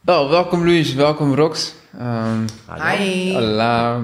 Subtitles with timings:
[0.00, 1.74] Wel, welkom Luis, welkom Rox.
[2.00, 2.44] Um,
[2.82, 3.32] Hi.
[3.32, 4.02] Hola.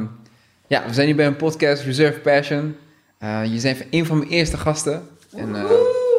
[0.66, 2.76] Ja, we zijn hier bij een podcast, Reserve Passion.
[3.22, 5.02] Uh, je zijn een van mijn eerste gasten.
[5.36, 5.70] En uh,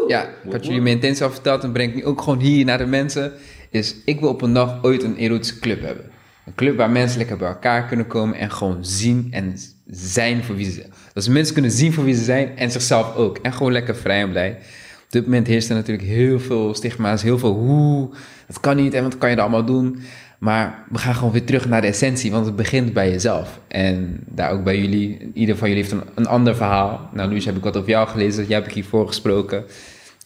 [0.07, 2.65] ja, ik had jullie mijn intentie al verteld en breng ik nu ook gewoon hier
[2.65, 3.33] naar de mensen.
[3.69, 6.05] Is, ik wil op een dag ooit een erotische club hebben.
[6.45, 9.57] Een club waar mensen lekker bij elkaar kunnen komen en gewoon zien en
[9.87, 10.93] zijn voor wie ze zijn.
[11.13, 13.37] Dat mensen kunnen zien voor wie ze zijn en zichzelf ook.
[13.37, 14.57] En gewoon lekker vrij en blij.
[15.15, 18.09] Dit moment heerst er natuurlijk heel veel stigma's, heel veel hoe,
[18.47, 19.99] dat kan niet en wat kan je er allemaal doen.
[20.39, 23.59] Maar we gaan gewoon weer terug naar de essentie, want het begint bij jezelf.
[23.67, 27.09] En daar ook bij jullie, ieder van jullie heeft een, ander verhaal.
[27.13, 29.63] Nou, nu heb ik wat over jou gelezen, jij hebt ik hiervoor gesproken.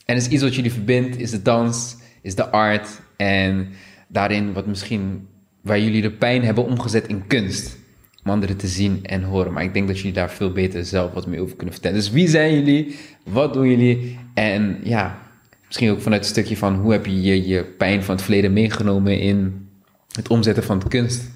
[0.05, 2.87] En is iets wat jullie verbindt, is de dans, is de art.
[3.15, 3.67] En
[4.07, 5.27] daarin wat misschien,
[5.61, 7.77] waar jullie de pijn hebben omgezet in kunst.
[8.23, 9.53] Om anderen te zien en horen.
[9.53, 11.97] Maar ik denk dat jullie daar veel beter zelf wat meer over kunnen vertellen.
[11.97, 12.99] Dus wie zijn jullie?
[13.23, 14.19] Wat doen jullie?
[14.33, 15.21] En ja,
[15.67, 18.53] misschien ook vanuit een stukje van hoe heb je je, je pijn van het verleden
[18.53, 19.69] meegenomen in
[20.11, 21.31] het omzetten van de kunst?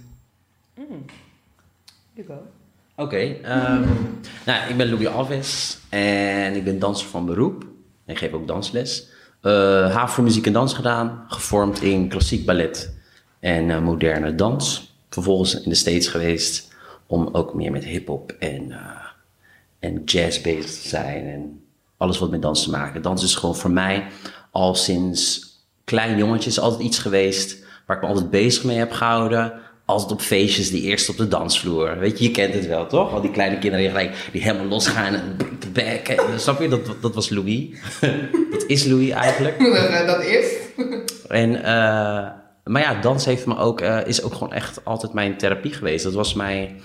[0.75, 1.05] Mm.
[2.15, 2.41] Oké,
[2.95, 3.87] okay, um,
[4.45, 7.65] nou, ik ben Louis Alves en ik ben danser van beroep.
[8.05, 9.07] En geef ook dansles.
[9.41, 12.95] Uh, voor muziek en dans gedaan, gevormd in klassiek ballet
[13.39, 14.95] en uh, moderne dans.
[15.09, 16.72] Vervolgens in de States geweest
[17.13, 18.77] om ook meer met hip-hop en, uh,
[19.79, 21.25] en jazz bezig te zijn.
[21.27, 21.63] En
[21.97, 23.01] alles wat met dans te maken.
[23.01, 24.07] Dans is gewoon voor mij
[24.51, 25.51] al sinds
[25.83, 29.53] klein jongetje is altijd iets geweest waar ik me altijd bezig mee heb gehouden.
[29.85, 31.99] Altijd op feestjes, die eerst op de dansvloer.
[31.99, 33.13] Weet je, je kent het wel, toch?
[33.13, 36.07] Al die kleine kinderen die, gelijk, die helemaal losgaan en de bek.
[36.07, 36.67] En, snap je?
[36.67, 37.67] Dat, dat was Louis.
[38.51, 39.59] dat is Louis eigenlijk.
[40.07, 40.45] dat is.
[41.27, 41.63] en, uh,
[42.63, 46.03] maar ja, dans heeft me ook, uh, is ook gewoon echt altijd mijn therapie geweest.
[46.03, 46.81] Dat was mijn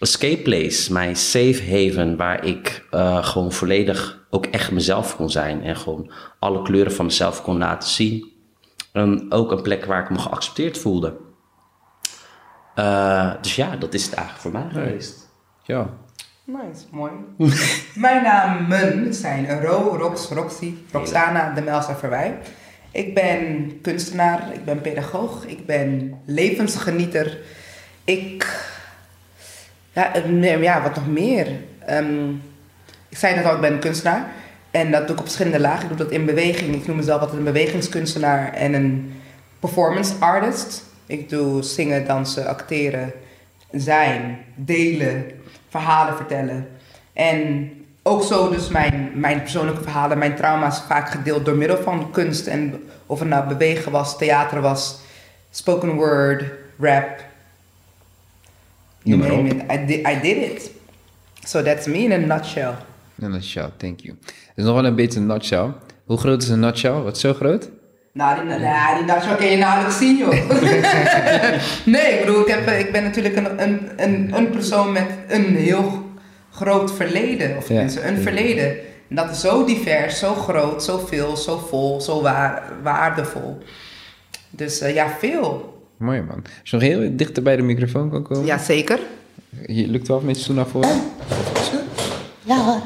[0.00, 5.62] escape place, mijn safe haven, waar ik uh, gewoon volledig ook echt mezelf kon zijn.
[5.62, 8.32] En gewoon alle kleuren van mezelf kon laten zien.
[8.92, 11.16] En ook een plek waar ik me geaccepteerd voelde.
[12.76, 15.28] Uh, dus ja, dat is het eigenlijk voor mij geweest.
[15.62, 15.90] Ja.
[16.44, 17.12] Nice, mooi.
[17.94, 22.38] Mijn namen zijn Ro, Rox, Roxy, Roxana de Melsa Verwij.
[22.90, 27.38] Ik ben kunstenaar, ik ben pedagoog, ik ben levensgenieter.
[28.04, 28.68] Ik.
[29.92, 31.46] Ja, ja wat nog meer?
[31.90, 32.42] Um,
[33.08, 34.26] ik zei net al, ik ben kunstenaar.
[34.70, 35.82] En dat doe ik op verschillende lagen.
[35.82, 36.74] Ik doe dat in beweging.
[36.74, 39.20] Ik noem mezelf altijd een bewegingskunstenaar en een
[39.58, 40.84] performance artist.
[41.06, 43.12] Ik doe zingen, dansen, acteren,
[43.70, 45.30] zijn, delen,
[45.68, 46.68] verhalen vertellen.
[47.12, 47.70] En
[48.02, 52.46] ook zo dus mijn, mijn persoonlijke verhalen, mijn trauma's vaak gedeeld door middel van kunst.
[52.46, 55.00] En of het nou bewegen was, theater was,
[55.50, 56.44] spoken word,
[56.78, 57.28] rap.
[59.02, 59.70] You name it.
[59.70, 60.70] I did, I did it.
[61.44, 62.74] So that's me in a nutshell.
[63.18, 64.16] In a nutshell, thank you.
[64.54, 65.72] is nog wel een beetje een nutshell.
[66.04, 66.92] Hoe groot is een nutshell?
[66.92, 67.70] Wat zo groot?
[68.12, 70.30] Nou, die, nou, die nutshell kun je nauwelijks zien, joh.
[71.94, 75.56] nee, ik bedoel, ik, heb, ik ben natuurlijk een, een, een, een persoon met een
[75.56, 76.10] heel
[76.50, 77.56] groot verleden.
[77.56, 78.78] Of tenminste, een verleden.
[79.08, 83.58] En dat is zo divers, zo groot, zo veel, zo vol, zo waar, waardevol.
[84.50, 85.69] Dus uh, ja, veel.
[86.00, 86.42] Mooi man.
[86.60, 88.44] Als je nog heel dichter bij de microfoon kan komen.
[88.44, 88.98] Ja, zeker.
[89.66, 91.00] Je lukt wel met je naar voren.
[92.42, 92.82] Ja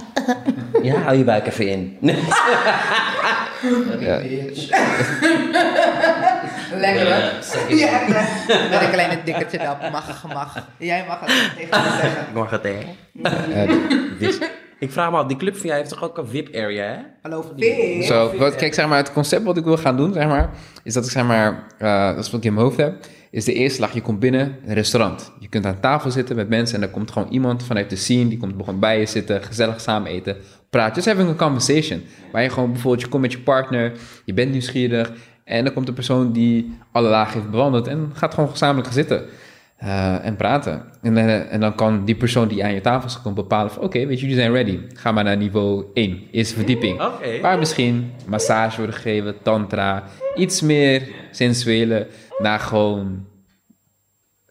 [0.82, 1.98] Ja, hou je buik even in.
[4.00, 4.20] ja.
[6.74, 7.76] Lekker hoor.
[7.76, 8.00] Ja,
[8.70, 9.90] met een kleine dikkertje erop.
[9.92, 10.68] Mag, mag.
[10.78, 12.20] Jij mag het tegen me zeggen.
[12.28, 12.74] Ik mag het hè.
[14.18, 14.38] Dus,
[14.84, 16.98] ik vraag me af, die club van jij heeft toch ook een VIP-area, hè?
[17.22, 18.02] Hallo, VIP?
[18.02, 20.50] Zo, wat, kijk, zeg maar, het concept wat ik wil gaan doen, zeg maar,
[20.82, 22.94] is dat ik, zeg maar, uh, dat is wat ik in mijn hoofd heb,
[23.30, 25.32] is de eerste slag, je komt binnen, een restaurant.
[25.38, 28.28] Je kunt aan tafel zitten met mensen en er komt gewoon iemand vanuit de scene,
[28.28, 30.36] die komt gewoon bij je zitten, gezellig samen eten,
[30.70, 30.94] praten.
[30.94, 32.02] Just having a conversation.
[32.32, 33.92] Waar je gewoon bijvoorbeeld, je komt met je partner,
[34.24, 35.12] je bent nieuwsgierig
[35.44, 38.96] en dan komt een persoon die alle lagen heeft bewandeld en gaat gewoon gezamenlijk gaan
[38.96, 39.24] zitten.
[39.84, 40.82] Uh, en praten.
[41.02, 43.82] En, uh, en, dan kan die persoon die aan je tafel is komen bepalen van...
[43.82, 44.78] oké, weet je, jullie zijn ready.
[44.94, 47.00] Ga maar naar niveau 1, eerste verdieping.
[47.02, 47.40] Okay.
[47.40, 50.02] Waar misschien massage worden gegeven, tantra...
[50.34, 52.06] iets meer sensuele
[52.38, 53.26] naar gewoon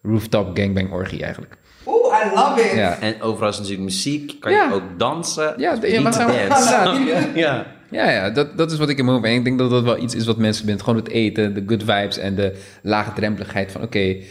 [0.02, 1.58] rooftop gangbang orgie eigenlijk.
[1.86, 2.76] Oeh, I love it!
[2.76, 3.00] Ja.
[3.00, 4.68] En overal is natuurlijk muziek, kan ja.
[4.68, 5.54] je ook dansen.
[5.58, 5.72] Ja,
[6.02, 6.16] mag
[6.48, 7.06] dansen.
[7.36, 7.66] ja.
[7.90, 9.98] Ja, ja dat, dat is wat ik in mijn hoofd Ik denk dat dat wel
[9.98, 10.82] iets is wat mensen bindt.
[10.82, 13.82] Gewoon het eten, de good vibes en de lage drempeligheid van...
[13.82, 14.24] oké, okay,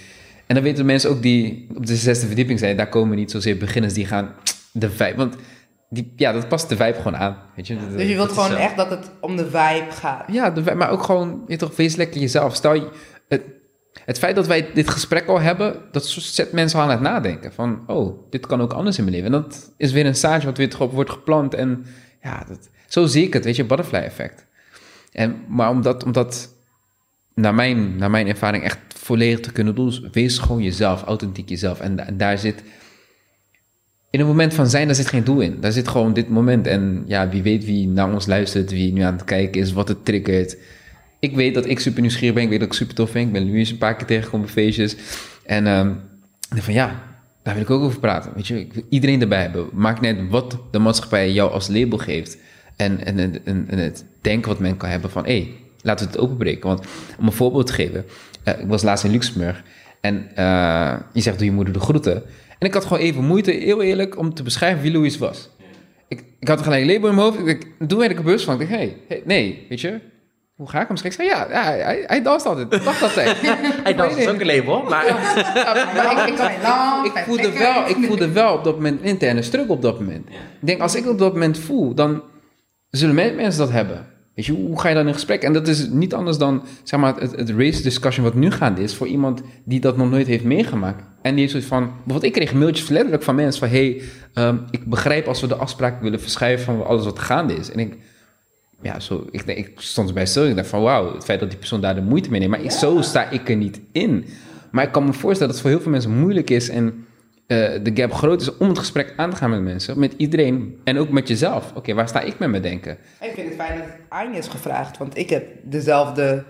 [0.52, 3.56] en dan weten mensen ook die op de zesde verdieping zijn, daar komen niet zozeer
[3.56, 4.34] beginners die gaan
[4.72, 5.16] de vibe.
[5.16, 5.34] Want
[5.88, 7.37] die, ja, dat past de vibe gewoon aan.
[7.56, 7.76] Weet je?
[7.96, 10.25] dus je wilt gewoon echt dat het om de vibe gaat.
[10.32, 12.54] Ja, de vibe, maar ook gewoon, je toch, wees lekker jezelf.
[12.54, 12.88] Stel je,
[13.28, 13.43] het,
[14.04, 17.52] het feit dat wij dit gesprek al hebben, dat zet mensen al aan het nadenken.
[17.52, 19.34] Van, oh, dit kan ook anders in mijn leven.
[19.34, 21.55] En dat is weer een zaadje wat weer wordt geplant.
[21.55, 21.87] En
[22.22, 24.46] ja, dat, zo zie ik het, weet je, butterfly effect.
[25.12, 26.48] En, maar omdat, omdat
[27.34, 29.87] naar mijn, naar mijn ervaring echt volledig te kunnen doen.
[29.87, 31.81] Dus wees gewoon jezelf, authentiek jezelf.
[31.81, 32.62] En, da- en daar zit,
[34.11, 35.61] in een moment van zijn, daar zit geen doel in.
[35.61, 36.67] Daar zit gewoon dit moment.
[36.67, 39.88] En ja, wie weet wie naar ons luistert, wie nu aan het kijken is, wat
[39.88, 40.56] het triggert.
[41.20, 42.43] Ik weet dat ik super nieuwsgierig ben.
[42.44, 43.26] Ik weet dat ik super tof vind.
[43.26, 44.96] Ik ben Louis een paar keer tegengekomen op feestjes.
[45.44, 45.64] En
[46.49, 47.02] dacht van ja,
[47.43, 48.32] daar wil ik ook over praten.
[48.34, 49.69] Weet je, ik wil iedereen erbij hebben.
[49.73, 52.38] Maakt net wat de maatschappij jou als label geeft.
[52.76, 55.25] En, en, en, het denken wat men kan hebben van...
[55.25, 55.49] hey,
[55.82, 56.69] laten we het openbreken.
[56.69, 56.87] Want
[57.19, 58.05] om een voorbeeld te geven...
[58.43, 59.62] eh, ik was laatst in Luxemburg...
[60.00, 62.23] en eh, je zegt doe je moeder de groeten...
[62.58, 64.19] en ik had gewoon even moeite, heel eerlijk...
[64.19, 65.50] om te beschrijven wie Louis was.
[66.08, 67.38] Ik, ik had gelijk een label in mijn hoofd.
[67.38, 68.55] Ik, dacht, toen werd ik er bewust van.
[68.55, 70.11] Ik dacht, hey, hey, nee, weet je...
[70.52, 71.25] Hoe ga ik hem schrijven?
[71.25, 72.70] Ik zei, ja, ja hij, hij danst altijd.
[72.84, 73.37] Dacht altijd.
[73.82, 74.88] Hij dat is ook een label, maar...
[75.94, 76.38] Maar ik, ik,
[77.05, 79.99] ik, ik voelde, wel, ik voelde wel op dat moment een interne struggle op dat
[80.00, 80.29] moment.
[80.29, 82.23] Ik denk, als ik op dat moment voel, dan
[82.90, 84.06] zullen me- mensen dat hebben.
[84.34, 85.43] Weet je, hoe ga je dan in gesprek?
[85.43, 88.82] En dat is niet anders dan zeg maar, het, het race discussion wat nu gaande
[88.82, 88.94] is...
[88.94, 91.05] voor iemand die dat nog nooit heeft meegemaakt.
[91.23, 91.84] En die heeft zoiets van...
[91.84, 93.69] Bijvoorbeeld, ik kreeg mailtjes letterlijk van mensen van...
[93.79, 94.02] hey,
[94.34, 97.70] ehm, ik begrijp als we de afspraak willen verschuiven van alles wat gaande is.
[97.70, 97.96] En ik,
[98.82, 100.46] ja, zo, ik, ik stond erbij stil.
[100.46, 102.50] Ik dacht van, wauw, het feit dat die persoon daar de moeite mee neemt.
[102.52, 104.25] Maar ik- zo sta ik er niet in.
[104.70, 106.69] Maar ik kan me voorstellen dat het voor heel veel mensen moeilijk is...
[106.69, 107.06] en
[107.82, 109.99] de gap groot is om het gesprek aan te gaan met mensen.
[109.99, 111.72] Met iedereen en ook met jezelf.
[111.75, 112.99] Oké, waar sta ik met mijn denken?
[113.20, 116.44] Ik vind het fijn dat het aan je is gevraagd, want ik heb dezelfde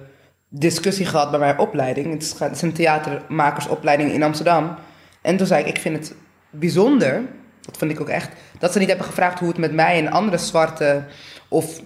[0.49, 2.12] discussie gehad bij mijn opleiding.
[2.12, 4.75] Het is, het is een theatermakersopleiding in Amsterdam.
[5.20, 6.14] En toen zei ik, ik vind het
[6.50, 7.22] bijzonder,
[7.60, 10.12] dat vind ik ook echt, dat ze niet hebben gevraagd hoe het met mij en
[10.12, 11.05] andere zwarte
[11.48, 11.81] of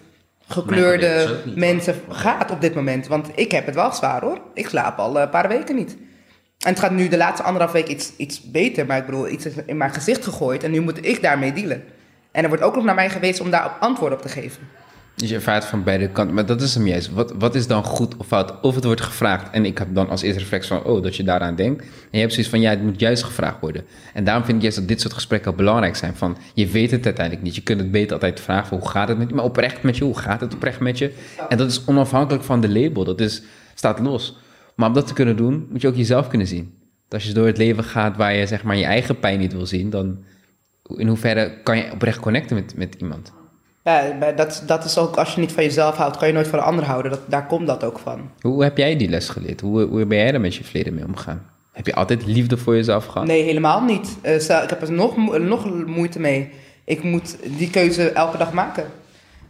[0.47, 3.07] gekleurde mensen gaat op dit moment.
[3.07, 4.41] Want ik heb het wel zwaar hoor.
[4.55, 5.97] Ik slaap al een paar weken niet.
[6.65, 9.47] En het gaat nu de laatste anderhalf week iets, iets beter, maar ik bedoel, iets
[9.47, 11.85] is in mijn gezicht gegooid en nu moet ik daarmee dealen.
[12.31, 14.61] En er wordt ook nog naar mij geweest om daar antwoorden op te geven.
[15.17, 16.35] Dus je ervaart van beide kanten.
[16.35, 17.13] Maar dat is hem juist.
[17.13, 18.61] Wat, wat is dan goed of fout?
[18.61, 19.51] Of het wordt gevraagd.
[19.51, 20.85] En ik heb dan als eerste reflex van...
[20.85, 21.83] oh, dat je daaraan denkt.
[21.83, 22.61] En je hebt zoiets van...
[22.61, 23.85] ja, het moet juist gevraagd worden.
[24.15, 26.17] En daarom vind ik juist dat dit soort gesprekken belangrijk zijn.
[26.17, 27.55] Van, je weet het uiteindelijk niet.
[27.55, 28.79] Je kunt het beter altijd vragen van...
[28.79, 29.35] hoe gaat het met je?
[29.35, 30.05] Maar oprecht met je.
[30.05, 31.13] Hoe gaat het oprecht met je?
[31.49, 33.05] En dat is onafhankelijk van de label.
[33.05, 33.43] Dat is,
[33.75, 34.37] staat los.
[34.77, 35.67] Maar om dat te kunnen doen...
[35.71, 36.75] moet je ook jezelf kunnen zien.
[37.09, 38.17] Dat als je door het leven gaat...
[38.17, 39.91] waar je zeg maar je eigen pijn niet wil zien...
[39.91, 40.19] dan
[40.97, 43.33] in hoeverre kan je oprecht connecten met, met iemand?
[43.85, 46.59] Ja, dat, dat is ook, als je niet van jezelf houdt, kan je nooit van
[46.59, 47.11] een ander houden.
[47.11, 48.31] Dat, daar komt dat ook van.
[48.41, 49.61] Hoe heb jij die les geleerd?
[49.61, 51.47] Hoe, hoe ben jij er met je verleden mee omgegaan?
[51.73, 53.27] Heb je altijd liefde voor jezelf gehad?
[53.27, 54.17] Nee, helemaal niet.
[54.23, 56.51] Eh, ik heb er nog, nog moeite mee.
[56.85, 58.85] Ik moet die keuze elke dag maken.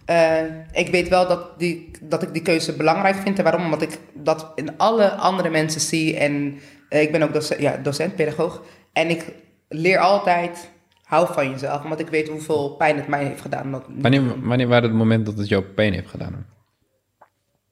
[0.06, 0.43] Eh,
[0.73, 3.38] ik weet wel dat, die, dat ik die keuze belangrijk vind.
[3.38, 3.64] En waarom?
[3.64, 6.17] Omdat ik dat in alle andere mensen zie.
[6.17, 6.58] En
[6.88, 8.62] eh, ik ben ook docent, ja, docent, pedagoog.
[8.93, 9.32] En ik
[9.69, 10.70] leer altijd,
[11.03, 11.85] hou van jezelf.
[11.85, 13.70] Omdat ik weet hoeveel pijn het mij heeft gedaan.
[13.70, 16.55] Dat, Wanneer, wanneer was het moment dat het jou pijn heeft gedaan?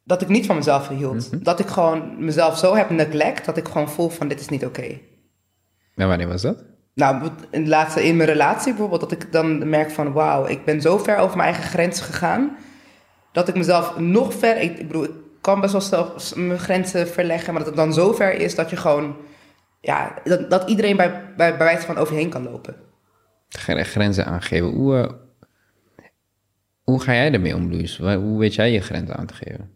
[0.04, 1.44] dat ik niet van mezelf hield.
[1.44, 4.64] Dat ik gewoon mezelf zo heb neglect dat ik gewoon voel van dit is niet
[4.64, 4.98] oké.
[5.94, 6.64] En wanneer was dat?
[6.94, 10.80] Nou, in, laatste, in mijn relatie bijvoorbeeld, dat ik dan merk van wauw, ik ben
[10.80, 12.56] zo ver over mijn eigen grenzen gegaan.
[13.32, 15.10] Dat ik mezelf nog ver, ik, bedoel, ik
[15.40, 18.70] kan best wel zelf mijn grenzen verleggen, maar dat het dan zo ver is dat
[18.70, 19.16] je gewoon,
[19.80, 22.76] ja, dat, dat iedereen bij, bij, bij wijze van over je heen kan lopen.
[23.48, 24.68] Gren- Grenzen aangeven.
[24.68, 25.10] Hoe, eh,
[26.82, 27.98] hoe ga jij ermee om, Luis?
[27.98, 29.70] Wa- Hoe weet jij je grenzen aan te geven?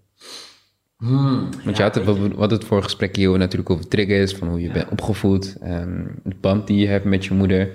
[0.99, 4.49] Hmm, Want je had het, we hadden het vorige gesprek hier natuurlijk over triggers, van
[4.49, 7.71] hoe je bent opgevoed, en de band die je hebt met je moeder.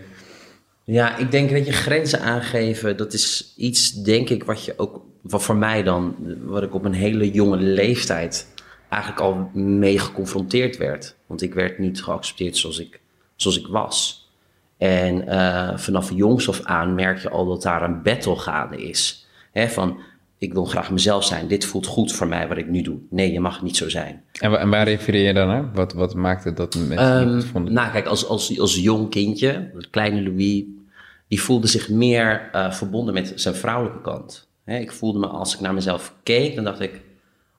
[0.83, 5.01] Ja, ik denk dat je grenzen aangeven, dat is iets, denk ik, wat je ook,
[5.21, 8.47] wat voor mij dan, wat ik op een hele jonge leeftijd
[8.89, 11.15] eigenlijk al mee geconfronteerd werd.
[11.27, 12.99] Want ik werd niet geaccepteerd zoals ik,
[13.35, 14.27] zoals ik was.
[14.77, 19.27] En eh, vanaf jongs af aan merk je al dat daar een battle gaande is.
[19.51, 19.97] Hè, van,
[20.43, 22.97] ik wil graag mezelf zijn, dit voelt goed voor mij wat ik nu doe.
[23.09, 24.23] Nee, je mag niet zo zijn.
[24.39, 25.69] En, wa- en waar refereer je dan naar?
[25.73, 27.73] Wat, wat maakte dat mensen Ehm, niet vonden?
[27.73, 30.63] nou, kijk, als, als, als jong kindje, kleine Louis,
[31.27, 34.47] die voelde zich meer eh, verbonden met zijn vrouwelijke kant.
[34.65, 37.01] Ik voelde me, als ik naar mezelf keek, dan dacht ik,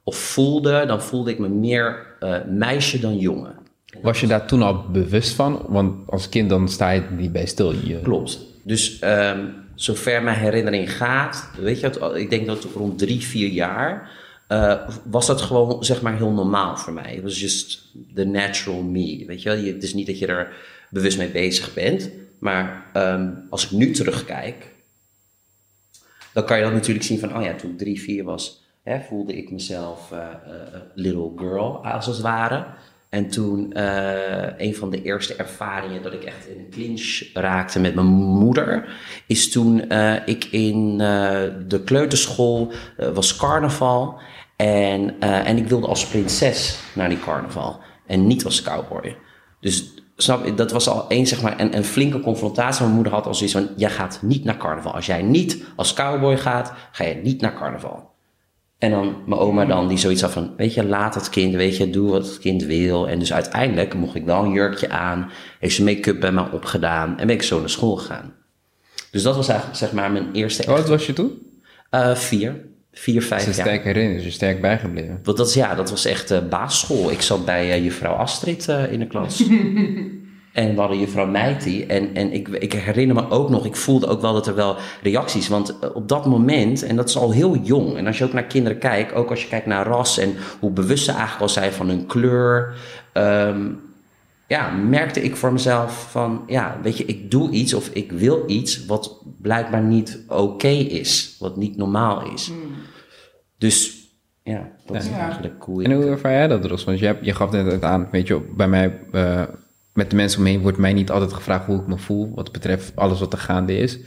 [0.02, 3.54] of voelde, dan voelde ik me meer eh, meisje dan jongen.
[4.02, 5.62] Was je daar toen al bewust van?
[5.68, 7.72] Want als kind dan sta je niet bij stil.
[7.72, 8.38] Je, Klopt.
[8.62, 9.40] Dus ehm,
[9.74, 14.10] zover mijn herinnering gaat, weet je, ik denk dat rond drie, vier jaar,
[14.48, 17.14] eh, was dat gewoon zeg maar heel normaal voor mij.
[17.14, 19.64] Het was just the natural me, weet je wel.
[19.64, 20.52] Het is niet dat je er
[20.90, 24.72] bewust mee bezig bent, maar ehm, als ik nu terugkijk,
[26.32, 29.00] dan kan je dan natuurlijk zien van, oh ja, toen ik drie, vier was, hè,
[29.00, 32.66] voelde ik mezelf eh, eh, little girl, als het ware.
[33.14, 37.80] En toen eh, een van de eerste ervaringen dat ik echt in een clinch raakte
[37.80, 38.88] met mijn moeder,
[39.26, 42.72] is toen eh, ik in eh, de kleuterschool,
[43.12, 44.20] was carnaval.
[44.56, 47.80] En, en ik wilde als prinses naar die carnaval.
[48.06, 49.16] En niet als cowboy.
[49.60, 52.82] Dus snap dat was al één, zeg maar, een, een flinke confrontatie.
[52.82, 54.94] Mijn moeder had al zoiets van, jij gaat niet naar carnaval.
[54.94, 58.13] Als jij niet als cowboy gaat, ga je niet naar carnaval.
[58.84, 61.76] En dan mijn oma dan, die zoiets had van, weet je, laat het kind, weet
[61.76, 63.08] je, doe wat het kind wil.
[63.08, 67.18] En dus uiteindelijk mocht ik wel een jurkje aan, heeft ze make-up bij me opgedaan
[67.18, 68.32] en ben ik zo naar school gegaan.
[69.10, 70.62] Dus dat was eigenlijk, zeg maar, mijn eerste...
[70.66, 71.30] Hoe oud was je toen?
[71.90, 72.64] Uh, vier.
[72.92, 73.54] Vier, vijf jaar.
[73.54, 75.20] Sterk herinnerd, dus je sterk bijgebleven.
[75.22, 77.10] Want dat, is, ja, dat was echt uh, basisschool.
[77.10, 79.42] Ik zat bij uh, juffrouw Astrid in de klas.
[80.54, 81.86] en we hadden juffrouw Meiti.
[81.86, 84.76] En, en ik, ik herinner me ook nog, ik voelde ook wel dat er wel
[85.02, 85.48] reacties...
[85.48, 87.96] Want op dat moment, en dat is al heel jong...
[87.96, 90.18] en als je ook naar kinderen kijkt, ook als je kijkt naar ras...
[90.18, 92.74] en hoe bewust ze eigenlijk al zijn van hun kleur...
[93.14, 93.80] Um,
[94.46, 98.44] ja, merkte ik voor mezelf van, ja, weet je, ik doe iets of ik wil
[98.46, 102.46] iets wat blijkbaar niet oké is, wat niet normaal is.
[102.46, 102.74] Hmm.
[103.58, 104.08] Dus
[104.42, 105.18] ja, dat is Ja.
[105.18, 105.80] eigenlijk cool.
[105.80, 106.84] En hoe ervaar jij dat, Ros?
[106.84, 109.42] Want je, hebt, je gaf net het aan, weet je, bij mij, eh,
[109.94, 112.96] met de mensen omheen wordt mij niet altijd gevraagd hoe ik me voel, wat betreft
[112.96, 113.98] alles wat er gaande is.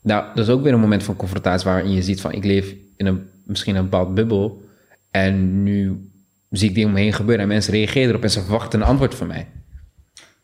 [0.00, 2.74] Nou, dat is ook weer een moment van confrontatie waarin je ziet van, ik leef
[2.96, 4.62] in een, misschien een bepaald bubbel
[5.10, 6.10] en nu
[6.50, 8.86] zie ik dingen om me heen gebeuren en mensen reageren erop en ze verwachten een
[8.86, 9.46] antwoord van mij.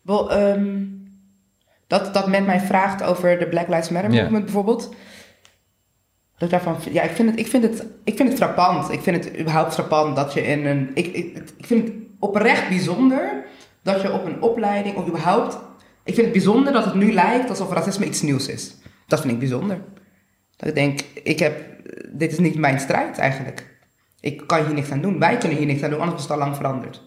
[0.02, 0.84] Wel, ehm,
[1.86, 4.94] dat, dat men mij vraagt over de Black Lives Matter movement bijvoorbeeld.
[6.38, 8.90] Dat ik daarvan, ja, ik vind, het, ik, vind het, ik vind het frappant.
[8.90, 10.90] Ik vind het überhaupt frappant dat je in een.
[10.94, 13.39] Ik, ik, ik vind het oprecht bijzonder
[13.82, 15.58] dat je op een opleiding, of überhaupt.
[16.04, 18.74] Ik vind het bijzonder dat het nu lijkt alsof racisme iets nieuws is.
[19.06, 19.80] Dat vind ik bijzonder.
[20.56, 21.62] Dat ik denk, ik heb,
[22.12, 23.78] dit is niet mijn strijd eigenlijk.
[24.20, 25.18] Ik kan hier niks aan doen.
[25.18, 27.02] Wij kunnen hier niks aan doen, anders is het al lang veranderd.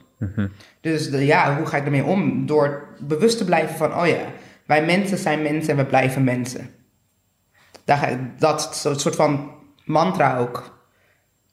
[0.82, 2.46] Dus de- ja, hoe ga ik ermee om?
[2.46, 4.18] Door bewust te blijven van, oh ja,
[4.66, 6.70] wij mensen zijn mensen en we blijven mensen.
[7.86, 9.52] Daar ga ik, dat soort van
[9.86, 10.82] mantra ook.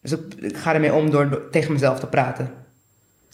[0.02, 2.50] Dus ik, ik ga ermee om door, door tegen mezelf te praten.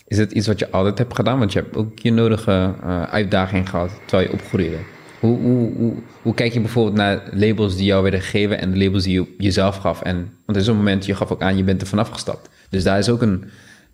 [0.07, 1.39] Is het iets wat je altijd hebt gedaan?
[1.39, 4.77] Want je hebt ook je nodige eh, uitdaging gehad terwijl je opgroeide.
[5.21, 8.79] Hoe, hoe, hoe, hoe kijk je bijvoorbeeld naar labels die jou werden gegeven en de
[8.79, 10.03] labels die je jezelf gaf?
[10.03, 12.49] En, want er is een moment, je gaf ook aan, je bent er vanaf gestapt.
[12.71, 13.45] Dus daar is ook een,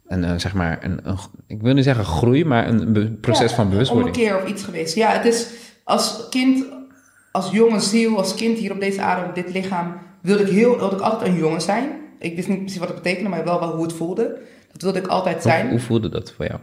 [0.06, 3.56] een eh, zeg maar, een, een, ik wil niet zeggen groei, maar een proces Ja,
[3.56, 4.16] van bewustwording.
[4.16, 4.94] Een ommekeer of iets geweest.
[4.94, 5.46] Ja, het is
[5.84, 6.64] als kind,
[7.30, 10.78] als jonge ziel, als kind hier op deze aarde, op dit lichaam, wilde ik, heel,
[10.78, 12.01] wilde ik altijd een jongen zijn.
[12.22, 14.38] Ik wist niet precies wat het betekende, maar wel, wel hoe het voelde.
[14.72, 15.62] Dat wilde ik altijd zijn.
[15.62, 16.58] Hoe, hoe voelde dat voor jou?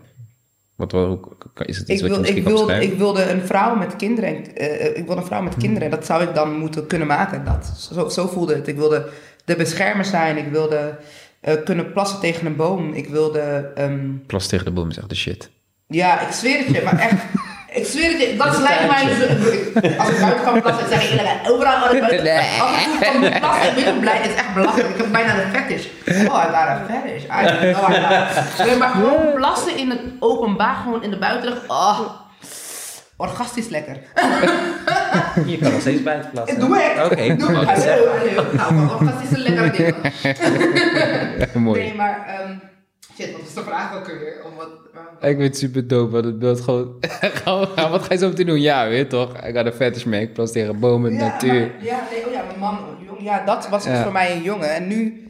[0.75, 1.19] Wat, wat,
[1.65, 4.29] is het iets Ik, wat je ik, wilde, ik wilde een vrouw met kinderen.
[4.35, 5.83] en, eh, ik wilde een vrouw met kinderen.
[5.83, 7.45] En dat zou ik dan moeten kunnen maken.
[7.45, 7.89] Dat.
[7.93, 8.67] Zo, zo voelde het.
[8.67, 9.09] Ik wilde
[9.45, 10.37] de beschermer zijn.
[10.37, 10.97] Ik wilde
[11.39, 12.93] eh, kunnen plassen tegen een boom.
[12.93, 13.71] Ik wilde...
[13.75, 15.49] ehm, Plas tegen de boom is echt de shit.
[15.87, 16.81] ja, ik zweer het je.
[16.83, 17.23] Maar echt...
[17.73, 18.35] Ik zweer het je.
[18.37, 19.03] Dat lijkt mij...
[19.97, 22.31] Als ik buiten kan plassen, zeg ik inderdaad overal als ik buiten.
[22.61, 24.15] Als ik kan plassen, ik ben blij.
[24.17, 24.89] Het is echt belachelijk.
[24.89, 25.85] Ik heb bijna een fetish.
[26.07, 27.23] Oh, I got a fetish.
[27.23, 27.89] I don't know.
[27.89, 27.95] I
[28.57, 31.61] got- Nee, maar gewoon plassen in het openbaar, gewoon in de buitenlucht.
[31.67, 31.99] Oh,
[33.17, 33.97] orgastisch lekker.
[35.45, 36.55] Je kan nog steeds buiten plaatsen.
[36.57, 37.05] Ik doe het.
[37.11, 37.35] Oké.
[37.35, 38.53] Doe Oh, dat is echt- Hallo, hallo.
[38.53, 39.95] Nou, wat orgastische lekkere dingen.
[41.63, 41.81] Mooi.
[41.81, 42.25] Nee, maar...
[42.27, 42.51] ehm,
[43.23, 44.41] shit, wat is de vraag ook weer?
[44.45, 44.69] Om wat,
[45.19, 46.99] Ik vind het super dope, het beeld gewoon...
[47.91, 48.61] wat ga je zo meteen doen?
[48.61, 49.37] Ja, weet toch?
[49.45, 51.67] Ik had een fetish mee, ik plas tegen bomen, natuur.
[51.67, 54.03] maar- ja, nee, oh ja, mijn man, jong, ja, dat was dus Ja.
[54.03, 54.73] voor mij een jongen.
[54.73, 55.23] En nu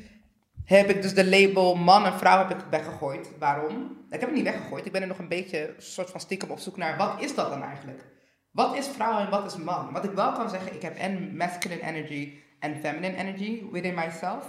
[0.66, 3.30] heb ik dus de label man en vrouw heb ik weggegooid.
[3.40, 3.98] Waarom?
[4.10, 4.86] Ik heb het niet weggegooid.
[4.86, 7.50] Ik ben er nog een beetje soort van stiekem op zoek naar wat is dat
[7.50, 8.06] dan eigenlijk?
[8.52, 9.90] Wat is vrouw en wat is man?
[9.94, 14.46] Wat ik wel kan zeggen, ik heb en masculine energy en feminine energy within myself.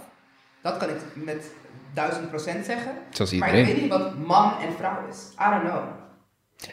[0.61, 1.51] Dat kan ik met
[1.93, 2.91] duizend procent zeggen.
[3.11, 5.17] Zoals Maar ik weet niet wat man en vrouw is.
[5.47, 5.83] I don't know.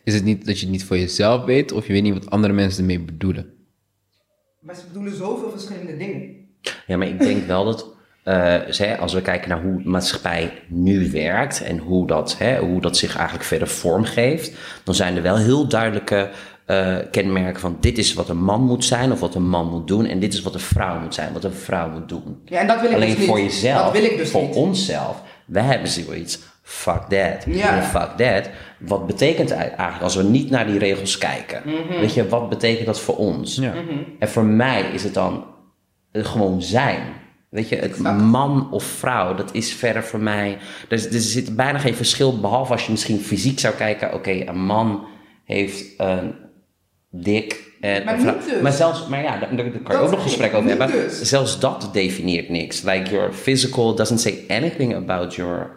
[0.04, 2.30] Is het niet dat je het niet voor jezelf weet, of je weet niet wat
[2.30, 3.52] andere mensen ermee bedoelen?
[4.60, 6.36] Maar ze bedoelen zoveel verschillende dingen.
[6.86, 10.62] Ja, maar ik denk wel dat eh, ze- als we kijken naar hoe de maatschappij
[10.66, 14.52] nu werkt en hoe dat, hè, hoe dat zich eigenlijk verder vormgeeft,
[14.84, 16.30] dan zijn er wel heel duidelijke
[16.68, 19.86] eh, kenmerken van dit is wat een man moet zijn of wat een man moet
[19.88, 22.40] doen en dit is wat een vrouw moet zijn, wat een vrouw moet doen.
[22.44, 23.26] Ja, en dat wil ik Alleen dus niet.
[23.26, 24.54] voor jezelf, Dat wil ik dus voor niet.
[24.54, 26.38] onszelf, wij hebben zoiets.
[26.62, 27.44] Fuck that.
[27.46, 27.76] Ja.
[27.76, 28.50] En fuck that.
[28.78, 31.62] Wat betekent het eigenlijk als we niet naar die regels kijken?
[31.64, 32.00] Mhm.
[32.00, 33.54] Weet je, wat betekent dat voor ons?
[33.56, 33.72] Ja.
[34.18, 35.44] En voor mij is het dan
[36.12, 37.02] eh, gewoon zijn.
[37.50, 38.20] Weet je, het Exact.
[38.20, 40.58] man of vrouw, dat is verder voor mij.
[40.88, 44.14] Er, er zit bijna geen verschil, behalve als je misschien fysiek zou kijken.
[44.14, 45.04] Oké, een man
[45.44, 46.34] heeft een
[47.10, 47.66] dik.
[47.80, 48.60] En Maar niet dus.
[48.62, 50.90] Maar zelfs, maar ja, daar, daar kan je ook nog gesprek over hebben.
[50.90, 51.22] dus.
[51.22, 52.82] Zelfs dat definieert niks.
[52.82, 55.70] Like your physical doesn't say anything about your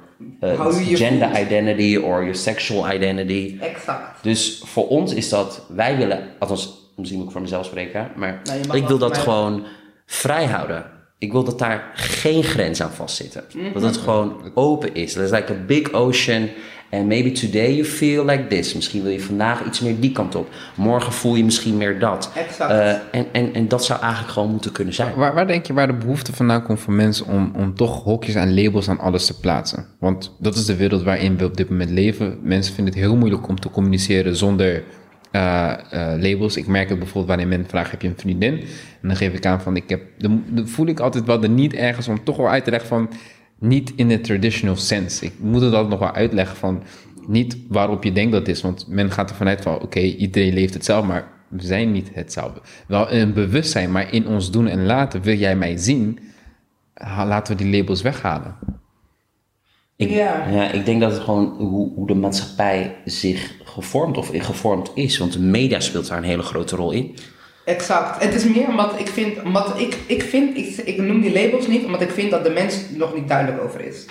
[0.43, 1.39] uh, je gender voelt.
[1.39, 3.57] identity or your sexual identity.
[3.59, 4.23] Exact.
[4.23, 8.41] Dus voor ons is dat, wij willen, althans, misschien moet ik voor mezelf spreken, maar
[8.67, 9.63] Nou, ik wil dat gewoon
[10.05, 10.85] vrij houden.
[11.17, 13.43] ik wil dat daar geen grens aan vastzitten.
[13.73, 15.13] Dat het gewoon open is.
[15.13, 16.49] Dat is like a big ocean.
[16.91, 18.73] And maybe today you feel like this.
[18.73, 20.49] Misschien wil je vandaag iets meer die kant op.
[20.75, 22.31] Morgen voel je misschien meer dat.
[22.35, 22.71] Exact.
[22.71, 25.15] Uh, en, en, en dat zou eigenlijk gewoon moeten kunnen zijn.
[25.15, 28.35] Waar, waar denk je waar de behoefte vandaan komt voor mensen om, om toch hokjes
[28.35, 29.85] en labels aan alles te plaatsen?
[29.99, 32.37] Want dat is de wereld waarin we op dit moment leven.
[32.41, 34.83] Mensen vinden het heel moeilijk om te communiceren zonder
[35.31, 36.57] uh, uh, labels.
[36.57, 38.53] Ik merk het bijvoorbeeld wanneer men vraagt: heb je een vriendin?
[39.01, 40.01] En dan geef ik aan van: ik heb.
[40.17, 42.89] Dan, dan voel ik altijd wel de niet ergens om toch wel uit te leggen
[42.89, 43.09] van.
[43.61, 45.25] Niet in de traditional sense.
[45.25, 46.83] Ik moet het altijd nog wel uitleggen van.
[47.27, 48.61] Niet waarop je denkt dat is.
[48.61, 52.09] Want men gaat ervan uit van: oké, okay, iedereen leeft hetzelfde, maar we zijn niet
[52.13, 52.61] hetzelfde.
[52.87, 55.21] Wel een bewustzijn, maar in ons doen en laten.
[55.21, 56.19] Wil jij mij zien?
[57.15, 58.55] Laten we die labels weghalen.
[59.95, 60.47] Ik, ja.
[60.49, 65.17] ja, ik denk dat het gewoon hoe, hoe de maatschappij zich gevormd of gevormd is.
[65.17, 67.15] Want de media speelt daar een hele grote rol in.
[67.65, 68.23] Exact.
[68.23, 71.67] Het is meer omdat ik vind, omdat ik, ik vind, ik, ik noem die labels
[71.67, 74.05] niet, omdat ik vind dat de mens nog niet duidelijk over is.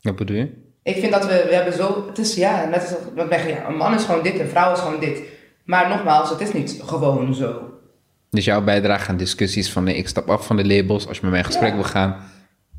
[0.00, 0.50] Wat bedoel je?
[0.82, 3.76] Ik vind dat we, we hebben zo, het is ja, net als, wat ja, een
[3.76, 5.22] man is gewoon dit, een vrouw is gewoon dit.
[5.64, 7.70] Maar nogmaals, het is niet gewoon zo.
[8.30, 11.22] Dus jouw bijdrage aan discussies van nee, ik stap af van de labels, als je
[11.22, 11.74] met mij in gesprek ja.
[11.74, 12.16] wil gaan,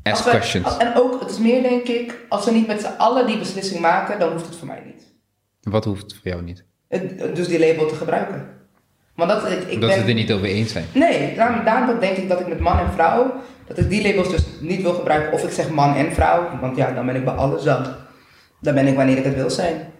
[0.02, 0.76] ask we, questions.
[0.76, 3.80] En ook, het is meer denk ik, als we niet met z'n allen die beslissing
[3.80, 5.12] maken, dan hoeft het voor mij niet.
[5.60, 6.64] Wat hoeft voor jou niet?
[6.88, 8.48] Het, dus die label te gebruiken.
[9.14, 10.84] Want dat, ik, ik dat ben, we het er niet over eens zijn.
[10.92, 13.34] Nee, daarom, daarom denk ik dat ik met man en vrouw,
[13.66, 15.32] dat ik die labels dus niet wil gebruiken.
[15.32, 17.86] Of ik zeg man en vrouw, want ja, dan ben ik bij alles dan.
[18.60, 19.92] Dan ben ik wanneer ik het wil zijn.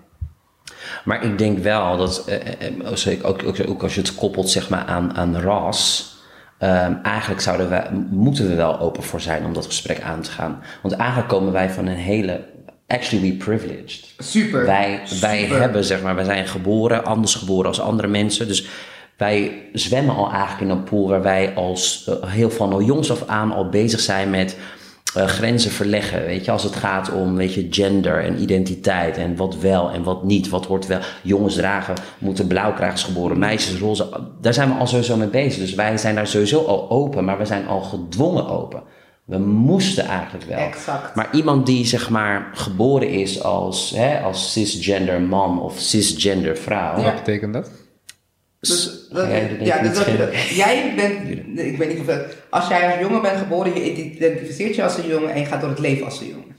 [1.05, 4.85] Maar ik denk wel dat, eh, ook, ook, ook als je het koppelt zeg maar
[4.85, 6.13] aan, aan ras,
[6.59, 10.31] um, eigenlijk zouden wij, moeten we wel open voor zijn om dat gesprek aan te
[10.31, 10.63] gaan.
[10.83, 12.45] Want eigenlijk komen wij van een hele
[12.87, 14.15] actually we privileged.
[14.19, 14.65] Super.
[14.67, 15.29] Wij, super.
[15.29, 18.49] wij hebben, zeg maar, wij zijn geboren, anders geboren als andere mensen.
[18.49, 18.67] Dus
[19.17, 23.11] wij zwemmen al eigenlijk in een pool waar wij als uh, heel van al jongs
[23.11, 24.57] af aan al bezig zijn met
[25.17, 26.25] uh, grenzen verleggen.
[26.25, 30.03] Weet je, als het gaat om weet je, gender en identiteit en wat wel en
[30.03, 30.49] wat niet.
[30.49, 31.01] Wat wordt wel.
[31.23, 34.09] Jongens dragen, moeten blauw krijgen geboren, meisjes roze.
[34.41, 35.61] Daar zijn we al sowieso mee bezig.
[35.61, 38.83] Dus wij zijn daar sowieso al open, maar we zijn al gedwongen open.
[39.25, 40.59] We moesten eigenlijk wel.
[40.59, 41.15] Exact.
[41.15, 47.03] Maar iemand die zeg maar geboren is als, hè, als cisgender man of cisgender vrouw.
[47.03, 47.71] Wat betekent dat?
[48.69, 49.29] Dus, dat,
[49.61, 52.19] ja, dus dat, jij bent, ik weet niet of
[52.51, 55.61] als jij als jongen bent geboren, je identificeert je als een jongen en je gaat
[55.61, 56.53] door het leven als een jongen.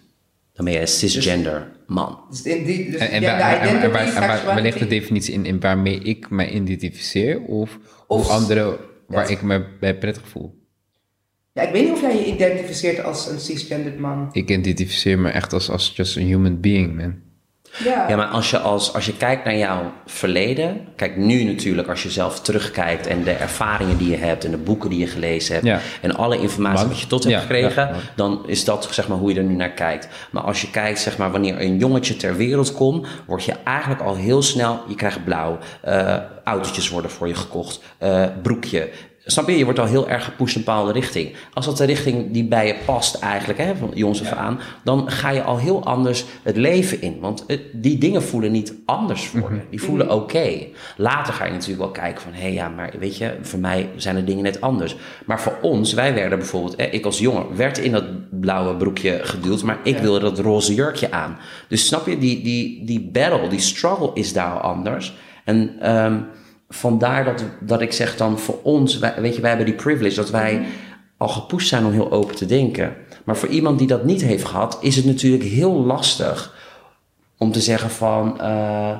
[0.53, 2.19] Dan ben je een cisgender man.
[2.29, 4.35] Dus in die, dus En, waar, hebt de en, en, waar, identity, en waar, waar
[4.37, 4.63] sexuality.
[4.63, 7.41] ligt de definitie in, in waarmee ik mij identificeer?
[7.41, 10.63] Of, Of- hoe anderen waar dat- ik me bij prettig voel?
[11.53, 14.29] Ja, ik weet niet of jij je identificeert als een cisgendered man.
[14.31, 17.15] Ik identificeer me echt als, als just a human being, man.
[17.83, 21.87] Ja, Ja, maar als je, als, als je kijkt naar jouw verleden, kijk nu natuurlijk
[21.87, 25.07] als je zelf terugkijkt en de ervaringen die je hebt en de boeken die je
[25.07, 25.79] gelezen hebt Ja.
[26.01, 29.33] en alle informatie wat je tot hebt Ja, gekregen, dan is dat zeg maar hoe
[29.33, 30.07] je er nu naar kijkt.
[30.31, 34.01] Maar als je kijkt zeg maar wanneer een jongetje ter wereld komt, word je eigenlijk
[34.01, 38.89] al heel snel, je krijgt blauw, eh, autootjes worden voor je gekocht, eh, broekje.
[39.27, 39.57] Snap je?
[39.57, 41.33] Je wordt al heel erg gepusht in een bepaalde richting.
[41.53, 45.11] Als dat de richting die bij je past eigenlijk, hè, van jongs af aan, dan
[45.11, 47.17] ga je al heel anders het leven in.
[47.19, 49.59] Want het- die dingen voelen niet anders voor je.
[49.69, 50.49] Die voelen oké.
[50.97, 53.89] Later ga je natuurlijk wel kijken van, hé hey, ja, maar weet je, voor mij
[53.95, 54.95] zijn de dingen net anders.
[55.25, 59.19] Maar voor ons, wij werden bijvoorbeeld, hè, ik als jongen, werd in dat blauwe broekje
[59.23, 60.01] geduwd, maar ik Ja.
[60.01, 61.37] wilde dat roze jurkje aan.
[61.67, 65.13] Dus snap je, die, die, die battle, die struggle is daar al anders.
[65.43, 66.17] En ehm,
[66.75, 70.15] vandaar dat, dat ik zeg dan voor ons, wij, weet je, wij hebben die privilege
[70.15, 70.65] dat wij
[71.17, 72.95] al gepusht zijn om heel open te denken.
[73.23, 76.53] Maar voor iemand die dat niet heeft gehad, is het natuurlijk heel lastig
[77.37, 78.97] om te zeggen van, eh,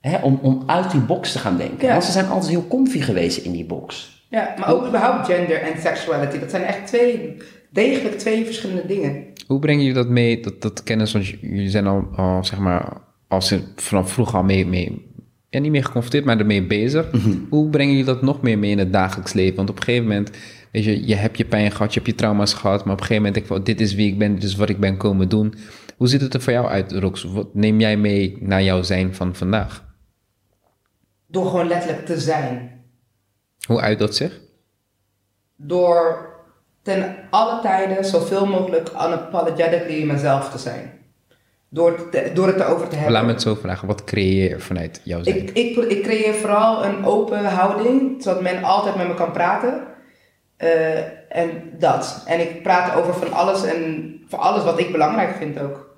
[0.00, 1.86] hè, om, om uit die box te gaan denken.
[1.86, 1.92] Ja.
[1.92, 4.10] Want ze zijn altijd heel comfy geweest in die box.
[4.28, 6.38] ja, maar ook überhaupt gender en sexuality.
[6.38, 7.36] Dat zijn echt twee,
[7.70, 9.24] degelijk twee verschillende dingen.
[9.46, 13.00] Hoe breng je dat mee, dat, dat kennis, want jullie zijn al, al zeg maar,
[13.28, 15.11] als je vanaf vroeger al mee, mee
[15.52, 17.10] ja, niet meer geconfronteerd, maar ermee bezig.
[17.50, 19.56] Hoe brengen jullie dat nog meer mee in het dagelijks leven?
[19.56, 20.30] Want op een gegeven moment,
[20.70, 23.06] weet je, je hebt je pijn gehad, je hebt je trauma's gehad, maar op een
[23.06, 24.96] gegeven moment denk ik van, dit is wie ik ben, dit is wat ik ben
[24.96, 25.54] komen doen.
[25.96, 27.22] Hoe ziet het er voor jou uit, Rox?
[27.22, 29.84] Wat neem jij mee naar jouw zijn van vandaag?
[31.26, 32.84] Door gewoon letterlijk te zijn.
[33.66, 34.40] Hoe uit dat zich?
[35.56, 36.30] Door
[36.82, 41.01] ten alle tijden zoveel mogelijk unapologetically mezelf te zijn.
[41.74, 43.12] Door, te- door het erover te hebben.
[43.12, 45.36] Laat me het zo vragen, wat creëer je vanuit jouw zijn?
[45.36, 49.86] Ik, ik, ik creëer vooral een open houding, zodat men altijd met me kan praten.
[50.56, 52.22] Eh, en dat.
[52.26, 55.96] En ik praat over van alles en voor alles wat ik belangrijk vind ook.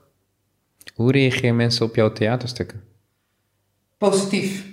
[0.95, 2.83] Hoe reageren mensen op jouw theaterstukken?
[3.99, 4.65] Positief.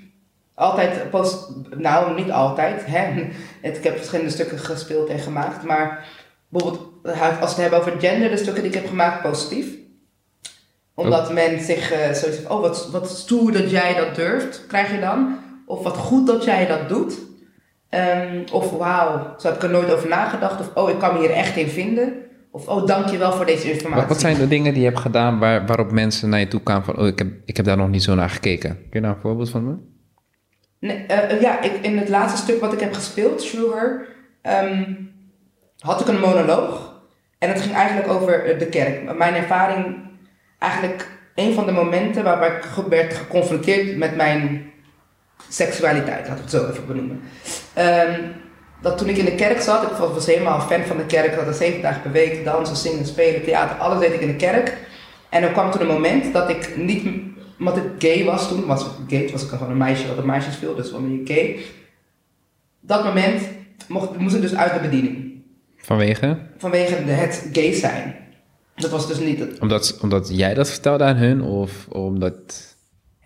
[0.54, 3.30] altijd post, nou niet altijd, hè.
[3.70, 6.08] Ik heb verschillende stukken gespeeld en gemaakt, maar
[6.50, 9.80] bijvoorbeeld als we het hebben over gender, de stukken die ik heb gemaakt, positief.
[11.04, 15.00] Omdat men zich eh zoiets oh wat, wat stoer dat jij dat durft, krijg je
[15.00, 15.38] dan.
[15.66, 17.20] Of wat goed dat jij dat doet.
[17.90, 20.60] Ehm, of wauw, zo heb ik er nooit over nagedacht.
[20.60, 22.14] Of oh, ik kan me hier echt in vinden.
[22.52, 24.02] Of oh, dankjewel voor deze informatie.
[24.02, 26.62] Wat, wat zijn de dingen die je hebt gedaan waar, waarop mensen naar je toe
[26.62, 26.98] kwamen van...
[26.98, 28.70] Oh, ik heb, ik heb daar nog niet zo naar gekeken.
[28.70, 29.90] Kun je daar een voorbeeld van doen?
[30.80, 34.06] Nee, eh, eh, ja, ik, in het laatste stuk wat ik heb gespeeld, Sugar,
[34.42, 34.94] ehm,
[35.80, 37.02] had ik een monoloog.
[37.38, 39.18] En het ging eigenlijk over de kerk.
[39.18, 39.98] Mijn ervaring,
[40.62, 44.72] eigenlijk een van de momenten waarbij ik werd geconfronteerd met mijn
[45.50, 47.22] seksualiteit, laat ik het zo even benoemen.
[47.74, 48.22] Ehm,
[48.82, 51.06] dat toen ik in de kerk zat, ik was was helemaal een fan van de
[51.06, 54.28] kerk, dat er zeven dagen per week dansen, zingen, spelen, theater, alles deed ik in
[54.28, 54.78] de kerk.
[55.30, 57.08] En er kwam toen een moment dat ik niet,
[57.60, 60.18] omdat ik gay was toen, was ik gay, toen was ik gewoon een meisje wat
[60.18, 61.60] op meisjes viel, dus ben je gay.
[62.80, 63.42] Dat moment
[63.88, 65.44] mocht, moest ik dus uit de bediening,
[65.78, 66.38] Vanwege?
[66.58, 68.21] vanwege het gay zijn.
[68.82, 71.42] Dat was dus niet het, Omdat, omdat jij dat vertelde aan hun?
[71.42, 72.70] Of omdat...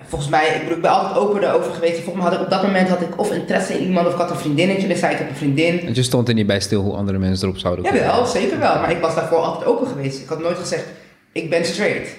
[0.07, 1.99] Volgens mij, ik, bedoel, ik ben altijd open erover geweest.
[1.99, 4.19] Volgens mij had ik op dat moment had ik of interesse in iemand of ik
[4.19, 4.87] had een vriendinnetje.
[4.87, 5.83] Dus zei ik heb een vriendin.
[5.83, 7.99] Want je stond er niet bij stil hoe andere mensen erop zouden komen.
[7.99, 8.79] Jawel, zeker wel.
[8.79, 10.21] Maar ik was daarvoor altijd open geweest.
[10.21, 10.85] Ik had nooit gezegd,
[11.31, 12.09] ik ben straight.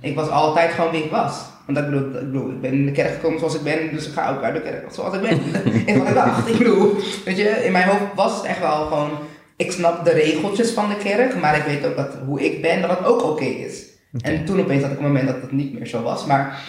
[0.00, 1.34] Ik was altijd gewoon wie ik was.
[1.66, 4.06] Want ik bedoel, ik bedoel, ik ben in de kerk gekomen zoals ik ben, dus
[4.06, 5.40] ik ga ook uit de kerk zoals ik ben.
[5.86, 8.86] en wat ik dacht, ik bedoel, weet je, in mijn hoofd was het echt wel
[8.86, 9.10] gewoon,
[9.56, 12.80] ik snap de regeltjes van de kerk, maar ik weet ook dat hoe ik ben,
[12.80, 13.92] dat dat ook oké is.
[14.20, 16.26] En toen opeens had ik een moment dat het niet meer zo was.
[16.26, 16.60] Maar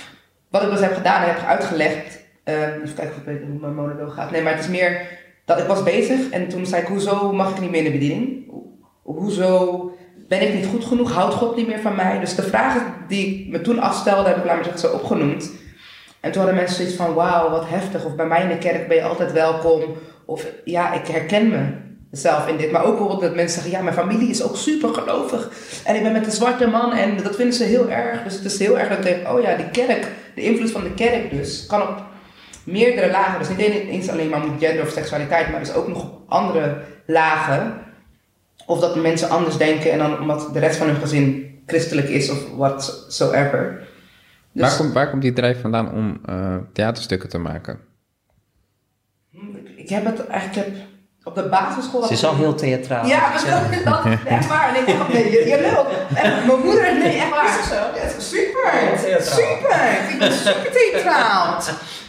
[0.49, 3.59] wat ik dus heb gedaan en heb uitgelegd, eh, even kijken of ik weet hoe
[3.59, 4.31] mijn monoloog gaat.
[4.31, 5.01] Nee, maar het is meer
[5.45, 7.97] dat ik was bezig en toen zei ik, hoezo mag ik niet meer in de
[7.99, 8.49] bediening?
[8.51, 8.63] Ho-
[9.03, 9.91] Hoezo
[10.27, 11.11] ben ik niet goed genoeg?
[11.11, 12.19] Houdt God niet meer van mij?
[12.19, 15.51] Dus de vragen die ik me toen afstelde, heb ik laat maar zeggen zo opgenoemd.
[16.19, 18.05] En toen hadden mensen zoiets van, wauw, wat heftig.
[18.05, 19.81] Of bij mij in de kerk ben je altijd welkom.
[20.25, 21.65] Of ja, ik herken me
[22.17, 22.71] zelf in dit.
[22.71, 25.49] Maar ook bijvoorbeeld dat mensen zeggen, ja, mijn familie is ook super gelovig.
[25.83, 28.23] En ik ben met een zwarte man en dat vinden ze heel erg.
[28.23, 30.93] Dus het is heel erg dat denk, oh ja, die kerk, de invloed van de
[30.93, 32.03] kerk dus, kan op
[32.63, 33.39] meerdere lagen.
[33.39, 36.77] Dus niet eens alleen maar met gender of seksualiteit, maar dus ook nog op andere
[37.05, 37.73] lagen.
[38.65, 42.29] Of dat mensen anders denken en dan omdat de rest van hun gezin christelijk is
[42.29, 43.87] of whatsoever.
[44.51, 47.79] Dus, Waar, komt, waar komt die drijf vandaan om eh, theaterstukken te maken?
[49.85, 50.85] ik heb het eigenlijk, ik heb
[51.25, 52.03] op de basisschool...
[52.03, 53.05] Ze is al heel theatraal.
[53.05, 54.71] Ja, maar dat, dat, echt waar.
[54.71, 55.87] Nee, echt, nee, je, je lult.
[56.15, 57.45] Echt, mijn moeder, nee, echt waar.
[57.45, 57.75] Is zo?
[57.75, 58.71] Ja, super.
[59.21, 60.09] Super.
[60.09, 61.57] Ik ben super theatraal.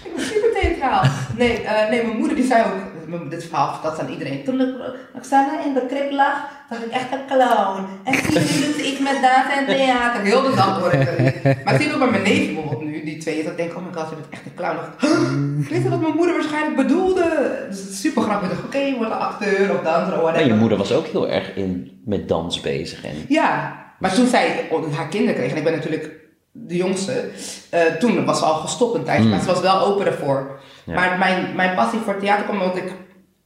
[0.04, 1.02] Ik ben super theatraal.
[1.36, 2.85] Nee, eh, nee, mijn moeder die zei ook,
[3.28, 4.44] dit verhaal vertelt aan iedereen.
[4.44, 4.74] Toen ik
[5.14, 6.34] Roxana in de krib lag,
[6.68, 7.86] was ik echt een clown.
[8.04, 10.22] En tien minuten ik met data en theater.
[10.22, 11.64] Heel de dag hoor ik dat.
[11.64, 13.86] Maar ik zie ook bij mijn neef bijvoorbeeld nu, die twee, dat ik denk, oh
[13.86, 14.74] my god, je bent echt een clown.
[14.76, 15.68] Ik dacht, "Huh?
[15.70, 17.56] Weet je wat mijn moeder waarschijnlijk bedoelde?
[17.68, 18.48] Dus super grappig.
[18.50, 21.06] Ik dacht, oké, je wordt een acteur of danser of En je moeder was ook
[21.06, 23.04] heel erg in, met dans bezig.
[23.04, 26.10] En Ja, maar toen zij haar kinderen kreeg, en ik ben natuurlijk
[26.52, 27.24] de jongste,
[27.70, 30.60] eh, toen was ze al gestopt een tijdje, maar ze was wel open ervoor.
[30.86, 30.94] Ja.
[30.94, 32.92] Maar mijn, mijn passie voor theater kwam omdat ik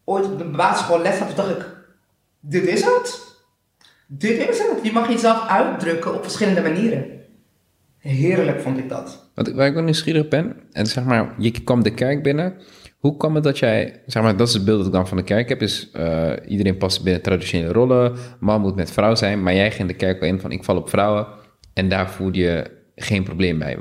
[0.05, 1.67] ooit op de basisschool les had, toen dacht ik,
[2.41, 3.29] dit is het.
[4.07, 4.79] Dit is het.
[4.83, 7.05] Je mag jezelf uitdrukken op verschillende manieren.
[7.99, 9.31] Heerlijk vond ik dat.
[9.35, 12.55] Wat ik, waar ik wel nieuwsgierig ben, en zeg maar, je kwam de kerk binnen.
[12.99, 15.17] Hoe kwam het dat jij, zeg maar, dat is het beeld dat ik dan van
[15.17, 19.43] de kerk heb, is eh, iedereen past binnen traditionele rollen, man moet met vrouw zijn,
[19.43, 21.27] maar jij ging de kerk wel in van ik val op vrouwen
[21.75, 22.71] en daar voelde je
[23.03, 23.79] geen probleem bij.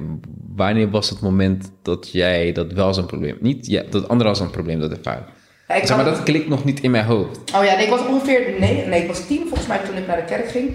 [0.55, 4.31] Wanneer was het moment dat jij dat wel als een probleem, niet ja, dat anderen
[4.31, 5.25] als een probleem dat ervaren?
[5.67, 7.37] Ja, Zeg maar, dat klikt nog niet in mijn hoofd.
[7.55, 10.07] Oh ja, nee, ik was ongeveer, nee, nee, ik was tien volgens mij toen ik
[10.07, 10.71] naar de kerk ging.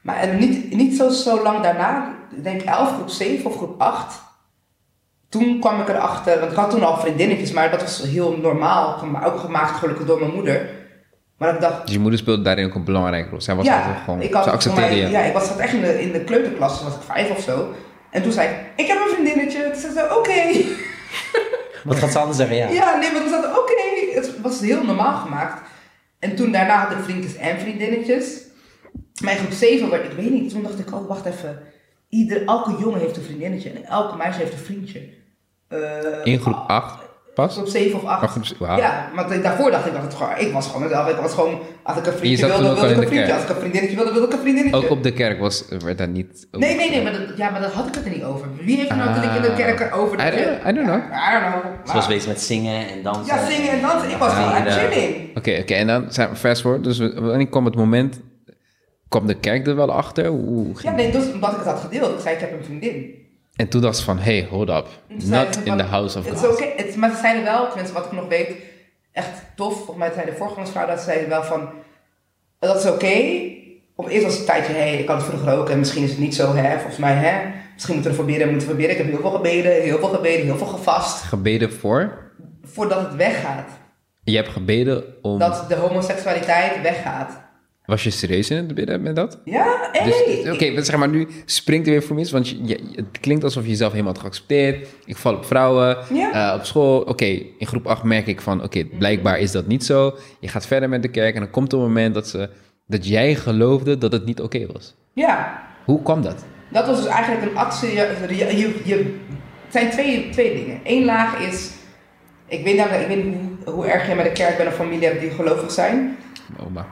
[0.00, 3.80] Maar en niet, niet zo, zo lang daarna, ik denk elf, groep 7 of groep
[3.80, 4.22] 8.
[5.28, 9.02] Toen kwam ik erachter, want ik had toen al vriendinnetjes, maar dat was heel normaal.
[9.24, 10.79] Ook gemaakt gelukkig door mijn moeder.
[11.40, 13.40] Maar ik dacht, Dus je moeder speelde daarin ook een belangrijke rol.
[13.40, 15.10] Zij was ja, gewoon, ik had ze accepteerde mij-.
[15.10, 17.40] Ja, ik was zat echt in de, in de kleuterklas, toen was ik vijf of
[17.40, 17.72] zo.
[18.10, 19.70] En toen zei ik, ik heb een vriendinnetje.
[19.70, 20.68] Toen zei ze, oké.
[21.88, 22.56] wat gaat ze anders zeggen?
[22.56, 22.68] Ja.
[22.68, 23.72] Ja, nee, maar toen zat oké.
[24.14, 25.62] Het was heel normaal gemaakt.
[26.18, 28.40] En toen daarna had ik vriendjes en vriendinnetjes.
[29.20, 31.58] In groep 7, werd, ik weet niet, toen dacht ik, oh wacht even.
[32.08, 35.08] Ieder, elke jongen heeft een vriendinnetje en elke meisje heeft een vriendje.
[35.68, 35.78] Eh,
[36.24, 37.52] In groep 8 pas?
[37.54, 38.22] Groep 7 of 8.
[38.22, 38.78] Oh, groep- wauw.
[38.78, 41.08] Ja, want daarvoor dacht ik dat het gewoon, ik was gewoon mezelf.
[41.08, 43.16] Ik was gewoon, als ik een vriendje wilde, wilde ik een vriendje.
[43.16, 43.32] kerk.
[43.32, 44.84] Als ik een vriendinnetje wilde, wilde ik een vriendinnetje.
[44.84, 46.46] Ook op de kerk was, werd daar niet...
[46.50, 48.46] over Nee, nee, nee, maar, dat, ja, maar dat had ik het er niet over.
[48.64, 49.56] Wie heeft er nou dat ik in de Ah.
[49.56, 51.12] kerk over de I don't- I don't know.
[51.12, 51.86] Ja, I don't know.
[51.86, 53.36] Ze was bezig met zingen en dansen.
[53.36, 54.10] Ja, zingen en dansen.
[54.10, 55.36] Ik was gewoon aan chilling.
[55.36, 55.74] Oké, oké.
[55.74, 56.84] En dan zijn we fast forward.
[56.84, 58.20] Dus we- wanneer kwam het moment...
[59.08, 60.26] Kwam de kerk er wel achter?
[60.26, 62.14] Hoe ging Ja, nee, dus omdat ik het had gedeeld.
[62.14, 63.14] Ik zei, ik heb een vriendin.
[63.60, 64.86] En toen dacht ze van, hey, hold up.
[65.08, 66.52] Not in van, the house of het is God.
[66.52, 66.64] oké.
[66.76, 68.50] Het- Maar ze zeiden wel, tenminste wat ik nog weet,
[69.12, 69.74] echt tof.
[69.76, 71.68] Volgens mij zei de voorgangsvrouw dat ze zeiden wel van,
[72.58, 73.14] dat is oké.
[73.96, 76.02] Op eerst was het een tijdje, hé, hey, ik had het vroeger ook en misschien
[76.02, 76.74] is het niet zo, hè.
[76.76, 78.96] Volgens mij, hè, misschien moeten we bidden, moeten we bidden.
[78.96, 81.22] Ik heb heel veel gebeden, heel veel gebeden, heel veel gevast.
[81.22, 82.30] Gebeden voor?
[82.62, 83.68] Voordat het weggaat.
[84.24, 85.38] Je hebt gebeden om...
[85.38, 87.40] Dat de homoseksualiteit weggaat.
[87.90, 89.38] Was je serieus in het bidden met dat?
[89.44, 90.04] Ja, hé.
[90.04, 93.20] Dus, Oké, maar zeg maar, nu springt er weer voor mis, want je, je- het
[93.20, 94.88] klinkt alsof je jezelf helemaal had geaccepteerd.
[95.04, 96.52] Ik val op vrouwen, Ja.
[96.52, 97.00] eh, op school.
[97.00, 97.24] Oké,
[97.58, 100.14] in groep 8 merk ik van, oké, blijkbaar is dat niet zo.
[100.40, 102.48] Je gaat verder met de kerk en dan komt een moment dat, ze,
[102.86, 104.94] dat jij geloofde dat het niet oké was.
[105.12, 106.44] Ja, Hoe kwam dat?
[106.68, 107.88] dat was dus eigenlijk een actie.
[107.94, 108.94] Je, je,
[109.64, 110.80] het zijn twee, twee dingen.
[110.84, 111.70] Eén laag is,
[112.48, 114.74] ik weet, namelijk, ik weet niet hoe, hoe erg je met de kerk bent of
[114.74, 116.16] familie hebt die gelovig zijn.
[116.66, 116.86] Oma.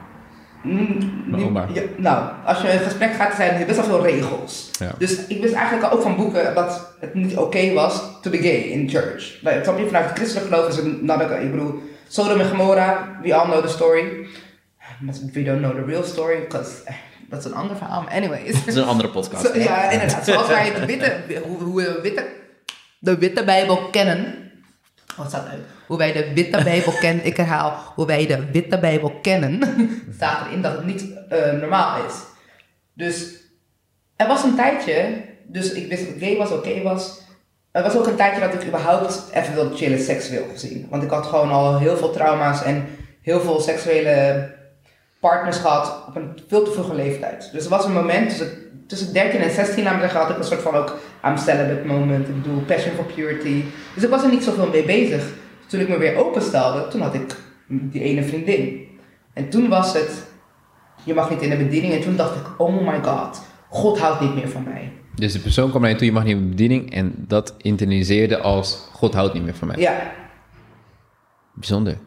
[0.63, 1.35] Mm,
[1.73, 4.69] ja, nou, als je in gesprek gaat, zijn er best wel veel regels.
[4.79, 4.91] Ja.
[4.97, 8.57] Dus ik wist eigenlijk ook van boeken dat het niet oké was to be gay
[8.57, 9.41] in church.
[9.41, 9.85] Nou, snap je?
[9.85, 11.21] Vanuit het christelijk geloof is het not.
[11.21, 14.27] Ik bedoel, Sodom en Gomorra, we all know the story.
[14.99, 16.95] But we don't know the real story, because eh,
[17.29, 18.07] dat is een ander verhaal.
[18.09, 18.53] Anyways.
[18.53, 19.55] Dat is een andere podcast.
[19.55, 20.25] Ja, inderdaad.
[20.25, 22.25] Zoals wij de witte, hoe, hoe we witte,
[22.99, 24.51] de witte Bijbel kennen.
[25.15, 25.63] Wat staat uit?
[25.89, 27.25] Hoe wij de witte Bijbel kennen.
[27.25, 29.59] Ik herhaal, hoe wij de witte Bijbel kennen.
[30.15, 32.13] staat erin dat het niet eh, normaal is.
[32.93, 33.35] Dus
[34.15, 37.21] er was een tijdje, dus ik wist dat gay was, oké was.
[37.71, 40.87] Er was ook een tijdje dat ik überhaupt even wilde chillen, seksueel gezien.
[40.89, 42.87] Want ik had gewoon al heel veel trauma's en
[43.21, 44.49] heel veel seksuele
[45.19, 47.49] partners gehad op een veel te vroege leeftijd.
[47.51, 48.49] Dus er was een moment tussen,
[48.87, 52.27] tussen 13 en 16, laat had ik een soort van ook I'm celibate moment.
[52.27, 53.63] Ik bedoel, passion for purity.
[53.93, 55.23] Dus ik was er niet zoveel mee bezig.
[55.69, 57.35] Toen ik me weer openstelde, toen had ik
[57.67, 58.87] die ene vriendin.
[59.33, 60.27] En toen was het,
[61.03, 61.93] je mag niet in de bediening.
[61.93, 64.91] En toen dacht ik, oh my god, God houdt niet meer van mij.
[65.15, 66.91] Dus de persoon kwam naar je toe, je mag niet in de bediening.
[66.93, 69.77] En dat internaliseerde als, God houdt niet meer van mij.
[69.77, 70.11] Ja,
[71.53, 71.97] Bijzonder.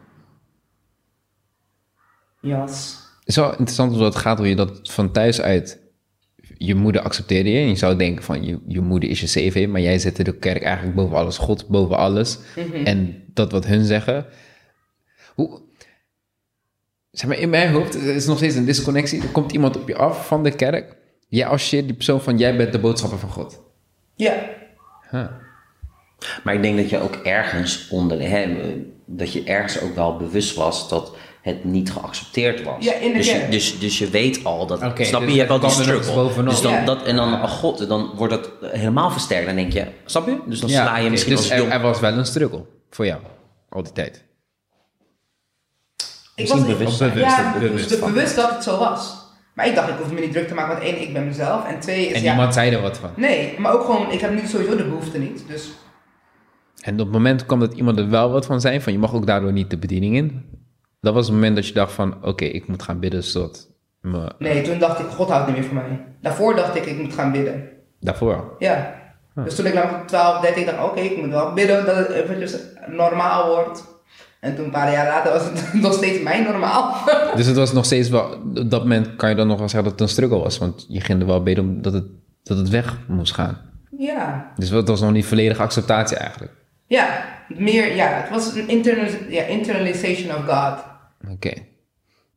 [2.39, 3.01] jas.
[3.19, 5.81] Het is wel interessant hoe het gaat, hoe je dat van thuis uit...
[6.65, 7.59] Je moeder accepteerde je.
[7.59, 9.67] En je zou denken van, je, je moeder is je CV.
[9.67, 11.37] Maar jij zette de kerk eigenlijk boven alles.
[11.37, 12.39] God boven alles.
[12.83, 14.25] En dat wat hun zeggen.
[15.35, 15.61] Hoe...
[17.11, 19.21] Zeg maar, in mijn hoofd er is nog steeds een disconnectie.
[19.21, 20.95] Er komt iemand op je af van de kerk.
[21.27, 23.61] Jij associeert die persoon van, jij bent de boodschapper van God.
[24.15, 24.53] Ja,
[25.13, 25.25] Huh.
[26.43, 28.57] Maar ik denk dat je ook ergens onder, hè,
[29.05, 32.83] dat je ergens ook wel bewust was dat het niet geaccepteerd was.
[32.85, 35.35] Ja, in de dus, je, dus, dus je weet al dat, Oké, snap je, dus
[35.35, 36.43] je hebt wel die struggle.
[36.43, 36.85] Dus dan, Ja.
[36.85, 39.45] dat, en dan, oh god, dan wordt het helemaal versterkt.
[39.45, 40.39] Dan denk je, snap je?
[40.45, 41.71] Dus dan Ja, sla je misschien dus als er, jong...
[41.71, 43.21] er was wel een struggle voor jou,
[43.69, 44.23] al die tijd.
[46.35, 46.99] ik was bewust.
[46.99, 49.21] Bewust, ja, bewust bewust, dat het zo was.
[49.53, 51.65] Maar ik dacht, ik hoef me niet druk te maken, want één, ik ben mezelf.
[51.65, 53.09] En twee is, En ja, niemand zei er wat van.
[53.15, 55.43] nee, maar ook gewoon, ik heb nu sowieso de behoefte niet.
[55.47, 55.69] Dus
[56.81, 59.13] En op het moment kwam dat iemand er wel wat van zei, van je mag
[59.13, 60.45] ook daardoor niet de bediening in.
[61.03, 63.67] Dat was het moment dat je dacht van, oké, ik moet gaan bidden zodat
[64.01, 64.31] me...
[64.39, 66.05] nee, toen dacht ik, God houdt niet meer van mij.
[66.21, 67.69] Daarvoor dacht ik, ik moet gaan bidden.
[67.99, 68.55] Daarvoor.
[68.59, 69.01] Ja.
[69.35, 72.57] Dus toen ik nou 12, 13 dacht, oké, ik moet wel bidden dat het eventjes
[72.87, 73.83] normaal wordt.
[74.39, 76.95] En toen een paar jaar later was het nog steeds mijn normaal.
[77.35, 79.89] Dus het was nog steeds wel, op dat moment kan je dan nog wel zeggen
[79.89, 80.57] dat het een struggle was.
[80.57, 82.05] Want je ging er wel bidden omdat het,
[82.43, 83.57] dat het weg moest gaan.
[83.97, 84.51] ja.
[84.55, 86.51] Dus het was nog niet volledige acceptatie eigenlijk.
[86.87, 90.83] Ja, meer, ja, het was een internal, ja, internalization of God.
[91.31, 91.51] Oké.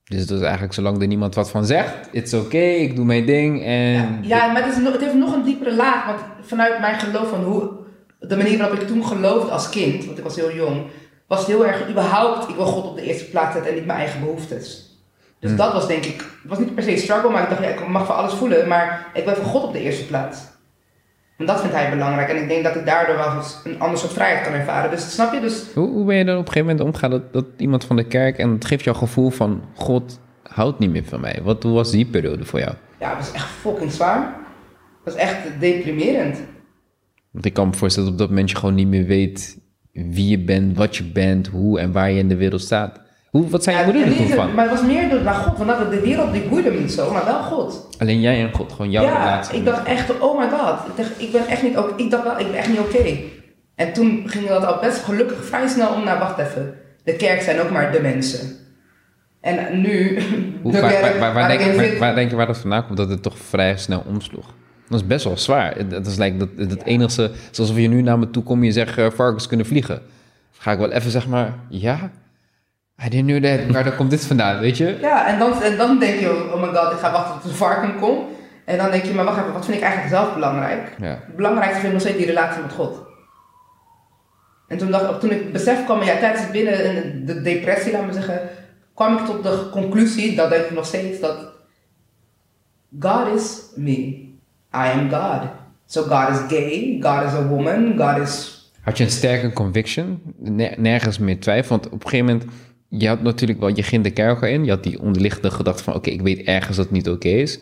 [0.04, 3.26] Dus het was eigenlijk zolang er niemand wat van zegt, it's oké, ik doe mijn
[3.26, 4.18] ding en...
[4.22, 6.06] Ja, maar het, is het heeft nog een diepere laag.
[6.06, 7.70] Want vanuit mijn geloof van hoe,
[8.18, 10.86] de manier waarop ik toen geloofde als kind, want ik was heel jong,
[11.26, 13.86] was het heel erg überhaupt, ik wil God op de eerste plaats zetten en niet
[13.86, 14.84] mijn eigen behoeftes.
[15.38, 17.62] Dus dat was denk ik, het was niet per se een struggle, maar ik dacht,
[17.62, 20.38] ja, ik mag voor alles voelen, maar ik wil voor God op de eerste plaats.
[21.36, 23.98] En dat vindt hij belangrijk en ik denk dat ik daardoor wel eens een ander
[23.98, 24.90] soort vrijheid kan ervaren.
[24.90, 25.40] Dus snap je?
[25.40, 27.96] Dus Hoe, hoe ben je dan op een gegeven moment omgegaan dat, dat iemand van
[27.96, 31.40] de kerk en het geeft jou een gevoel van God houdt niet meer van mij?
[31.42, 32.72] Wat, hoe was die periode voor jou?
[33.00, 34.36] ja, het was echt fucking zwaar.
[35.04, 36.40] Het was echt deprimerend.
[37.30, 39.58] Want ik kan me voorstellen dat op dat moment je gewoon niet meer weet
[39.92, 43.00] wie je bent, wat je bent, hoe en waar je in de wereld staat.
[43.30, 44.54] Hoe, wat zei je Ja, moeder er niet toen van?
[44.54, 46.92] Maar het was meer door naar God, want dat- de wereld die boeide me niet
[46.92, 47.88] zo, maar wel God.
[47.98, 49.58] Alleen jij en God, gewoon jouw ja, relatie.
[49.58, 52.22] ik dacht echt, oh my god, ik dacht, ik ben echt niet, ook, ik dacht
[52.22, 53.16] wel, ik ben echt niet oké.
[53.74, 57.40] En toen ging dat al best gelukkig vrij snel om naar, wacht even, de kerk
[57.42, 58.56] zijn ook maar de mensen.
[59.40, 60.20] En nu,
[60.62, 62.58] Hoe, de waar, kerk waar, waar, waar ik denk, zit- waar denk je waar dat
[62.58, 64.46] vandaan komt dat het toch vrij snel omsloeg?
[64.88, 65.74] Dat is best wel zwaar.
[65.88, 68.72] Het is like dat, het enige, alsof je nu naar me toe komt en je
[68.72, 70.00] zegt eh, varkens kunnen vliegen.
[70.58, 72.10] Ga ik wel even zeg maar, ja,
[73.04, 73.72] I didn't know that.
[73.72, 74.98] Waar daar komt dit vandaan, weet je?
[75.00, 77.56] Ja, en dan, en dan denk je, oh my god, ik ga wachten tot de
[77.56, 78.28] varken komt.
[78.64, 80.92] En dan denk je, maar wacht even, wat vind ik eigenlijk zelf belangrijk?
[81.00, 81.06] Ja.
[81.26, 83.04] Het belangrijkste vind ik nog steeds die relatie met God.
[84.68, 87.92] En toen, dacht, ik- toen ik besef kwam, ja, tijdens het binnen in de depressie,
[87.92, 88.40] laat me zeggen,
[88.94, 91.36] kwam ik tot de conclusie, dat denk ik nog steeds, dat
[93.00, 94.24] God is me.
[94.74, 95.48] I am God.
[95.86, 98.54] So God is gay, God is a woman, God is...
[98.80, 100.22] Had je een sterke conviction?
[100.38, 101.70] Ne- nergens meer twijfel?
[101.76, 102.50] Want op een gegeven moment,
[102.88, 104.64] je had natuurlijk wel, je ging de kerk al in.
[104.64, 107.60] Je had die onderliggende gedachte van, oké, ik weet ergens dat het niet oké is.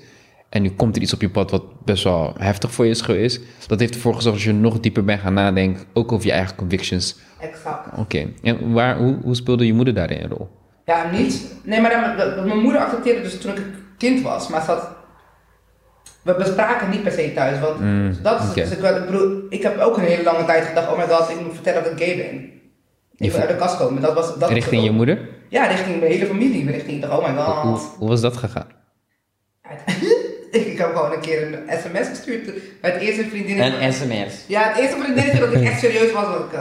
[0.49, 3.01] En nu komt er iets op je pad wat best wel heftig voor je is
[3.01, 3.41] geweest.
[3.67, 6.57] Dat heeft ervoor gezorgd dat je nog dieper bent gaan nadenken, ook over je eigen
[6.57, 7.17] convictions.
[7.41, 7.99] Exact.
[7.99, 10.49] Oké, en waar, hoe, hoe speelde je moeder daarin een rol?
[10.85, 11.55] Ja, niet.
[11.65, 13.63] Nee, maar dan- mijn moeder accepteerde dus toen ik
[13.99, 14.89] kind was, maar ze had...
[16.23, 17.79] We bespraken niet per se thuis, want
[18.23, 18.53] dat is...
[18.55, 21.31] Dus ik, ik bedoel, ik heb ook een hele lange tijd gedacht, oh my god,
[21.31, 22.51] ik moet vertellen dat ik gay ben.
[23.17, 24.03] Je Ik wil uit de kast komen.
[24.03, 25.29] Dat was, dat Richting je moeder?
[25.49, 26.71] Ja, richting mijn hele familie.
[26.71, 27.63] Richting, ik dacht, oh my god.
[27.63, 28.67] Hoe, hoe was dat gegaan?
[30.51, 32.45] ik heb gewoon een keer een sms gestuurd
[32.81, 33.81] bij het eerste vriendinnetje.
[33.81, 34.45] Een sms.
[34.47, 36.61] Ja, het eerste vriendinnetje dat ik echt serieus was, ik...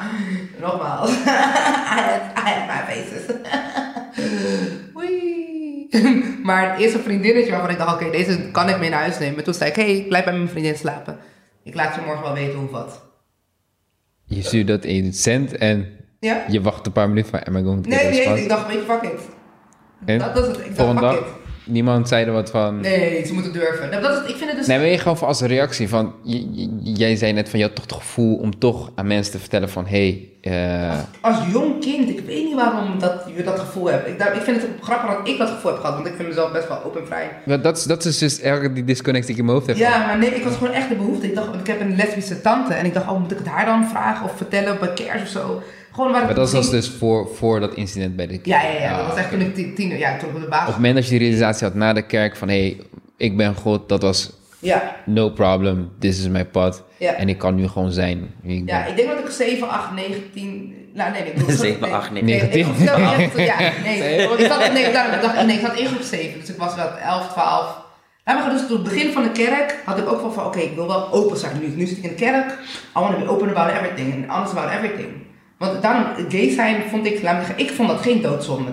[0.64, 1.10] nogmaals.
[1.10, 3.34] I, had, had my faces.
[6.42, 9.44] Maar het eerste vriendinnetje waarvan ik dacht, oké, deze kan ik mee naar huis nemen.
[9.44, 11.18] Toen zei ik, hey, ik blijf bij mijn vriendin slapen.
[11.62, 13.11] Ik laat je morgen wel weten hoe wat.
[14.34, 15.86] Je stuurde dat in cent en
[16.20, 16.44] Ja?
[16.48, 18.76] je wacht een paar minuten van, am I going to Nee, nee, ik dacht, weet
[18.76, 19.20] je, fuck it.
[20.04, 20.58] En Dat was het.
[20.58, 21.26] Ik dacht, fuck it.
[21.64, 22.80] Niemand zei er wat van...
[22.80, 23.90] Nee, ze moeten durven.
[23.90, 24.66] Nou, dat is, ik vind het dus...
[24.66, 26.14] Nee, maar je gewoon als reactie van...
[26.82, 29.68] jij zei net van, je had toch het gevoel om toch aan mensen te vertellen
[29.68, 29.86] van...
[29.86, 34.08] Hé, hey, eh, Als jong kind, ik weet niet waarom dat, je dat gevoel hebt.
[34.08, 36.28] Ik, daar, ik vind het grappig dat ik dat gevoel heb gehad, want ik vind
[36.28, 37.30] mezelf best wel open en vrij.
[37.44, 39.76] dat, dat, is, dat is dus eigenlijk die disconnect die ik in mijn hoofd heb.
[39.76, 41.26] Ja, maar nee, ik had gewoon echt de behoefte.
[41.26, 43.64] Ik dacht, ik heb een lesbische tante en ik dacht, oh, moet ik het haar
[43.64, 45.62] dan vragen of vertellen bij kerst of zo?
[45.94, 48.46] Gewoon waar Maar dat was dus voor, voor dat incident bij de kerk.
[48.46, 48.90] Ja, ja, ja.
[48.90, 49.36] Dat Ah, was echt oké.
[49.38, 50.66] toen ik tien- tiener, ja, toen op de Op basis...
[50.66, 52.48] het moment dat je die realisatie had na de kerk van...
[52.48, 52.80] Hé, hey,
[53.16, 56.82] ik ben God, dat was Ja, no problem, this is mijn pad.
[56.96, 57.12] Ja.
[57.14, 58.74] En ik kan nu gewoon zijn wie ik ben.
[58.74, 60.74] ja, ik denk dat ik 7, 8, 9, 10...
[60.94, 61.30] Nou, nee, nee.
[61.32, 62.86] ik bedoel- 7, nee, 8, nee, 9, nee, ik 10.
[62.86, 64.28] was- Ja, nee.
[64.28, 66.98] Want ik zat, nee, daarom, ik dacht, nee, ik groep 7, dus ik was wel
[66.98, 67.80] 11, 12...
[68.24, 70.58] Ja, maar dus tot het begin van de kerk had ik ook wel van, oké,
[70.58, 71.52] ik wil wel open zijn.
[71.60, 72.50] Nu, nu zit ik in de kerk,
[72.96, 75.08] I want to be open about everything and honest about everything.
[75.68, 78.70] Want daarom, gay zijn vond ik, laat me zeggen, ik vond dat geen doodzonde.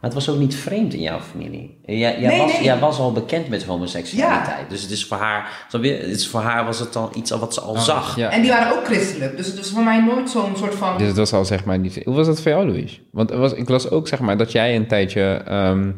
[0.00, 1.78] Maar het was ook niet vreemd in jouw familie.
[1.86, 2.62] Jij, jij, Nee, was, nee.
[2.62, 4.70] jij was al bekend met homoseksualiteit.
[4.70, 7.60] Dus het is voor haar, het is voor haar was het al iets wat ze
[7.60, 8.10] al zag.
[8.10, 8.30] Oh, Ja.
[8.30, 10.98] En die waren ook christelijk, dus het was voor mij nooit zo'n soort van...
[10.98, 12.00] Dus het was al zeg maar niet...
[12.04, 13.00] Hoe was dat voor jou, Louis?
[13.12, 15.22] Want er was, ik las ook zeg maar dat jij een tijdje...
[15.46, 15.90] ehm,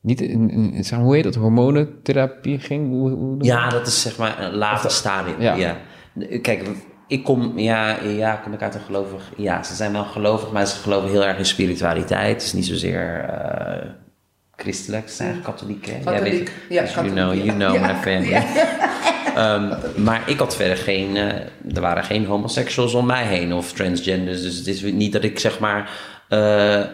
[0.00, 1.34] niet in, in- zeg maar, hoe heet dat?
[1.34, 2.88] Hormonentherapie ging?
[2.88, 5.40] Hoe, hoe Ja, dat is zeg maar een later stadium.
[5.40, 5.54] ja.
[5.54, 5.76] Ja.
[6.42, 6.62] Kijk,
[7.08, 9.22] ik kom, ja, ja, kom ik uit een gelovig.
[9.36, 12.32] Ja, ze zijn wel gelovig, maar ze geloven heel erg in spiritualiteit.
[12.34, 13.88] Het is niet zozeer eh,
[14.56, 15.86] christelijk, ze zijn eigenlijk katholiek.
[15.86, 15.98] Hè?
[16.04, 17.52] Katholiek, weet- ja, dus you katholiek, know, you ja.
[17.52, 18.30] know Ja, my family.
[18.30, 18.44] ja.
[19.36, 21.24] Ehm, maar ik had verder geen, eh,
[21.74, 24.42] er waren geen homoseksuals om mij heen of transgenders.
[24.42, 25.90] Dus het is niet dat ik zeg maar,
[26.28, 26.38] eh,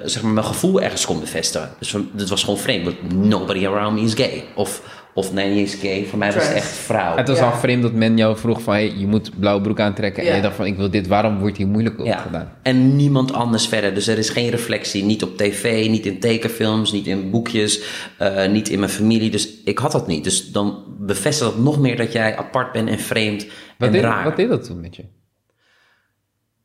[0.05, 1.69] zeg maar mijn gevoel ergens kon bevestigen.
[1.79, 2.85] Dus het was gewoon vreemd.
[2.85, 4.45] want Nobody around me is gay.
[4.55, 6.05] Of, of nee, niet eens gay.
[6.05, 7.17] Voor mij was het echt vrouw.
[7.17, 7.45] Het was Ja.
[7.51, 8.75] al vreemd dat men jou vroeg van...
[8.75, 10.27] Hey, je moet blauwe broek aantrekken.
[10.27, 11.07] En je dacht van, ik wil dit.
[11.07, 12.17] Waarom wordt hier moeilijk Ja.
[12.19, 12.53] gedaan?
[12.63, 13.95] En niemand anders verder.
[13.95, 15.05] Dus er is geen reflectie.
[15.05, 17.83] Niet op tv, niet in tekenfilms, niet in boekjes,
[18.19, 19.31] eh, niet in mijn familie.
[19.31, 20.25] Dus ik had dat niet.
[20.25, 23.47] Dus dan bevestigt dat nog meer dat jij apart bent en vreemd
[23.79, 24.25] Wat en deed, raar.
[24.25, 25.05] wat deed dat toen met je?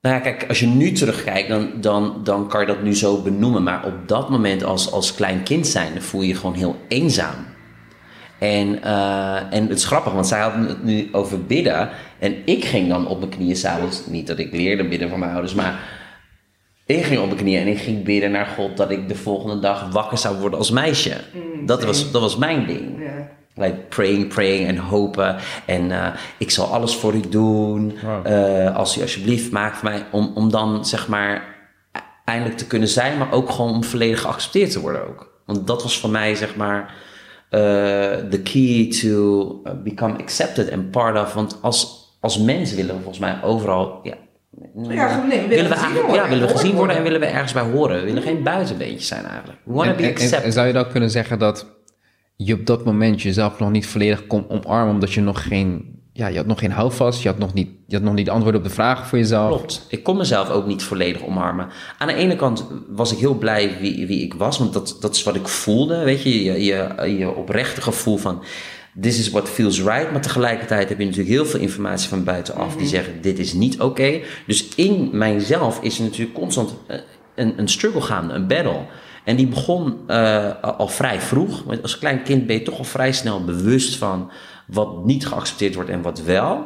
[0.01, 3.21] Nou ja, kijk, als je nu terugkijkt, dan, dan, dan kan je dat nu zo
[3.21, 3.63] benoemen.
[3.63, 7.35] Maar op dat moment als, als klein kind zijn, voel je je gewoon heel eenzaam.
[8.39, 11.89] En, eh, en het is grappig, want zij hadden het nu over bidden.
[12.19, 14.05] En ik ging dan op mijn knieën s'avonds.
[14.05, 15.79] Niet dat ik leerde bidden van mijn ouders, maar
[16.85, 19.59] ik ging op mijn knieën en ik ging bidden naar God dat ik de volgende
[19.59, 21.17] dag wakker zou worden als meisje.
[21.65, 22.99] dat, was, dat was mijn ding.
[22.99, 23.27] Ja.
[23.53, 25.35] Like praying, praying en hopen.
[25.65, 27.97] En eh, ik zal alles voor u doen.
[28.03, 28.27] Wow.
[28.27, 30.03] Eh, als u alsjeblieft maakt voor mij.
[30.11, 31.35] Om, om dan zeg maar
[31.91, 33.17] e- eindelijk te kunnen zijn.
[33.17, 35.41] Maar ook gewoon om volledig geaccepteerd te worden ook.
[35.45, 36.93] Want dat was voor mij zeg maar
[38.29, 41.33] de key to uh, become accepted and part of.
[41.33, 43.99] Want als, als mens willen we volgens mij overal...
[44.03, 44.13] Ja,
[44.89, 47.19] Ja, nee, we willen willen we gezien worden, ja, willen we gezien worden en willen
[47.19, 47.99] we ergens bij horen.
[47.99, 49.59] We willen geen buitenbeentjes zijn eigenlijk.
[49.63, 50.43] We want to En, be en- accepted.
[50.43, 51.67] en zou je dan kunnen zeggen dat
[52.35, 54.93] je op dat moment jezelf nog niet volledig kon omarmen...
[54.93, 55.97] omdat je nog geen...
[56.19, 57.21] Ja, je had nog geen houvast.
[57.21, 59.47] Je had nog niet, je had nog niet de antwoorden op de vragen voor jezelf.
[59.47, 59.85] Klopt.
[59.89, 61.67] Ik kon mezelf ook niet volledig omarmen.
[61.97, 65.15] Aan de ene kant was ik heel blij wie, wie ik was, want dat, dat
[65.15, 66.03] is wat ik voelde.
[66.03, 68.43] Weet je, je, je, je oprechte gevoel van.
[69.01, 70.11] This is what feels right.
[70.11, 73.81] Maar tegelijkertijd heb je natuurlijk heel veel informatie van buitenaf die zeggen: dit is niet
[73.81, 74.19] oké.
[74.47, 76.97] Dus in mijzelf is er natuurlijk constant eh,
[77.35, 78.85] een, een struggle gaande, een battle.
[79.23, 81.63] En die begon uh, al vrij vroeg.
[81.63, 84.31] Want als klein kind ben je toch al vrij snel bewust van
[84.71, 86.65] wat niet geaccepteerd wordt en wat wel.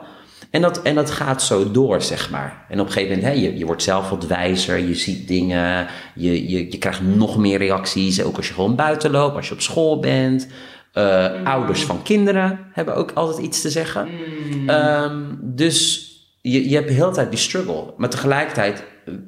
[0.49, 2.65] En dat, en dat gaat zo door, zeg maar.
[2.69, 5.87] En op een gegeven moment, hè, je, je wordt zelf wat wijzer, je ziet dingen,
[6.15, 8.23] je, je, je krijgt nog meer reacties.
[8.23, 10.47] Ook als je gewoon buiten loopt, als je op school bent.
[10.93, 14.07] Uh, Ouders van kinderen hebben ook altijd iets te zeggen.
[14.07, 14.69] Mm.
[14.69, 16.07] Um, dus
[16.41, 17.93] je, je hebt de hele tijd die struggle.
[17.97, 18.83] Maar tegelijkertijd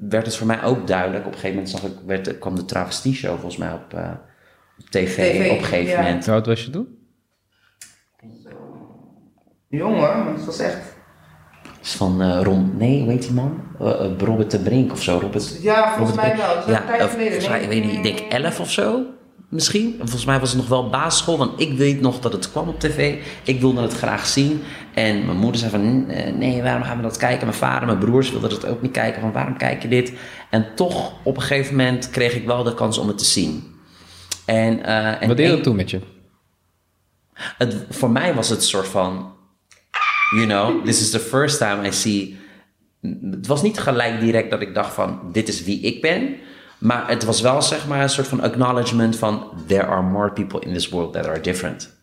[0.09, 1.25] werd het voor mij ook duidelijk.
[1.25, 4.09] Op een gegeven moment zag ik, werd, kwam de travestie show volgens mij op, uh,
[4.79, 6.01] op tv, TV, op een gegeven ja.
[6.01, 6.25] moment.
[6.25, 6.87] Hoe oud was je toen?
[9.67, 10.95] Jong hoor, het was echt
[11.85, 13.61] is van uh, Ron, nee, hoe heet die man?
[13.81, 15.19] Uh, Robert de Brink of zo.
[15.21, 16.73] Robert, ja, volgens mij wel.
[16.73, 17.49] Ja, een tijd geleden.
[17.49, 19.01] Mij, ik weet niet, ik denk 11 of zo.
[19.49, 19.95] Misschien.
[19.97, 22.79] Volgens mij was het nog wel basisschool, want ik weet nog dat het kwam op
[22.79, 23.17] tv.
[23.43, 24.61] Ik wilde het graag zien.
[24.93, 26.05] En mijn moeder zei van,
[26.37, 27.47] nee, waarom gaan we dat kijken?
[27.47, 29.21] Mijn vader, mijn broers wilden het ook niet kijken.
[29.21, 30.13] Van, waarom kijk je dit?
[30.49, 33.63] En toch, op een gegeven moment, kreeg ik wel de kans om het te zien.
[34.45, 35.99] En, uh, en Wat deed dat toen met je?
[37.33, 39.34] Het, voor mij was het een soort van
[40.31, 42.37] You know, this is the first time I see.
[43.31, 46.35] Het was niet gelijk direct dat ik dacht van dit is wie ik ben.
[46.77, 50.59] Maar het was wel zeg maar een soort van acknowledgement van there are more people
[50.59, 51.93] in this world that are different.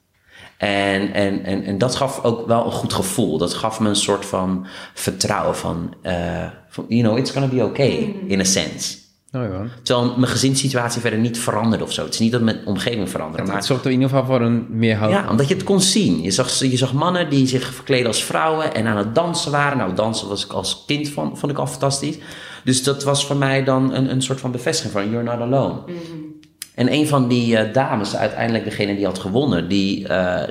[0.57, 3.39] En, en, en, en dat gaf ook wel een goed gevoel.
[3.39, 6.47] Dat gaf me een soort van vertrouwen van, uh,
[6.89, 9.02] you know, it's gonna be okay in a sense.
[9.33, 9.65] Oh ja.
[9.83, 12.05] Terwijl mijn gezinssituatie verder niet veranderde of zo.
[12.05, 13.43] Het is niet dat mijn omgeving veranderde.
[13.43, 13.65] Het, maar...
[13.65, 15.23] zorgde in ieder geval voor een meer houding.
[15.23, 16.23] Ja, omdat je het kon zien.
[16.23, 19.79] Je zag, je zag mannen die zich verkleden als vrouwen en aan het dansen waren.
[19.79, 22.19] Nou, dansen was ik als kind van, vond ik al fantastisch.
[22.65, 25.81] Dus dat was voor mij dan een, een soort van bevestiging van you're not alone.
[25.87, 25.97] Mhm.
[26.75, 30.43] En een van die uh, dames, uiteindelijk degene die had gewonnen, die uh,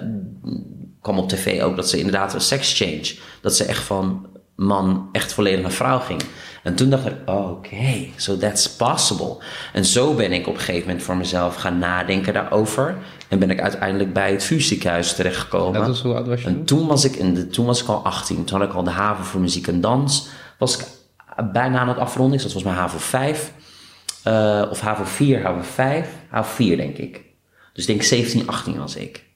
[1.02, 3.16] kwam op tv ook dat ze inderdaad een sex change.
[3.42, 4.26] Dat ze echt van
[4.62, 6.22] man echt volledig naar vrouw ging.
[6.64, 9.38] En toen dacht ik, oh, oké, okay, so that's possible.
[9.74, 12.97] En zo ben ik op een gegeven moment voor mezelf gaan nadenken daarover.
[13.28, 15.74] En ben ik uiteindelijk bij het vuurziekenhuis terechtgekomen.
[15.74, 16.47] Dat was hoe oud was je?
[16.47, 18.43] En toen was, ik in de, toen was ik al 18.
[18.43, 20.28] Toen had ik al de haven voor muziek en dans.
[20.57, 20.86] Was ik
[21.53, 22.34] bijna aan het afronden.
[22.34, 23.51] Dus dat was mijn HAVO 5.
[24.28, 26.09] Uh, of HAVO 4, HAVO 5.
[26.30, 27.22] HAVO 4 denk ik.
[27.74, 29.30] Dus ik denk 17, 18 was ik.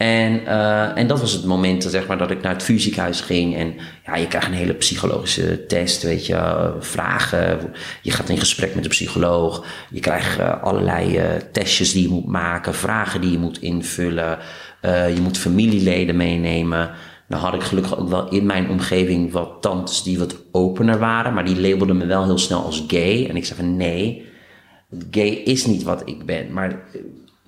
[0.00, 3.56] En, uh, en dat was het moment zeg maar, dat ik naar het fysiekhuis ging.
[3.56, 3.74] En
[4.06, 7.58] ja, je krijgt een hele psychologische test, weet je, vragen.
[8.02, 9.64] Je gaat in gesprek met de psycholoog.
[9.90, 11.20] Je krijgt uh, allerlei
[11.52, 14.38] testjes die je moet maken, vragen die je moet invullen.
[15.14, 16.90] je moet familieleden meenemen.
[17.28, 21.34] Nou had ik gelukkig ook wel in mijn omgeving wat tantes die wat opener waren.
[21.34, 23.26] Maar die labelden me wel heel snel als gay.
[23.28, 24.26] En ik zei van nee,
[25.10, 26.52] gay is niet wat ik ben.
[26.52, 26.80] Maar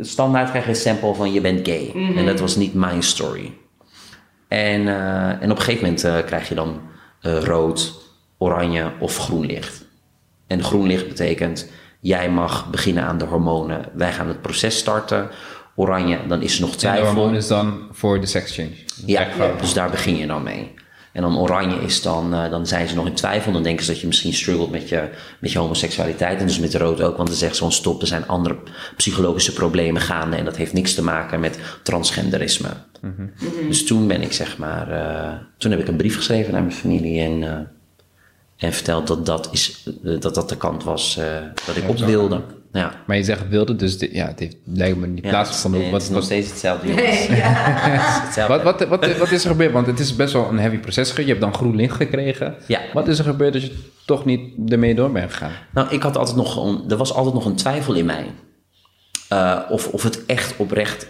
[0.04, 1.90] standaard krijg je een sample van je bent gay.
[1.94, 2.18] Mhm.
[2.18, 3.52] En dat was niet mijn story.
[4.48, 6.80] En, uh, en op een gegeven moment uh, krijg je dan
[7.22, 7.92] uh, rood,
[8.38, 9.84] oranje of groen licht.
[10.46, 13.84] En groen licht betekent, jij mag beginnen aan de hormonen.
[13.94, 15.28] Wij gaan het proces starten.
[15.76, 17.06] Oranje, dan is er nog twijfel.
[17.06, 18.74] En de hormoon is dan voor de sex change.
[19.06, 19.28] Ja,
[19.60, 20.74] dus daar begin je dan mee.
[21.12, 23.52] En dan oranje is dan, uh, dan zijn ze nog in twijfel.
[23.52, 25.08] Dan denken ze dat je misschien struggelt met je,
[25.40, 26.40] met je homoseksualiteit.
[26.40, 28.56] En dus met rood ook, want dan zegt zo'n stop, er zijn andere
[28.96, 30.36] psychologische problemen gaande.
[30.36, 32.68] En dat heeft niks te maken met transgenderisme.
[33.00, 33.32] Mm -hmm.
[33.68, 36.74] Dus toen ben ik zeg maar, uh, toen heb ik een brief geschreven naar mijn
[36.74, 37.58] familie en, uh,
[38.56, 41.20] en verteld dat dat, is, dat, dat de kant was
[41.66, 42.42] dat ik op wilde.
[42.72, 42.92] Ja.
[43.06, 45.80] Maar je zegt wilde, dus ja, het heeft lijkt me niet plaatsgevonden.
[45.80, 46.92] Ja, het is nog steeds hetzelfde.
[46.92, 48.46] Nee, ja.
[48.48, 49.72] wat, wat, wat, wat is er gebeurd?
[49.72, 51.14] Want het is best wel een heavy proces.
[51.16, 52.54] Je hebt dan groen licht gekregen.
[52.66, 52.80] Ja.
[52.92, 53.74] Wat is er gebeurd dat je
[54.06, 55.52] toch niet ermee door bent gegaan?
[55.72, 58.26] Nou, ik had altijd nog, er was altijd nog een twijfel in mij.
[59.32, 61.06] Uh, of, of het echt oprecht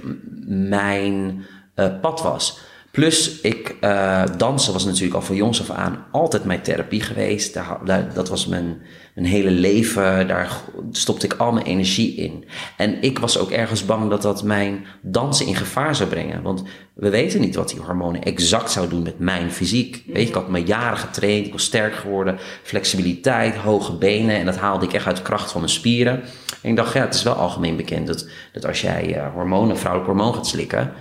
[0.47, 1.45] mijn
[1.77, 2.61] uh, pad was.
[2.93, 7.55] Plus, ik, uh, dansen was natuurlijk al van jongs af aan altijd mijn therapie geweest.
[7.85, 8.83] Daar, dat was mijn,
[9.15, 10.29] mijn hele leven.
[10.29, 12.45] Daar stopte ik al mijn energie in.
[12.77, 16.43] En ik was ook ergens bang dat dat mijn dansen in gevaar zou brengen.
[16.43, 16.63] Want
[16.95, 20.03] we weten niet wat die hormonen exact zou doen met mijn fysiek.
[20.07, 21.47] Weet je, ik had me jaren getraind.
[21.47, 22.39] Ik was sterk geworden.
[22.63, 24.37] Flexibiliteit, hoge benen.
[24.37, 26.23] En dat haalde ik echt uit kracht van mijn spieren.
[26.63, 29.79] En ik dacht, ja, het is wel algemeen bekend dat, dat als jij uh, hormonen,
[29.79, 30.93] vrouwelijk hormoon gaat slikken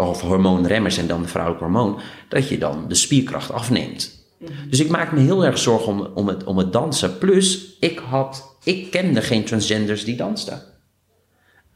[0.00, 4.18] of hormoonremmers en dan de vrouwelijk hormoon, dat je dan de spierkracht afneemt.
[4.68, 7.18] Dus ik maak me heel erg zorgen om, om, het, om het dansen.
[7.18, 10.62] Plus, ik, had, ik kende geen transgenders die dansten.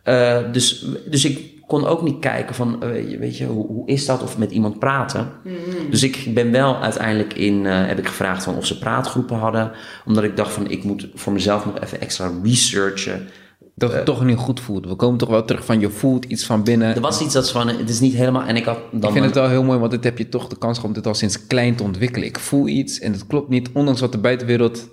[0.05, 4.07] Uh, dus, dus ik kon ook niet kijken van, uh, weet je, hoe, hoe, is
[4.07, 4.23] dat?
[4.23, 5.33] Of met iemand praten.
[5.45, 5.91] Mm-hmm.
[5.91, 9.73] Dus ik ben wel uiteindelijk in, uh, heb ik gevraagd van of ze praatgroepen hadden.
[10.05, 13.29] Omdat ik dacht van, ik moet voor mezelf nog even extra researchen
[13.75, 14.87] dat het uh, toch niet goed voelt.
[14.87, 16.95] We komen toch wel terug van je voelt iets van binnen.
[16.95, 18.43] Er was iets dat van, het is niet helemaal.
[18.43, 19.03] En ik had dan.
[19.03, 20.97] Ik vind het wel heel mooi, want dit heb je toch de kans gehad om
[20.97, 22.29] dit al sinds klein te ontwikkelen.
[22.29, 24.89] Ik voel iets en het klopt niet, ondanks wat de buitenwereld.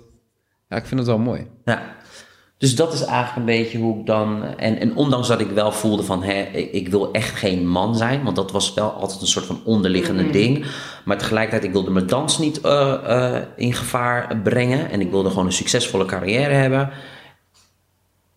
[0.68, 1.46] Ja, ik vind het wel mooi.
[1.64, 2.00] Ja.
[2.58, 4.42] Dus dat is eigenlijk een beetje hoe ik dan.
[4.44, 8.22] En, en ondanks dat ik wel voelde van hè, ik wil echt geen man zijn,
[8.22, 10.64] want dat was wel altijd een soort van onderliggende ding.
[11.04, 14.90] Maar tegelijkertijd, ik wilde mijn dans niet uh, uh, in gevaar brengen.
[14.90, 16.90] En ik wilde gewoon een succesvolle carrière hebben.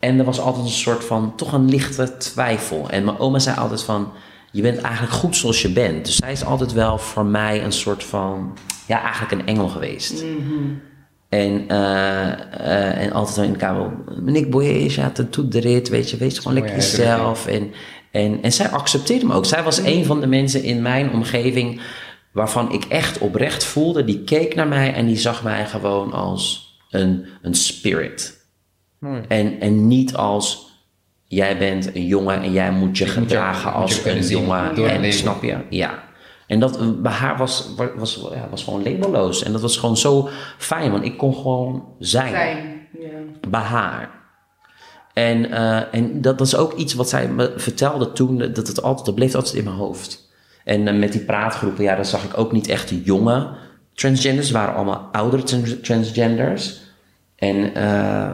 [0.06, 2.90] En er was altijd een soort van toch een lichte twijfel.
[2.90, 4.12] En mijn oma zei altijd van.
[4.52, 6.06] Je bent eigenlijk goed zoals je bent.
[6.06, 8.58] Dus zij is altijd wel voor mij een soort van.
[8.88, 10.24] Ja, eigenlijk een engel geweest.
[11.30, 13.92] En, uh, uh, en altijd in de kamer,
[14.22, 17.48] meneer Boyer, ja, doet de rit, weet je, wees gewoon lekker jezelf.
[17.48, 17.72] En,
[18.12, 19.46] en, en zij accepteerde me ook.
[19.46, 21.82] Zij was een van de mensen in mijn omgeving
[22.32, 26.74] waarvan ik echt oprecht voelde, die keek naar mij en die zag mij gewoon als
[26.90, 28.35] een, een spirit.
[29.06, 29.22] Mooi.
[29.28, 30.74] En, en niet als
[31.24, 34.76] jij bent een jongen en jij moet je gedragen moet je als een jongen.
[34.76, 35.20] En, leven.
[35.20, 35.58] snap je?
[35.70, 36.04] Ja.
[36.48, 39.44] En dat bij haar was, was, ja, was gewoon labelloos.
[39.44, 42.88] En dat was gewoon zo fijn, want ik kon gewoon zijn, Zijn.
[43.00, 43.50] Ja.
[43.50, 44.10] bij haar.
[45.14, 48.82] En, eh, en dat, dat is ook iets wat zij me vertelde toen, dat, het
[48.82, 50.34] altijd, dat bleef altijd in mijn hoofd.
[50.64, 53.50] En eh, met die praatgroepen, ja, daar zag ik ook niet echt de jonge
[53.94, 56.82] transgenders, waren allemaal oudere trans- transgenders.
[57.36, 58.30] En eh,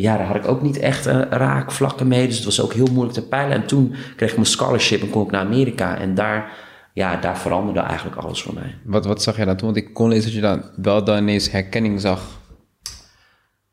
[0.00, 2.88] ja, daar had ik ook niet echt eh, raakvlakken mee, dus het was ook heel
[2.92, 3.56] moeilijk te peilen.
[3.56, 5.98] En toen kreeg ik mijn scholarship en kon ik naar Amerika.
[5.98, 6.52] En daar,
[6.92, 8.78] ja, daar veranderde eigenlijk alles voor mij.
[8.84, 9.72] Wat, wat zag je dan toen?
[9.72, 12.38] Want ik kon lezen dat je dan wel dan ineens herkenning zag.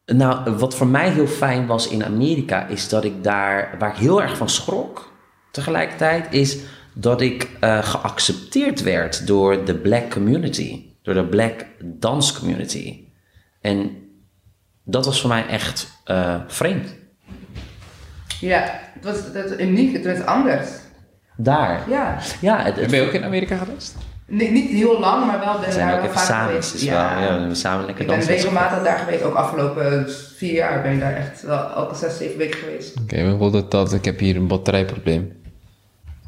[0.06, 3.98] Nou, wat voor mij heel fijn was in Amerika, is dat ik daar, waar ik
[3.98, 5.12] heel erg van schrok
[5.52, 6.58] tegelijkertijd, is
[6.94, 13.06] dat ik eh, geaccepteerd werd door de black community, door de black dance community.
[13.62, 14.07] En
[14.90, 16.96] dat was voor mij echt eh, vreemd.
[18.40, 20.70] Ja, het was, dat was uniek, het was anders.
[21.36, 21.90] Daar.
[21.90, 23.96] Ja, Ja, het, het, Ben je ook in Amerika geweest?
[24.26, 26.48] Nee, niet heel lang, maar wel ben we zijn daar ook even vaak samen.
[26.48, 26.72] geweest.
[26.72, 30.06] Het is wel, ja, we hebben samen lekker Ik ben regelmatig daar geweest, ook afgelopen
[30.36, 33.00] vier jaar ben ik daar echt wel elke zes, zeven weken geweest.
[33.00, 35.42] Oké, bijvoorbeeld dat ik heb hier een batterijprobleem.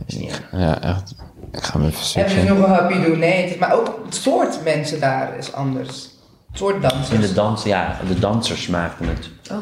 [0.05, 0.34] Ja.
[0.51, 1.16] Ja, echt.
[1.51, 2.45] Ik ga hem even En dus switchen.
[2.45, 6.10] nog een happy doen, nee, het is, maar ook het soort mensen daar is anders.
[6.50, 7.10] Het soort dansers.
[7.10, 9.30] In de dans, ja, de dansers maakten het.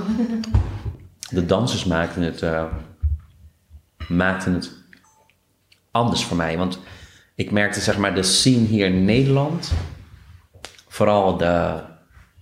[1.29, 2.63] De dansers maakten het, eh,
[4.07, 4.71] maakten het
[5.91, 6.57] anders voor mij.
[6.57, 6.79] Want
[7.35, 9.71] ik merkte, zeg maar, de scene hier in Nederland,
[10.88, 11.81] vooral de,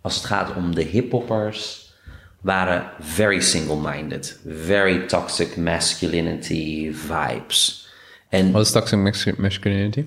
[0.01, 1.93] als het gaat om de hiphoppers,
[2.41, 4.39] waren very single-minded.
[4.47, 7.87] Very toxic masculinity vibes.
[8.29, 10.03] En Wat is toxic mas- masculinity?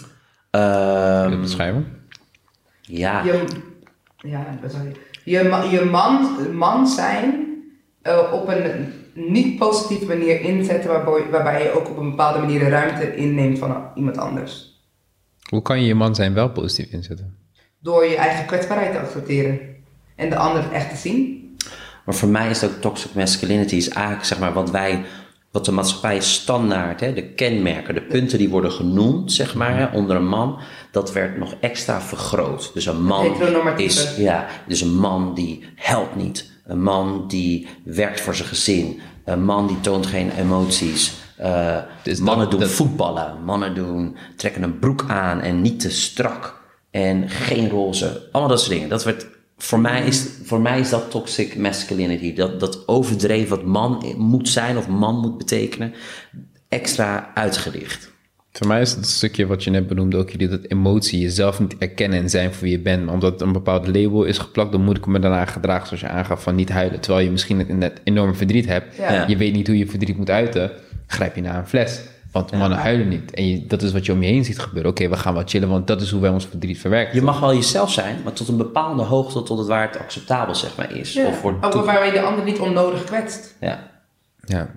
[0.50, 2.02] ehm, Kun je dat beschrijven?
[2.80, 3.22] ja,
[4.18, 4.94] ja, wat zou je,
[5.24, 7.46] je, ma- je man, man zijn
[8.02, 12.58] eh, op een niet positieve manier inzetten, waarbij, waarbij je ook op een bepaalde manier
[12.58, 14.82] de ruimte inneemt van iemand anders.
[15.48, 17.36] Hoe kan je je man zijn wel positief inzetten?
[17.80, 19.58] Door je eigen kwetsbaarheid te accepteren
[20.16, 21.36] en de ander echt te zien.
[22.04, 25.04] Maar voor mij is ook toxic masculinity is eigenlijk zeg maar wat wij,
[25.50, 29.96] wat de maatschappij standaard, hè, de kenmerken, de punten die worden genoemd, zeg maar, hè,
[29.96, 30.58] onder een man,
[30.92, 32.70] dat werd nog extra vergroot.
[32.74, 33.24] Dus een man
[33.78, 39.00] is, ja, dus een man die helpt niet, een man die werkt voor zijn gezin,
[39.24, 41.12] een man die toont geen emoties.
[41.36, 45.80] eh, Dus mannen dat- doen dat- voetballen, mannen doen, trekken een broek aan en niet
[45.80, 48.28] te strak en geen roze.
[48.32, 48.88] Allemaal dat soort dingen.
[48.88, 49.26] Dat werd,
[49.58, 52.34] voor, mij is, voor mij is dat toxic masculinity.
[52.34, 55.94] Dat, dat overdreven wat man moet zijn of man moet betekenen,
[56.68, 58.16] extra uitgelicht.
[58.52, 61.76] Voor mij is het stukje wat je net benoemde ook, jullie dat emotie, jezelf niet
[61.78, 63.04] erkennen en zijn voor wie je bent.
[63.04, 66.08] Maar omdat een bepaald label is geplakt, dan moet ik me daarna gedragen zoals je
[66.08, 67.00] aangaf van niet huilen.
[67.00, 68.96] Terwijl je misschien net, enorm verdriet hebt.
[68.96, 69.24] Ja.
[69.26, 70.70] je weet niet hoe je verdriet moet uiten,
[71.06, 72.00] grijp je naar een fles.
[72.32, 73.30] Want mannen huilen niet.
[73.34, 74.90] En je, dat is wat je om je heen ziet gebeuren.
[74.90, 77.14] Oké, we gaan wat chillen, want dat is hoe wij ons verdriet verwerken.
[77.14, 80.54] Je mag wel jezelf zijn, maar tot een bepaalde hoogte, tot het waar het acceptabel
[80.54, 81.12] zeg maar is.
[81.12, 81.26] Ja.
[81.26, 83.56] Of wordt Ook toe- waarbij je de ander niet onnodig kwetst.
[83.60, 83.90] ja.
[84.44, 84.70] Ja.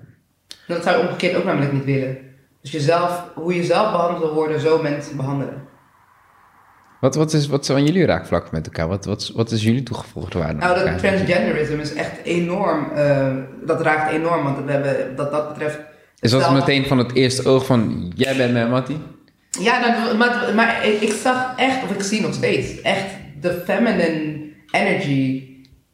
[0.67, 2.17] Dat zou je omgekeerd ook namelijk niet willen.
[2.61, 5.61] Dus jezelf, hoe je zelf behandeld wil worden, zo mensen behandelen.
[6.99, 8.87] Wat, wat, is, wat zijn jullie raakvlakken met elkaar?
[8.87, 10.53] Wat, wat, wat is jullie toegevoegde waarde?
[10.53, 10.97] Nou, dat elkaar?
[10.97, 12.91] transgenderism is echt enorm.
[12.91, 13.35] eh,
[13.65, 15.79] dat raakt enorm, want we hebben, dat dat betreft.
[16.21, 18.97] Is dat meteen van het eerste oog van, jij bent mijn Mattie?
[19.59, 19.79] Ja,
[20.17, 23.05] maar, maar ik, ik zag echt, of ik zie nog steeds, echt
[23.41, 24.39] de feminine
[24.71, 25.43] energy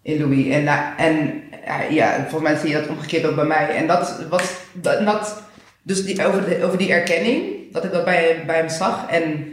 [0.01, 0.47] in Louis.
[0.47, 3.69] En, da- en ja, ja, volgens mij zie je dat omgekeerd ook bij mij.
[3.75, 5.43] En dat was, dat, dat-
[5.83, 9.05] dus die, over, de, over die erkenning, dat ik dat bij, bij hem zag.
[9.09, 9.45] En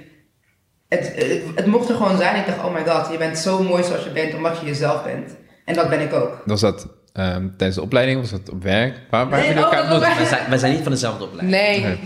[0.88, 2.36] het, het, het mocht er gewoon zijn.
[2.36, 5.04] Ik dacht, oh my god, je bent zo mooi zoals je bent, omdat je jezelf
[5.04, 5.36] bent.
[5.64, 6.42] En dat ben ik ook.
[6.44, 6.86] Was dat
[7.22, 8.20] ehm, tijdens de opleiding?
[8.20, 9.00] Was dat op werk?
[9.10, 10.48] Waar, waar Nee, hebben jullie oh, elkaar was ontmoet?
[10.48, 11.62] Wij, zijn, niet van dezelfde opleiding.
[11.62, 11.80] Nee.
[11.80, 11.98] Nee.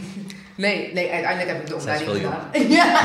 [0.57, 2.69] Nee, nee, uiteindelijk heb ik de is opleiding veel gedaan.
[2.69, 3.01] Ja.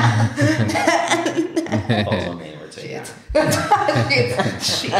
[2.04, 2.54] Valt wel mee.
[2.78, 3.14] Shit.
[4.62, 4.92] shit,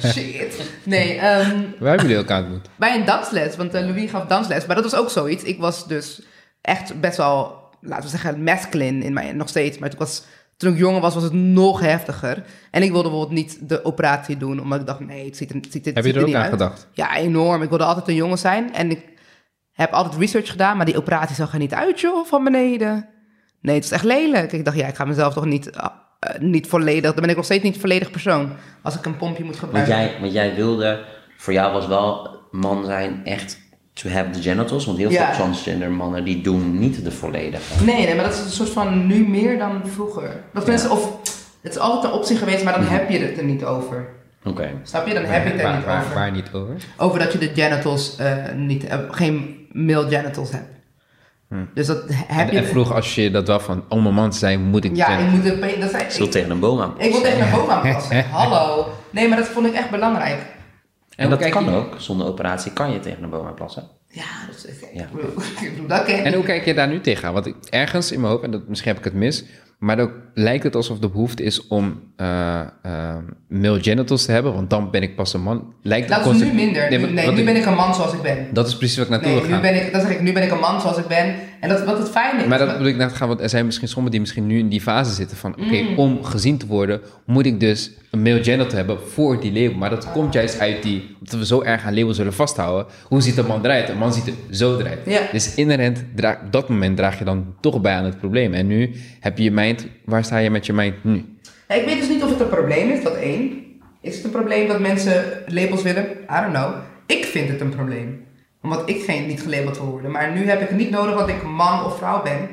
[0.00, 0.70] shit, shit.
[0.82, 2.68] Nee, ehm, Waar hebben jullie elkaar ontmoet?
[2.76, 4.66] bij een dansles, want eh, Louis gaf dansles.
[4.66, 5.42] Maar dat was ook zoiets.
[5.42, 6.22] Ik was dus
[6.60, 9.78] echt best wel, laten we zeggen, masculine in mij, nog steeds.
[9.78, 10.22] Maar toen, was,
[10.62, 12.44] toen ik jonger was, was het nog heftiger.
[12.70, 15.56] En ik wilde bijvoorbeeld niet de operatie doen, omdat ik dacht, nee, het ziet er,
[15.56, 16.52] het ziet, het Heb je ziet er ook niet aan uit.
[16.52, 16.88] gedacht?
[16.92, 17.62] Ja, enorm.
[17.62, 18.74] Ik wilde altijd een jongen zijn.
[18.74, 19.00] En ik
[19.72, 23.08] heb altijd research gedaan, maar die operatie zag er niet uit, joh, van beneden.
[23.60, 24.52] Nee, het is echt lelijk.
[24.52, 25.86] Ik dacht, ja, ik ga mezelf toch niet, eh,
[26.38, 27.12] niet volledig...
[27.12, 28.52] Dan ben ik nog steeds niet een volledig persoon
[28.82, 29.96] als ik een pompje moet Want gebruiken.
[29.96, 31.04] jij, want jij wilde,
[31.36, 33.58] voor jou was wel man zijn echt
[33.92, 34.86] to have the genitals.
[34.86, 35.24] Want heel Ja.
[35.26, 37.84] veel transgender mannen die doen niet de volledige.
[37.84, 40.40] Nee, nee, maar dat is een soort van nu meer dan vroeger.
[40.52, 41.10] Dat mensen, of
[41.62, 44.06] het is altijd een optie geweest, maar dan heb je het er niet over.
[44.44, 44.70] Oké.
[44.82, 45.14] Snap je?
[45.14, 46.14] Dan heb je het er waar, niet waar, over.
[46.14, 46.74] waar niet over?
[46.96, 50.70] Over dat je de genitals eh, niet, eh, geen male genitals hebt.
[51.74, 52.38] Dus dat heb Hm.
[52.38, 52.58] En, je.
[52.58, 55.18] en vroeger als je dat wel van, om een man te zijn, moet ik ja,
[55.18, 56.94] ik moet de, dat zijn, Zult tegen een boom aan.
[56.98, 58.24] Ik wil tegen een boom aanpassen.
[58.30, 58.86] Hallo.
[59.10, 60.38] Nee, maar dat vond ik echt belangrijk.
[61.16, 61.94] En dat kan je- ook.
[61.98, 63.82] Zonder operatie kan je tegen een boom aan plassen.
[64.08, 65.02] Ja, dat is Ja.
[65.02, 67.32] ik bedoel, dat En hoe kijk je daar nu tegenaan?
[67.34, 69.44] Want ik, ergens in mijn hoofd, en dat, misschien heb ik het mis,
[69.78, 73.16] maar dan lijkt het alsof de behoefte is om eh eh,
[73.48, 75.74] male genitals te hebben, want dan ben ik pas een man.
[75.82, 76.88] Lijkt het Dat is nu minder.
[76.90, 78.46] Nee, Nu, maar nee, wat nu ik- ben ik een man zoals ik ben.
[78.52, 80.32] Dat is precies wat ik naartoe Nee, wil nu ben ik, dat zeg ik, nu
[80.32, 81.34] ben ik een man zoals ik ben.
[81.62, 82.46] En dat wat het fijn is.
[82.46, 84.68] Maar dat bedoel ik net gaan, want er zijn misschien sommigen die misschien nu in
[84.68, 85.96] die fase zitten van, oké, Mm.
[85.98, 89.78] om gezien te worden, moet ik dus een male genital hebben voor die label.
[89.78, 92.86] Maar dat komt juist uit die, dat we zo erg aan labels zullen vasthouden.
[93.04, 93.88] Hoe ziet een man eruit?
[93.88, 94.98] Een man ziet er zo eruit.
[95.06, 95.20] Ja.
[95.32, 98.54] Dus inherent, dra- op dat moment draag je dan toch bij aan het probleem.
[98.54, 98.90] En nu
[99.20, 101.24] heb je je mind, waar sta je met je mind nu?
[101.68, 103.50] Ja, ik weet dus niet of het een probleem is, dat één.
[104.00, 106.04] Is het een probleem dat mensen labels willen?
[106.04, 106.72] I don't know.
[107.06, 108.20] Ik vind het een probleem.
[108.62, 110.10] Omdat ik geen, niet gelabeld wil worden.
[110.10, 112.48] Maar nu heb ik het niet nodig dat ik man of vrouw ben.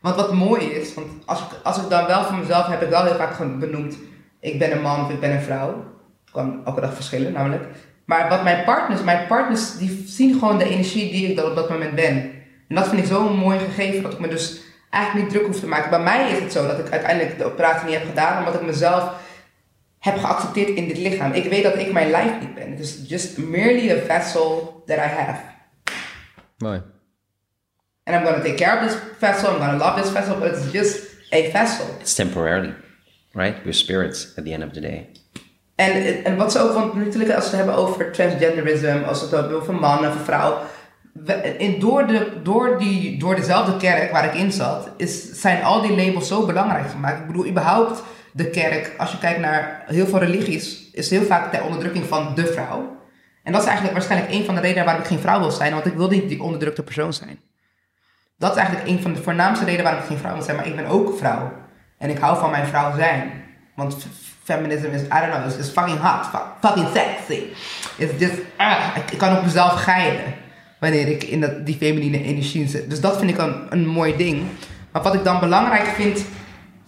[0.00, 2.88] Want wat mooi is, want als ik, als ik dan wel voor mezelf heb ik
[2.88, 3.96] wel heel vaak benoemd.
[4.40, 5.68] Ik ben een man of ik ben een vrouw.
[6.24, 7.64] Het kan elke dag verschillen namelijk.
[8.04, 11.56] Maar wat mijn partners, mijn partners die zien gewoon de energie die ik dan op
[11.56, 12.14] dat moment ben.
[12.68, 15.60] En dat vind ik zo'n mooi gegeven dat ik me dus eigenlijk niet druk hoef
[15.60, 15.90] te maken.
[15.90, 18.66] Bij mij is het zo dat ik uiteindelijk de operatie niet heb gedaan omdat ik
[18.66, 19.12] mezelf
[20.06, 21.32] heb geaccepteerd in dit lichaam.
[21.32, 22.70] Ik weet dat ik mijn lijf niet ben.
[22.70, 25.40] Het is just merely a vessel that I have.
[26.58, 26.82] Mooi.
[28.04, 30.70] And I'm gonna take care of this vessel, I'm gonna love this vessel, but it's
[30.72, 30.98] just
[31.32, 31.86] a vessel.
[32.00, 32.74] It's temporarily.
[33.32, 33.56] Right?
[33.64, 35.08] We're spirits at the end of the day.
[35.74, 39.24] En, en wat ze ook, want natuurlijk als we het hebben over transgenderism, als we
[39.26, 40.58] het hebben over man of vrouw.
[41.12, 45.62] we- In, door, de, door, die, door dezelfde kerk waar ik in zat, is, zijn
[45.64, 47.20] al die labels zo belangrijk gemaakt.
[47.20, 48.02] Ik bedoel, überhaupt
[48.36, 52.34] de kerk, als je kijkt naar heel veel religies, is heel vaak ter onderdrukking van
[52.34, 52.96] de vrouw.
[53.42, 55.72] En dat is eigenlijk waarschijnlijk een van de redenen waarom ik geen vrouw wil zijn,
[55.72, 57.38] want ik wil niet die onderdrukte persoon zijn.
[58.38, 60.66] Dat is eigenlijk een van de voornaamste redenen waarom ik geen vrouw wil zijn, maar
[60.66, 61.52] ik ben ook vrouw.
[61.98, 63.32] En ik hou van mijn vrouw zijn.
[63.74, 67.42] Want f- feminism is, I don't know, it's fucking hot, fu- fucking sexy.
[67.96, 70.34] It's just, ah, ik, ik kan op mezelf geilen
[70.80, 72.90] wanneer ik in dat, die feminine energie zit.
[72.90, 74.42] Dus dat vind ik een, een mooi ding.
[74.92, 76.24] Maar wat ik dan belangrijk vind,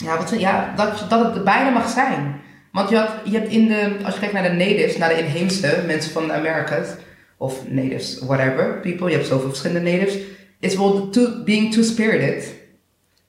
[0.05, 2.41] ja, wat, ja dat, dat het er bijna mag zijn.
[2.73, 5.19] Want je, had, je hebt in de, als je kijkt naar de natives, naar de
[5.19, 6.89] inheemse mensen van de Americas,
[7.37, 10.15] of natives, whatever, people, je hebt zoveel verschillende natives,
[10.61, 12.55] is bijvoorbeeld being two-spirited.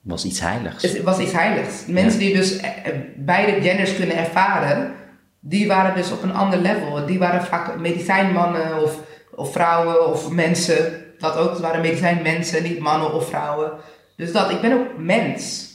[0.00, 0.82] Was iets heiligs.
[0.82, 1.86] Het was iets heiligs.
[1.86, 4.94] Mensen die dus eh, eh, beide genders kunnen ervaren,
[5.40, 7.06] die waren dus op een ander level.
[7.06, 8.98] Die waren vaak medicijnmannen of,
[9.34, 11.04] of vrouwen of mensen.
[11.18, 13.72] Dat ook, het waren medicijnmensen, niet mannen of vrouwen.
[14.16, 15.69] Dus dat, ik ben ook mens.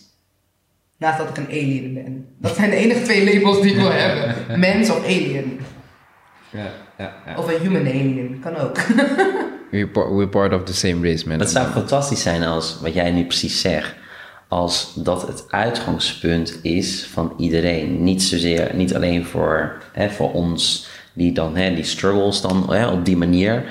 [0.98, 2.26] Naast dat ik een alien ben.
[2.39, 4.36] Dat zijn de enige twee labels die ik wil hebben.
[4.60, 5.60] Mens of alien.
[6.50, 7.38] Ja, ja, ja.
[7.38, 8.78] Of een human alien, kan ook.
[9.72, 11.38] We're, part, we're part of the same race, man.
[11.38, 13.96] Dat zou fantastisch zijn als, wat jij nu precies zegt,
[14.48, 18.04] als dat het uitgangspunt is van iedereen.
[18.04, 22.88] Niet zozeer, niet alleen voor, hè, voor ons die dan, hè, die struggles dan hè,
[22.88, 23.64] op die manier,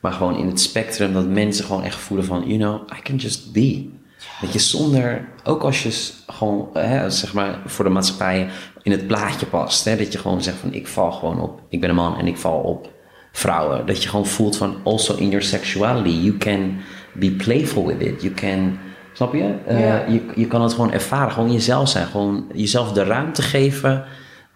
[0.00, 3.16] maar gewoon in het spectrum dat mensen gewoon echt voelen van, you know, I can
[3.16, 3.90] just be.
[4.42, 8.48] Dat je zonder, ook als je gewoon, hè, zeg maar, voor de maatschappij
[8.82, 11.80] in het plaatje past, hè, dat je gewoon zegt van, ik val gewoon op, ik
[11.80, 12.90] ben een man en ik val op
[13.32, 13.86] vrouwen.
[13.86, 16.76] Dat je gewoon voelt van, also in your sexuality, you can
[17.12, 18.22] be playful with it.
[18.22, 18.78] You can,
[19.12, 19.54] snap je?
[19.66, 20.04] Eh, Ja.
[20.08, 20.22] je?
[20.34, 22.06] Je kan het gewoon ervaren, gewoon jezelf zijn.
[22.06, 24.04] Gewoon jezelf de ruimte geven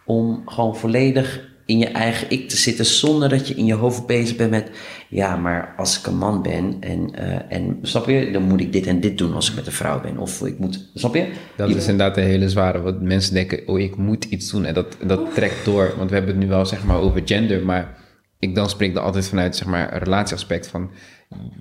[0.05, 4.07] om gewoon volledig in je eigen ik te zitten zonder dat je in je hoofd
[4.07, 4.71] bezig bent met
[5.09, 8.73] ja, maar als ik een man ben en, eh, en snap je, dan moet ik
[8.73, 10.19] dit en dit doen als ik met een vrouw ben.
[10.19, 11.27] Of ik moet, snap je?
[11.57, 12.81] Dat Je- is inderdaad een hele zware.
[12.81, 14.65] Want mensen denken, oh, ik moet iets doen.
[14.65, 15.95] En dat, dat trekt door.
[15.97, 17.65] Want we hebben het nu wel zeg maar over gender.
[17.65, 17.97] Maar
[18.39, 20.91] ik dan spreek er altijd vanuit zeg maar een relatieaspect van...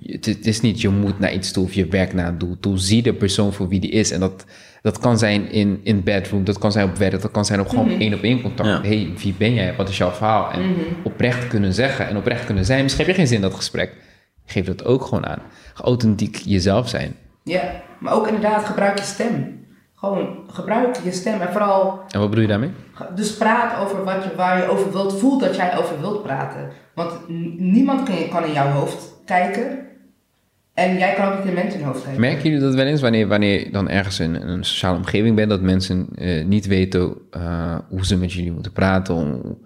[0.02, 2.56] het, het is niet je moet naar iets toe of je werkt naar een doel
[2.60, 2.78] toe.
[2.78, 4.10] Zie de persoon voor wie die is.
[4.10, 4.44] En dat,
[4.82, 7.68] dat kan zijn in, in bedroom, dat kan zijn op werk, dat kan zijn op
[7.68, 8.68] gewoon één op één contact.
[8.68, 8.80] Ja.
[8.82, 9.76] hey, wie ben jij?
[9.76, 10.50] Wat is jouw verhaal?
[10.50, 12.82] En oprecht kunnen zeggen en oprecht kunnen zijn.
[12.82, 13.92] Misschien heb je geen zin in dat gesprek.
[14.44, 15.42] Geef dat ook gewoon aan.
[15.74, 17.16] Authentiek jezelf zijn.
[17.42, 19.64] Ja, maar ook inderdaad, gebruik je stem.
[19.94, 22.70] Gewoon gebruik je stem en vooral En wat bedoel je daarmee?
[23.14, 26.68] Dus praat over wat je, waar je over wilt, voel dat jij over wilt praten.
[26.94, 27.12] Want
[27.58, 29.78] niemand kan in jouw hoofd kijken.
[30.74, 32.20] En jij kan ook niet in hoofd kijken.
[32.20, 35.36] Merken jullie dat wel eens wanneer, wanneer je dan ergens in, in een sociale omgeving
[35.36, 39.14] bent, dat mensen eh, niet weten eh, hoe ze met jullie moeten praten?
[39.14, 39.58] Om-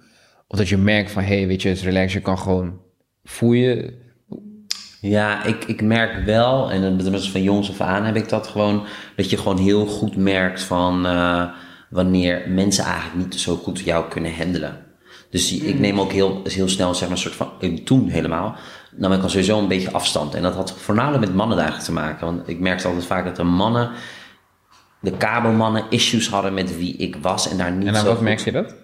[0.47, 2.81] of dat je merkt van, hé, hey, weet je, het is relax, je kan gewoon
[3.25, 3.95] voelen.
[5.01, 8.85] Ja, ik, ik merk wel, en dat van jongs af aan heb ik dat gewoon,
[9.17, 11.45] dat je gewoon heel goed merkt van eh,
[11.91, 14.77] wanneer mensen eigenlijk niet zo goed jou kunnen handelen.
[15.31, 17.51] Dus ik neem ook heel, heel snel, zeg maar, een soort van,
[17.85, 18.57] toen helemaal,
[18.97, 20.34] nam ik al sowieso een beetje afstand.
[20.34, 22.26] En dat had voornamelijk met mannen eigenlijk te maken.
[22.26, 23.91] Want ik merkte altijd vaak dat de mannen,
[25.01, 28.38] de kabelmannen, issues hadden met wie ik was en daar niet En aan wat merk
[28.38, 28.74] je dat?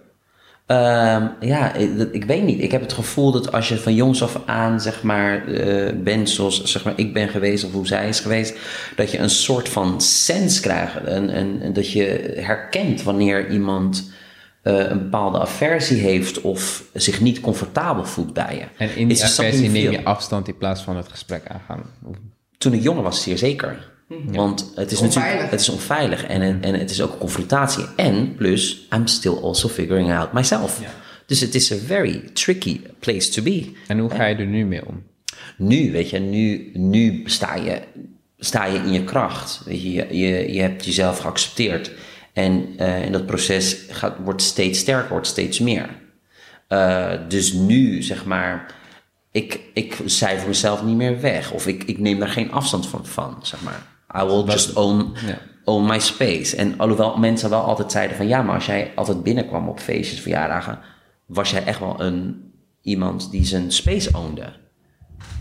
[0.66, 2.61] Ehm, ja, ik, ik weet niet.
[2.61, 6.30] Ik heb het gevoel dat als je van jongs af aan, zeg maar, eh, bent
[6.30, 8.59] zoals zeg maar, ik ben geweest of hoe zij is geweest,
[8.96, 11.04] dat je een soort van sens krijgt.
[11.04, 14.11] En, en, en dat je herkent wanneer iemand
[14.71, 18.85] een bepaalde aversie heeft of zich niet comfortabel voelt bij je.
[18.85, 21.83] En in die aversie neem je afstand in plaats van het gesprek aangaan.
[22.59, 23.95] Toen ik jonger was, zeer zeker.
[24.25, 25.14] Want het is Onveilig.
[25.14, 27.85] natuurlijk het is onveilig en, en het is ook een confrontatie.
[27.97, 30.81] En plus, I'm still also figuring out myself.
[31.27, 33.73] Dus het is a very tricky place to be.
[33.87, 35.03] En hoe ga je er nu mee om?
[35.57, 37.81] Nu, weet je, nu, nu sta, je,
[38.39, 39.61] sta je in je kracht.
[39.64, 41.91] Weet je, je, je, je hebt jezelf geaccepteerd.
[42.37, 45.89] En, eh, en dat proces gaat, wordt steeds sterker, wordt steeds meer.
[46.68, 48.74] Eh, dus nu, zeg maar,
[49.30, 51.53] ik, ik cijfer mezelf niet meer weg.
[51.53, 53.87] Of ik, ik neem daar geen afstand van, van zeg maar.
[54.22, 55.39] I will just own, Ja.
[55.64, 56.57] own my space.
[56.57, 58.28] En alhoewel mensen wel altijd zeiden van...
[58.28, 60.78] ja, maar als jij altijd binnenkwam op feestjes, verjaardagen...
[61.26, 62.51] was jij echt wel een,
[62.82, 64.53] iemand die zijn space ownde.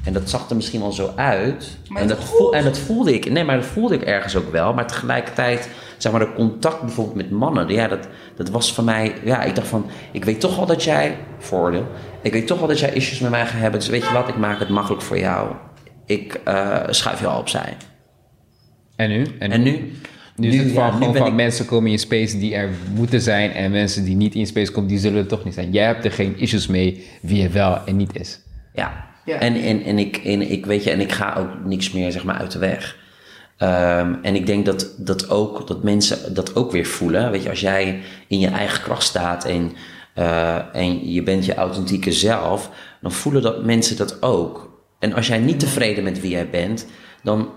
[0.03, 1.77] En dat zag er misschien wel zo uit.
[1.87, 3.31] Maar en, dat en dat voelde ik.
[3.31, 4.73] Nee, maar dat voelde ik ergens ook wel.
[4.73, 7.67] Maar tegelijkertijd, zeg maar, de contact bijvoorbeeld met mannen.
[7.69, 9.13] Ja, dat, dat was voor mij.
[9.23, 9.85] Ja, ik dacht van.
[10.11, 11.17] Ik weet toch al dat jij.
[11.39, 11.87] Voordeel.
[12.21, 13.79] Ik weet toch al dat jij issues met mij gaat hebben.
[13.79, 15.51] Dus weet je wat, ik maak het makkelijk voor jou.
[16.05, 17.77] Ik eh, schuif je al opzij.
[18.95, 19.25] En nu?
[19.39, 19.93] En nu?
[20.35, 22.69] Nu is het van, nu gewoon van ik- mensen komen in je space die er
[22.95, 25.53] moeten zijn en mensen die niet in je space komen, die zullen er toch niet
[25.53, 25.71] zijn.
[25.71, 28.39] Jij hebt er geen issues mee wie je wel en niet is.
[28.73, 29.05] Ja.
[29.25, 29.39] Ja.
[29.39, 32.23] En, en, en, ik, en ik weet je, en ik ga ook niks meer zeg
[32.23, 32.97] maar uit de weg.
[33.57, 37.31] Ehm, en ik denk dat, dat ook dat mensen dat ook weer voelen.
[37.31, 39.71] Weet je, als jij in je eigen kracht staat en,
[40.13, 42.69] eh, en je bent je authentieke zelf,
[43.01, 44.73] dan voelen dat mensen dat ook.
[44.99, 46.85] En als jij niet tevreden met wie jij bent,
[47.23, 47.49] dan.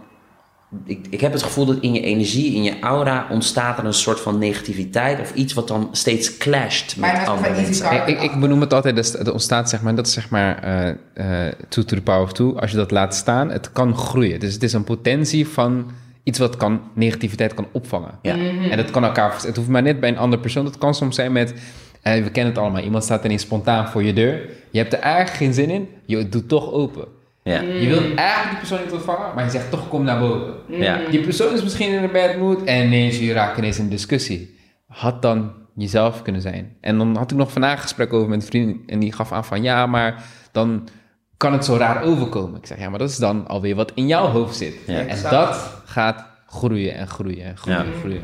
[0.84, 3.94] Ik, ik heb het gevoel dat in je energie, in je aura, ontstaat er een
[3.94, 7.92] soort van negativiteit of iets wat dan steeds clasht met was andere mensen.
[7.92, 10.62] Ik, ik, ik benoem het altijd, dat dat ontstaat zeg maar, dat is zeg maar
[10.62, 12.56] eh eh, two to the power of two.
[12.56, 14.40] Als je dat laat staan, het kan groeien.
[14.40, 15.90] Dus het is een potentie van
[16.22, 18.18] iets wat kan, negativiteit kan opvangen.
[18.22, 18.36] Ja.
[18.70, 20.64] En dat kan elkaar, het hoeft maar net bij een andere persoon.
[20.64, 21.54] Dat kan soms zijn met,
[22.02, 24.48] eh, we kennen het allemaal, iemand staat ineens spontaan voor je deur.
[24.70, 27.04] Je hebt er eigenlijk geen zin in, je doet toch open.
[27.48, 27.60] Ja.
[27.60, 30.54] Je wilt eigenlijk die persoon niet ontvangen, maar je zegt toch kom naar boven.
[30.68, 30.98] Ja.
[31.10, 33.90] Die persoon is misschien in een bad mood en ineens je raakt ineens in een
[33.90, 34.58] discussie.
[34.86, 36.76] Had dan jezelf kunnen zijn.
[36.80, 39.32] En dan had ik nog vandaag een gesprek over met een vriend en die gaf
[39.32, 40.22] aan van ja, maar
[40.52, 40.88] dan
[41.36, 42.58] kan het zo raar overkomen.
[42.60, 44.74] Ik zeg ja, maar dat is dan alweer wat in jouw hoofd zit.
[44.86, 44.98] Ja.
[44.98, 45.30] En Exact.
[45.34, 47.84] dat gaat groeien en groeien en groeien Ja.
[47.86, 48.22] en groeien.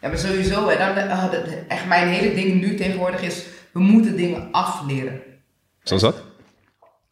[0.00, 3.80] Ja, maar sowieso, hè, dan, eh, dat- echt mijn hele ding nu tegenwoordig is, we
[3.80, 5.20] moeten dingen afleren.
[5.82, 6.22] Zoals dat?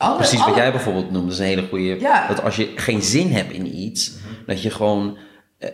[0.03, 2.01] Alle, Precies wat jij bijvoorbeeld noemt, dat is een hele goede.
[2.01, 2.29] Ja.
[2.29, 4.13] Dat als je geen zin hebt in iets,
[4.47, 5.17] dat je gewoon
[5.59, 5.69] eh,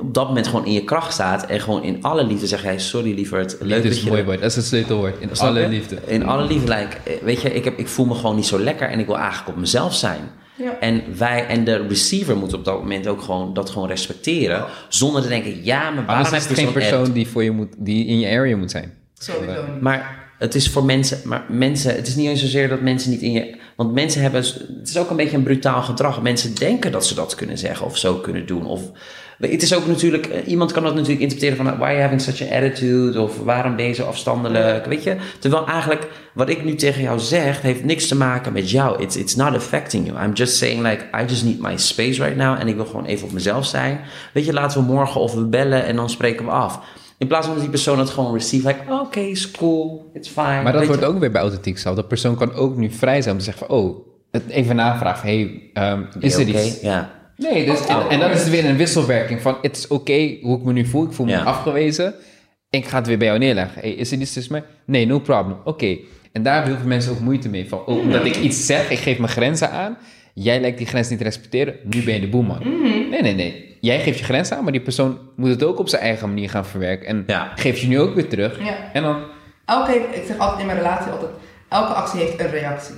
[0.00, 2.78] op dat moment gewoon in je kracht staat en gewoon in alle liefde zeg jij
[2.78, 4.40] sorry lieverd, leuk Liefde dat is je een mooi er- woord.
[4.40, 5.20] Dat is het sleutelwoord.
[5.20, 5.98] In alle liefde.
[6.06, 8.58] In alle liefde, like, eh, weet je, ik, heb, ik voel me gewoon niet zo
[8.58, 10.20] lekker en ik wil eigenlijk op mezelf zijn.
[10.56, 10.76] Ja.
[10.80, 15.22] En wij en de receiver moet op dat moment ook gewoon dat gewoon respecteren, zonder
[15.22, 17.50] te denken, ja, maar waarom is heb het je geen zo'n persoon die, voor je
[17.50, 18.92] moet, die in je area moet zijn.
[19.18, 19.80] Sowieso niet.
[19.80, 23.22] Maar het is voor mensen, maar mensen, het is niet eens zozeer dat mensen niet
[23.22, 23.54] in je.
[23.76, 24.40] Want mensen hebben,
[24.78, 26.22] het is ook een beetje een brutaal gedrag.
[26.22, 28.66] Mensen denken dat ze dat kunnen zeggen of zo kunnen doen.
[28.66, 28.80] Of,
[29.38, 32.20] het is ook natuurlijk, eh, iemand kan dat natuurlijk interpreteren van, why are you having
[32.20, 33.20] such an attitude?
[33.20, 34.86] Of waarom ben je zo afstandelijk?
[34.86, 35.16] Weet je?
[35.38, 39.02] Terwijl eigenlijk, wat ik nu tegen jou zeg, heeft niks te maken met jou.
[39.02, 40.24] It's, it's not affecting you.
[40.24, 42.60] I'm just saying like, I just need my space right now.
[42.60, 44.00] En ik wil gewoon even op mezelf zijn.
[44.32, 46.80] Weet je, laten we morgen of we bellen en dan spreken we af.
[47.20, 50.62] In plaats van dat die persoon het gewoon receive, like, oké, is cool, it's fine.
[50.62, 51.06] Maar dat wordt je?
[51.06, 51.96] ook weer bij authentiek zelf.
[51.96, 55.28] Dat persoon kan ook nu vrij zijn om te zeggen van, oh, het even navragen,
[55.28, 56.80] hey, ehm, is er iets?
[56.80, 57.10] Ja.
[57.36, 60.58] Nee, dus, en, en dan is het weer een wisselwerking van, het is oké hoe
[60.58, 61.42] ik me nu voel, ik voel me Ja.
[61.42, 62.14] afgewezen,
[62.70, 63.80] ik ga het weer bij jou neerleggen.
[63.80, 64.62] Hey, is er iets tussen mij?
[64.84, 65.96] Nee, no problem, oké.
[66.32, 68.90] En daar hebben heel veel mensen ook moeite mee, van, oh, omdat ik iets zeg,
[68.90, 69.98] ik geef mijn grenzen aan,
[70.34, 72.58] jij lijkt die grens niet te respecteren, nu ben je de boeman.
[73.10, 73.69] Nee, nee, nee.
[73.80, 76.50] Jij geeft je grenzen aan, maar die persoon moet het ook op zijn eigen manier
[76.50, 77.06] gaan verwerken.
[77.06, 77.52] En Ja.
[77.54, 78.58] geeft je nu ook weer terug.
[78.64, 78.74] Ja.
[78.92, 79.22] En dan,
[79.66, 81.30] Elke, ik zeg altijd in mijn relatie altijd,
[81.68, 82.94] elke actie heeft een reactie.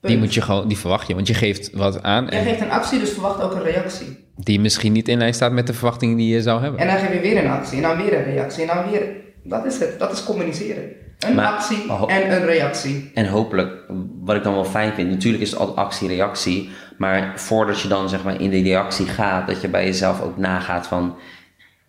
[0.00, 2.60] die moet je gewoon, die verwacht je, want je geeft wat aan Jij en geeft
[2.60, 4.26] een actie, dus verwacht ook een reactie.
[4.36, 6.80] die misschien niet in lijn staat met de verwachtingen die je zou hebben.
[6.80, 9.02] En dan geef je weer een actie, en dan weer een reactie, en dan weer...
[9.44, 10.84] Dat is het, dat is communiceren.
[11.18, 13.10] Een Maar- actie en een reactie.
[13.14, 13.72] En hopelijk,
[14.20, 16.70] wat ik dan wel fijn vind, natuurlijk is het altijd actie-reactie.
[16.98, 20.36] Maar voordat je dan zeg maar in die reactie gaat, dat je bij jezelf ook
[20.36, 21.16] nagaat van...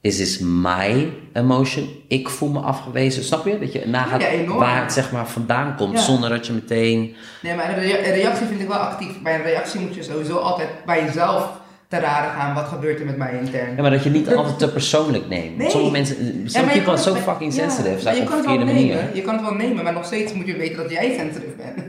[0.01, 1.87] Is this my emotion?
[2.07, 3.23] Ik voel me afgewezen.
[3.23, 3.59] Snap je?
[3.59, 5.93] Dat je nagaat Ja, waar het zeg maar vandaan komt.
[5.93, 5.99] Ja.
[5.99, 7.15] Zonder dat je meteen...
[7.41, 9.21] Nee, maar een, rea- een reactie vind ik wel actief.
[9.21, 11.49] Bij een reactie moet je sowieso altijd bij jezelf
[11.87, 12.53] te raden gaan.
[12.55, 13.75] Wat gebeurt er met mij intern?
[13.75, 15.57] Ja, maar dat je niet altijd te persoonlijk neemt.
[15.57, 15.69] Nee.
[15.69, 16.15] Sommige mensen...
[16.45, 17.99] Ja, maar je people so het- fucking ja, sensitive.
[18.01, 19.09] Zeg, je kan nemen.
[19.13, 21.87] Je kan het wel nemen, maar nog steeds moet je weten dat jij sensitive bent.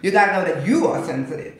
[0.00, 1.52] You gotta know that you are sensitive.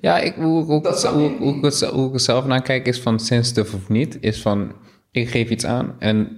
[0.00, 2.62] Ja, ik, hoe, hoe, Dat hoe, ik hoe, ik het- hoe ik er zelf naar
[2.62, 4.18] kijk is van sensitive of niet.
[4.20, 4.72] Is van,
[5.10, 6.36] ik geef iets aan en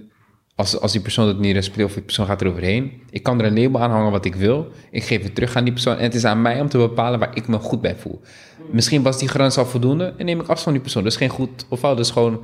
[0.55, 2.91] als, als die persoon het niet respecteert of die persoon gaat eroverheen.
[3.09, 4.67] Ik kan er een label aan hangen wat ik wil.
[4.91, 7.19] Ik geef het terug aan die persoon en het is aan mij om te bepalen
[7.19, 8.21] waar ik me goed bij voel.
[8.71, 11.03] Misschien was die grens al voldoende en neem ik afstand van die persoon.
[11.03, 12.39] Dat is geen goed of fout, dat is gewoon...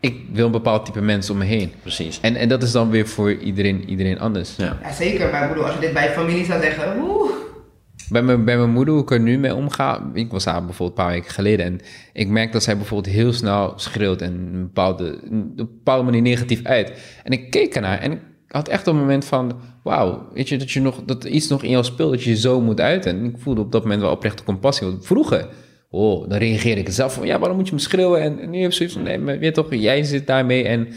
[0.00, 1.72] Ik wil een bepaald type mensen om me heen.
[1.82, 2.20] Precies.
[2.20, 4.56] En, en dat is dan weer voor iedereen, iedereen anders.
[4.56, 4.78] Ja.
[4.82, 5.30] Ja, zeker.
[5.30, 7.30] Maar ik bedoel, als je dit bij familie zou zeggen, oeh.
[8.12, 10.10] Bij mijn, bij mijn moeder, hoe ik er nu mee omga.
[10.14, 11.66] Ik was daar bijvoorbeeld een paar weken geleden.
[11.66, 11.80] En
[12.12, 14.22] ik merk dat zij bijvoorbeeld heel snel schreeuwt.
[14.22, 16.92] En een bepaalde, een bepaalde manier negatief uit.
[17.24, 19.60] En ik keek ernaar en ik had echt een moment van...
[19.82, 22.36] Wauw, weet je, dat, je nog, dat iets nog in jou speelt dat je je
[22.36, 23.18] zo moet uiten.
[23.18, 24.86] En ik voelde op dat moment wel oprechte compassie.
[24.86, 25.48] Want vroeger,
[25.90, 27.26] oh, dan reageerde ik zelf van...
[27.26, 28.20] Ja, waarom moet je me schreeuwen?
[28.20, 29.04] En, en nu heb ik zoiets van...
[29.04, 30.88] Nee, maar weet je toch, jij zit daarmee en...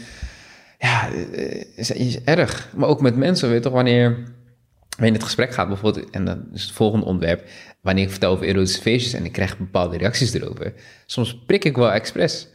[0.78, 2.72] Ja, eh, is, is erg.
[2.76, 4.35] Maar ook met mensen, weet je toch, wanneer
[4.98, 7.48] in het gesprek gaat bijvoorbeeld, en dan is het volgende onderwerp,
[7.80, 10.72] wanneer ik vertel over erotische feestjes en ik krijg bepaalde reacties erover,
[11.06, 12.48] soms prik ik wel expres.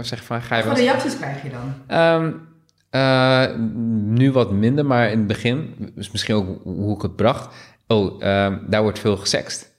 [0.00, 1.74] Zeg van, ga je Wat reacties krijg je dan?
[1.86, 2.32] Ehm,
[2.90, 3.56] eh,
[4.04, 7.54] nu wat minder, maar in het begin, dus misschien ook hoe ik het bracht,
[7.86, 9.69] oh, ehm, daar wordt veel gesext.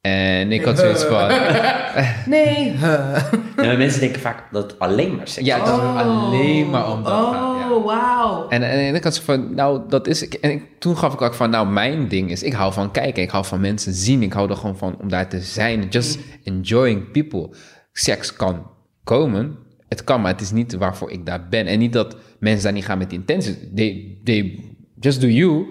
[0.00, 1.28] En ik had zoiets van,
[2.34, 2.78] Nee.
[2.78, 3.22] Ja,
[3.56, 7.02] maar mensen denken vaak dat het alleen maar seks ja, dat het alleen maar om
[7.02, 7.70] dat oh, gaat.
[7.70, 7.82] Ja.
[7.82, 8.48] wauw.
[8.48, 10.28] En, en ik had zo van, nou, dat is...
[10.28, 12.42] En ik, toen gaf ik ook van, nou, mijn ding is...
[12.42, 14.22] Ik hou van kijken, ik hou van mensen zien.
[14.22, 15.88] Ik hou er gewoon van om daar te zijn.
[15.88, 17.50] Just enjoying people.
[17.92, 18.70] Seks kan
[19.04, 19.56] komen.
[19.88, 21.66] Het kan, maar het is niet waarvoor ik daar ben.
[21.66, 23.72] En niet dat mensen daar niet gaan met intentie.
[23.74, 24.60] They, they
[25.00, 25.66] just do you.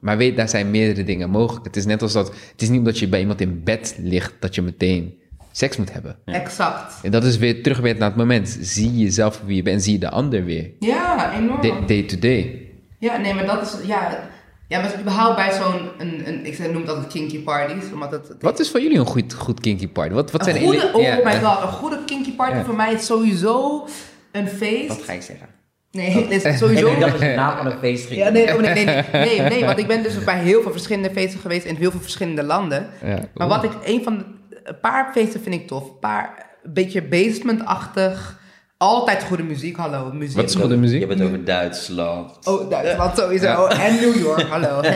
[0.00, 1.64] Maar weet, daar zijn meerdere dingen mogelijk.
[1.64, 2.28] Het is net als dat...
[2.28, 4.34] Het is niet omdat je bij iemand in bed ligt...
[4.40, 5.14] dat je meteen
[5.52, 6.16] seks moet hebben.
[6.24, 6.94] Exact.
[7.02, 8.58] En dat is weer terug weer naar het moment.
[8.60, 9.82] Zie jezelf wie je bent.
[9.82, 10.70] Zie je de ander weer.
[10.78, 11.60] Ja, enorm.
[11.60, 12.68] Day, day to day.
[12.98, 14.28] Ja, nee, maar dat is, ja...
[14.68, 18.34] Ja, maar überhaupt bij zo'n, een, een, ik noem dat het kinky parties, omdat het...
[18.40, 20.14] Wat is voor jullie een goed, goed kinky party?
[20.14, 22.92] Wat, wat Een zijn goede, oh ja, my god, een goede kinky party voor mij
[22.92, 23.86] is sowieso
[24.32, 24.88] een feest.
[24.88, 25.48] Wat ga je zeggen?
[25.92, 26.84] Nee, het is Ik sowieso...
[26.86, 28.20] denk dat het de naam van een feest ging.
[28.20, 30.72] Ja, nee, oh, nee, nee, nee, nee, nee, want ik ben dus bij heel veel
[30.72, 32.86] verschillende feesten geweest in heel veel verschillende landen.
[33.04, 34.24] Ja, Maar wat ik, een van de,
[34.64, 35.82] een paar feesten vind ik tof.
[35.82, 38.38] Een paar, een beetje basement-achtig.
[38.76, 40.12] Altijd goede muziek, hallo.
[40.12, 40.36] Muziek.
[40.36, 41.00] Wat is goede muziek?
[41.00, 42.46] Je hebt het over Duitsland.
[42.46, 43.66] Oh, Duitsland sowieso.
[43.66, 44.80] En New York, hallo.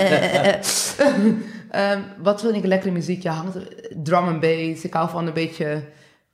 [1.75, 3.23] Ehm, wat vind ik lekkere muziek?
[3.23, 3.59] Ja, hangt
[4.05, 4.85] drum and bass.
[4.85, 5.85] Ik hou van een beetje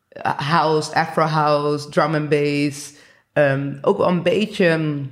[0.08, 2.92] eh, house, afro house, drum and bass.
[3.32, 5.10] Ehm, ook wel een beetje mm,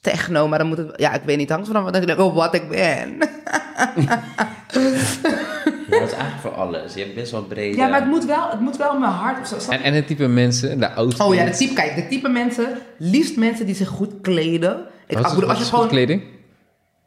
[0.00, 0.92] techno, maar dan moet het...
[0.96, 3.18] Ja, ik weet niet, hangt vanaf wat ik, oh, wat ik ben.
[5.90, 6.94] Ja, dat is eigenlijk voor alles.
[6.94, 7.76] Je hebt best wel brede...
[7.76, 9.48] Ja, maar het moet wel, het moet wel mijn hart...
[9.48, 11.20] Zo, En, en het type mensen, de outfit.
[11.20, 14.78] Oh ja, de type, kijk, de type mensen, liefst mensen die zich goed kleden.
[15.06, 16.22] Ik, Wat ik is, bedoel, als je is gewoon goed kleding?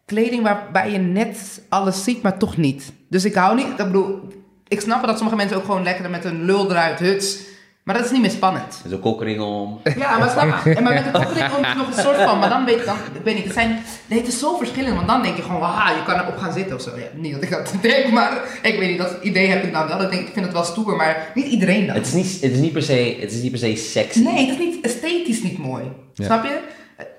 [0.05, 2.93] kleding waarbij je net alles ziet, maar toch niet.
[3.09, 4.19] Dus ik hou niet, ik bedoel,
[4.67, 7.37] ik snap dat sommige mensen ook gewoon lekker met een lul eruit huts,
[7.83, 8.79] maar dat is niet meer spannend.
[8.83, 9.79] Met een kokring om.
[9.97, 10.65] Ja, maar snap?
[10.65, 12.95] En maar met de kokering ook nog een soort van, maar dan weet ik dan,
[13.13, 15.61] ik weet niet, het zijn, nee, het is zo verschillend, want dan denk je gewoon,
[15.61, 16.89] haha, je kan erop gaan zitten of zo.
[16.97, 18.31] Ja, niet dat ik dat denk, maar
[18.61, 20.01] ik weet niet, dat idee heb ik nou wel.
[20.01, 21.95] Ik, denk, ik vind het wel stoer, maar niet iedereen dan.
[21.95, 24.19] Het is niet, het is niet, per, se, het is niet per se sexy.
[24.23, 25.83] Nee, het is niet esthetisch niet mooi.
[26.13, 26.25] Ja.
[26.25, 26.59] Snap je?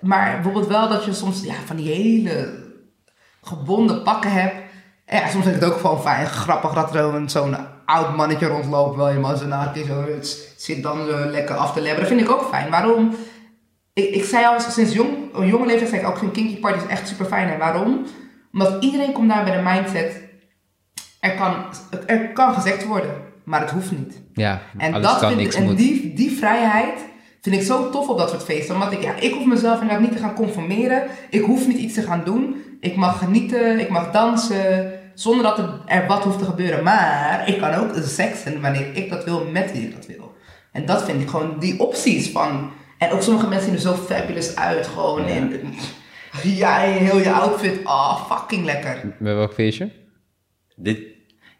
[0.01, 2.63] Maar bijvoorbeeld wel dat je soms ja, van die hele
[3.43, 4.55] gebonden pakken hebt.
[5.05, 8.17] En ja, soms vind ik het ook gewoon fijn, grappig dat er een- zo'n oud
[8.17, 8.97] mannetje rondloopt.
[8.97, 12.09] Wel zo naakt zo het zit dan zo lekker af te lebberen.
[12.09, 12.71] Dat vind ik ook fijn.
[12.71, 13.15] Waarom?
[13.93, 16.79] Ik, ik zei al sinds jong, een jonge leeftijd zei ik ook, zo'n kinky party
[16.79, 17.49] is echt super fijn.
[17.49, 18.07] En waarom?
[18.53, 20.21] Omdat iedereen komt daar bij de mindset,
[21.21, 21.55] er kan,
[22.07, 23.15] er kan gezegd worden,
[23.45, 24.23] maar het hoeft niet.
[24.33, 25.77] Ja, En, dat kan, vind ik, en moet.
[25.77, 26.99] die, die vrijheid
[27.41, 28.75] vind ik zo tof op dat soort feesten.
[28.75, 31.03] Omdat ik, ja, ik hoef mezelf inderdaad niet te gaan conformeren.
[31.31, 32.63] Ik hoef niet iets te gaan doen.
[32.81, 34.93] Ik mag genieten, ik mag dansen.
[35.15, 36.85] Zonder dat er, wat hoeft te gebeuren.
[36.85, 40.35] Maar ik kan ook seksen wanneer ik dat wil, met wie ik dat wil.
[40.73, 42.71] En dat vind ik gewoon die opties van...
[42.99, 44.87] En ook sommige mensen zien er zo fabulous uit.
[44.87, 45.75] Gewoon in...
[46.43, 47.81] Ja, in heel je outfit.
[47.85, 49.15] Oh, fucking lekker.
[49.19, 49.91] Bij welk feestje?
[50.77, 50.99] Dit,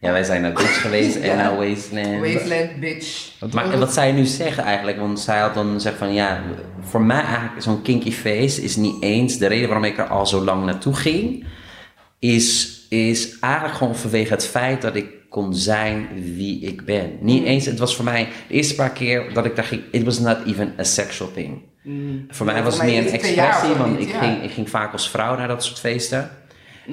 [0.01, 1.35] ja, wij zijn naar Beach geweest en Ja.
[1.35, 2.21] naar Wasteland.
[2.21, 3.31] Wasteland, bitch.
[3.53, 6.43] Maar wat zij nu zegt eigenlijk, want zij had dan gezegd van ja,
[6.81, 10.27] voor mij eigenlijk zo'n kinky face is niet eens de reden waarom ik er al
[10.27, 11.47] zo lang naartoe ging,
[12.19, 17.19] is, is eigenlijk gewoon vanwege het feit dat ik kon zijn wie ik ben.
[17.21, 20.05] Niet eens, het was voor mij de eerste paar keer dat ik daar ging, it
[20.05, 21.63] was not even a sexual thing.
[22.29, 24.19] Voor mij Ja, was het meer een expressie, want niet, ik, ja.
[24.19, 26.31] ging, ik ging vaak als vrouw naar dat soort feesten.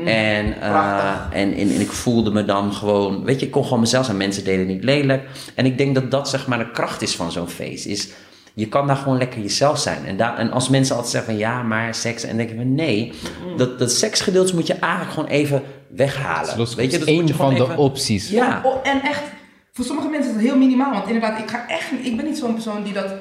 [0.05, 3.79] En, eh, en, en, en ik voelde me dan gewoon, weet je, ik kon gewoon
[3.79, 4.17] mezelf zijn.
[4.17, 5.27] Mensen deden niet lelijk.
[5.55, 7.85] En ik denk dat dat zeg maar de kracht is van zo'n feest.
[7.85, 8.09] Is,
[8.53, 10.05] je kan daar gewoon lekker jezelf zijn.
[10.05, 12.21] En, daar, en als mensen altijd zeggen van ja, maar seks.
[12.21, 13.13] En dan denk ik van nee,
[13.57, 15.63] dat, dat seksgedeelte moet je eigenlijk gewoon even
[15.95, 16.57] weghalen.
[16.57, 18.29] Dat is weet je, dat één moet je van de even- opties.
[18.29, 18.61] Ja.
[18.63, 19.21] Oh, en echt,
[19.71, 20.91] voor sommige mensen is het heel minimaal.
[20.91, 23.13] Want inderdaad, ik, ga echt, niet- ik ben niet zo'n persoon die dat...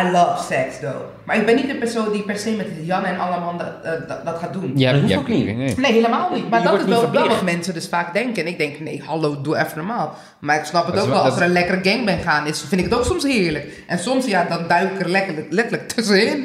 [0.00, 0.96] I love sex, though.
[1.24, 3.90] Maar ik ben niet de persoon die per se met Jan en allemaal dat, eh,
[4.08, 4.72] dat, dat gaat doen.
[4.74, 5.56] Ja, Dat hoeft ja, ook niet.
[5.56, 5.74] nee.
[5.76, 6.50] Nee, helemaal niet.
[6.50, 7.26] Maar Je dat is wel, verplicht.
[7.28, 8.42] wat mensen dus vaak denken.
[8.44, 10.14] En ik denk, nee, hallo, doe even normaal.
[10.38, 11.30] Maar ik snap het Dat ook wel- wel.
[11.30, 13.82] Als er een lekkere gangbang gaan is, vind ik het ook soms heerlijk.
[13.86, 16.44] En soms, ja, dan duik ik er letterlijk, letterlijk tussenin.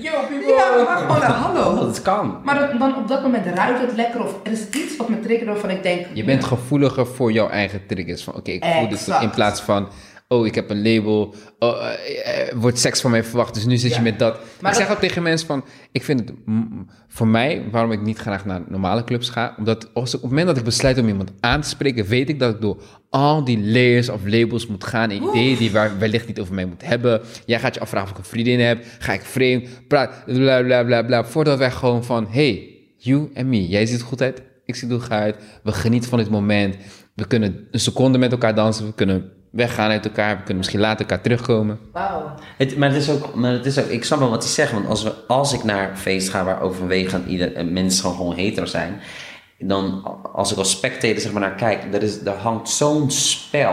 [0.00, 0.54] Yo, people.
[0.56, 1.74] ja, maar gewoon, hallo.
[1.74, 2.40] Dat het kan.
[2.44, 4.24] Maar dan- dan op dat moment ruikt het lekker.
[4.24, 6.06] Of er is iets wat me triggert waarvan ik denk...
[6.12, 8.24] Je bent gevoeliger voor jouw eigen triggers.
[8.24, 9.88] Van oké, ik voel dit in plaats van.
[10.32, 11.34] Oh, ik heb een label.
[11.58, 13.54] Oh, eh, eh, wordt seks van mij verwacht.
[13.54, 14.02] Dus nu zit je Ja.
[14.02, 14.38] met dat.
[14.60, 15.64] Maar ik zeg dat- ook tegen mensen van.
[15.92, 19.54] Ik vind het mm, voor mij, waarom ik niet graag naar normale clubs ga.
[19.58, 22.28] Omdat als ik, op het moment dat ik besluit om iemand aan te spreken, weet
[22.28, 25.10] ik dat ik door al die layers of labels moet gaan.
[25.10, 27.20] En ideeën die waar, wellicht niet over mij moet hebben.
[27.46, 28.84] Jij gaat je afvragen of ik een vriendin heb.
[28.98, 29.68] Ga ik vreemd?
[29.88, 30.22] Praat.
[30.26, 31.24] Bla bla bla bla.
[31.24, 32.26] Voordat wij gewoon van.
[32.30, 33.68] Hey, you en me.
[33.68, 34.42] Jij ziet er goed uit.
[34.64, 35.36] Ik zie er goed uit.
[35.62, 36.76] We genieten van dit moment.
[37.14, 38.86] We kunnen een seconde met elkaar dansen.
[38.86, 40.30] We kunnen weggaan uit elkaar.
[40.30, 41.78] We kunnen misschien later elkaar terugkomen.
[41.92, 42.34] Wauw.
[42.56, 44.72] Het, maar, het is ook, maar het is ook, ik snap wel wat hij zegt,
[44.72, 48.16] want als, we, als ik naar een feest ga waar overwegend ieder, eh, mensen gewoon,
[48.16, 49.00] gewoon hetero zijn,
[49.58, 53.72] dan als ik als spectator zeg maar naar kijk, er, is, er hangt zo'n spel.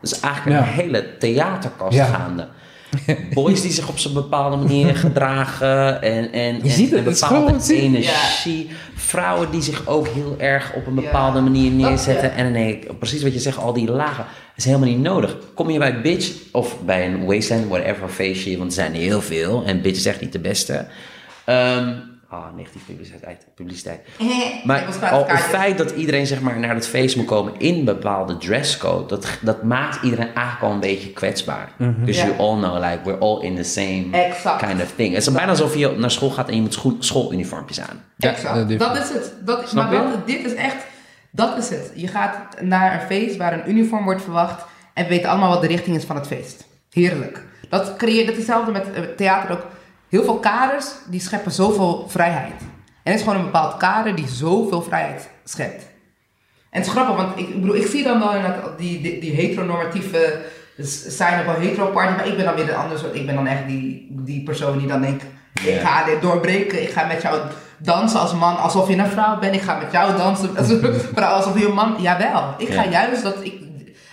[0.00, 0.72] Dat is eigenlijk een Ja.
[0.72, 2.04] hele theaterkast Ja.
[2.04, 2.48] gaande.
[3.34, 7.14] Boys die zich op zo'n bepaalde manier gedragen en, en, en, ziet het, en het
[7.14, 7.78] is bepaalde zien.
[7.94, 8.70] energie.
[8.94, 11.00] Vrouwen die zich ook heel erg op een Ja.
[11.00, 12.28] bepaalde manier neerzetten.
[12.28, 12.34] ja.
[12.34, 14.24] En ik, precies wat je zegt, al die lagen,
[14.56, 15.36] is helemaal niet nodig.
[15.54, 19.62] Kom je bij Bitch of bij een Wasteland, whatever feestje, want er zijn heel veel.
[19.66, 20.86] En Bitch is echt niet de beste.
[21.44, 21.88] Ehm
[22.32, 23.46] ah, negatief publiciteit.
[23.54, 24.00] publiciteit.
[24.64, 27.84] Maar al het feit dat iedereen zeg maar, naar het feest moet komen in een
[27.84, 31.72] bepaalde dresscode, dat, dat maakt iedereen eigenlijk al een beetje kwetsbaar.
[32.04, 32.26] Dus Ja.
[32.26, 34.66] you all know, like, we're all in the same Exact.
[34.66, 35.14] kind of thing.
[35.14, 38.02] Het is bijna alsof je naar school gaat en je moet school, schooluniformpjes aan.
[38.18, 38.78] Exact.
[38.78, 39.32] dat is het.
[39.44, 40.84] Dat, Snap maar dat, dit is echt,
[41.30, 41.92] dat is het.
[41.94, 44.64] Je gaat naar een feest waar een uniform wordt verwacht
[44.94, 46.64] en we weten allemaal wat de richting is van het feest.
[46.90, 47.44] Heerlijk.
[47.68, 49.66] Dat creëert, dat is hetzelfde met eh, theater ook.
[50.12, 52.60] Heel veel kaders die scheppen zoveel vrijheid.
[53.02, 55.82] En het is gewoon een bepaald kader die zoveel vrijheid schept.
[56.70, 58.32] En het is grappig, want ik, ik bedoel, ik zie dan wel
[58.76, 60.40] die, die, die heteronormatieve
[61.06, 63.14] zijn op een hetero party, maar ik ben dan weer andere soort.
[63.14, 65.24] Ik ben dan echt die, die persoon die dan denkt,
[65.62, 67.40] ik ga dit doorbreken, ik ga met jou
[67.78, 70.94] dansen als man, alsof je een vrouw bent, ik ga met jou dansen, als een
[71.14, 72.54] vrouw, alsof je een man, jawel.
[72.58, 73.54] Ik ga juist dat ik,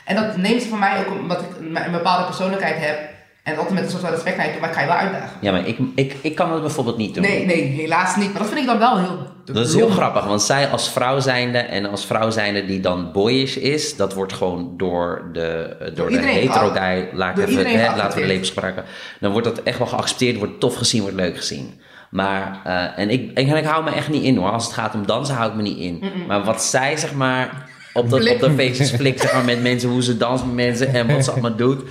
[0.06, 3.58] en dat neemt ze van mij ook omdat ik een een bepaalde persoonlijkheid heb en
[3.58, 5.30] altijd met een soort van respect naar je toe, maar ik ga je wel uitdagen.
[5.42, 7.24] Ja, maar ik, ik, ik kan dat bijvoorbeeld niet doen.
[7.24, 9.28] Nee, nee, helaas niet, maar dat vind ik dan wel heel...
[9.46, 13.12] Dat is heel grappig, want zij als vrouw zijnde en als vrouw zijnde die dan
[13.12, 17.50] boyish is, dat wordt gewoon door de, door de hetero guy, laat ik door even,
[17.50, 18.84] iedereen hè, laten we de gebruiken,
[19.20, 21.82] dan wordt dat echt wel geaccepteerd, wordt tof gezien, wordt leuk gezien.
[22.10, 24.96] Maar, eh, en, ik, en ik hou me echt niet in hoor, als het gaat
[24.96, 26.04] om dansen hou ik me niet in.
[26.28, 29.90] Maar wat zij zeg maar op de, op de feestjes flikt zeg maar, met mensen,
[29.90, 31.84] hoe ze danst met mensen en wat ze allemaal doet,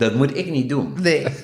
[0.00, 0.92] dat moet ik niet doen.
[1.00, 1.26] Nee.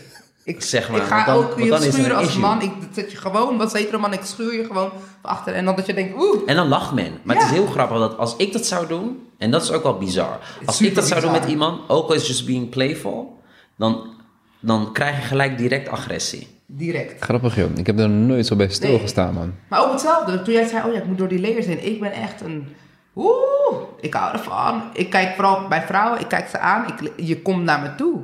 [0.45, 2.41] Ik, Zeg maar, ik ga dan- ook je dan is schuren een als issue.
[2.41, 2.63] man.
[2.63, 4.91] Ik zet je gewoon, wat hetero man, ik schuur je gewoon
[5.23, 5.55] van achter.
[5.55, 6.43] En dan dat je denkt, oeh.
[6.47, 7.13] En dan lacht men.
[7.23, 9.83] Maar het is heel grappig dat als ik dat zou doen, en dat is ook
[9.83, 10.39] wel bizar.
[10.65, 13.41] Als ik dat zou doen met iemand, ook al is just being playful,
[13.77, 14.07] dan,
[14.61, 16.49] dan krijg je gelijk direct agressie.
[16.67, 17.23] Direct.
[17.25, 17.71] Grappig joh.
[17.77, 19.55] Ik heb er nooit zo bij stilgestaan, man.
[19.69, 20.43] Maar ook hetzelfde.
[20.43, 21.87] Toen jij zei, oh ja, ik moet door die layers heen.
[21.87, 22.69] Ik ben echt een...
[23.17, 24.83] Oeh, ik hou ervan.
[24.93, 26.87] Ik kijk vooral bij vrouwen, ik kijk ze aan.
[26.87, 28.21] Ik, je komt naar me toe.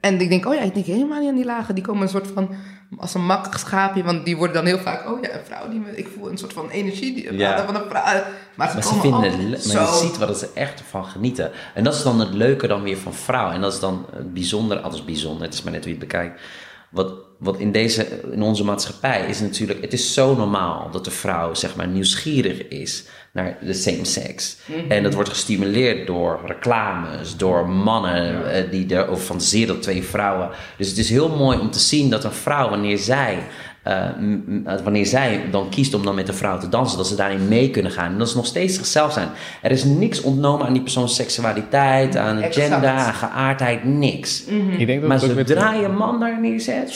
[0.00, 1.74] En ik denk, oh ja, ik denk helemaal niet aan die lagen.
[1.74, 2.50] Die komen een soort van,
[2.98, 4.02] als een makkelijk schaapje.
[4.02, 6.38] Want die worden dan heel vaak, oh ja, een vrouw die me, ik voel een
[6.38, 7.64] soort van energie die, Ja.
[7.66, 8.02] van een vrouw.
[8.02, 11.50] Maar ze, Maar ze vinden het maar je ziet wat ze echt van genieten.
[11.74, 13.50] En dat is dan het leuke dan weer van vrouw.
[13.50, 16.40] En dat is dan het bijzondere, alles bijzonder, het is maar net wie het bekijkt.
[16.90, 21.10] Wat, wat in, deze, in onze maatschappij is natuurlijk, het is zo normaal dat de
[21.10, 24.56] vrouw zeg maar nieuwsgierig is naar de same sex.
[24.88, 30.50] En dat wordt gestimuleerd door reclames, door mannen eh, die erover fantaseren dat twee vrouwen.
[30.76, 33.38] Dus het is heel mooi om te zien dat een vrouw, wanneer zij
[33.82, 34.08] eh,
[34.48, 37.48] uh, wanneer zij dan kiest om dan met een vrouw te dansen, dat ze daarin
[37.48, 38.12] mee kunnen gaan.
[38.12, 39.28] En dat ze nog steeds zichzelf zijn.
[39.62, 42.66] Er is niks ontnomen aan die persoons seksualiteit, aan Exact.
[42.66, 44.44] gender, aan geaardheid, niks.
[44.78, 46.92] Ik denk dat Maar zodra je een man daar neerzet,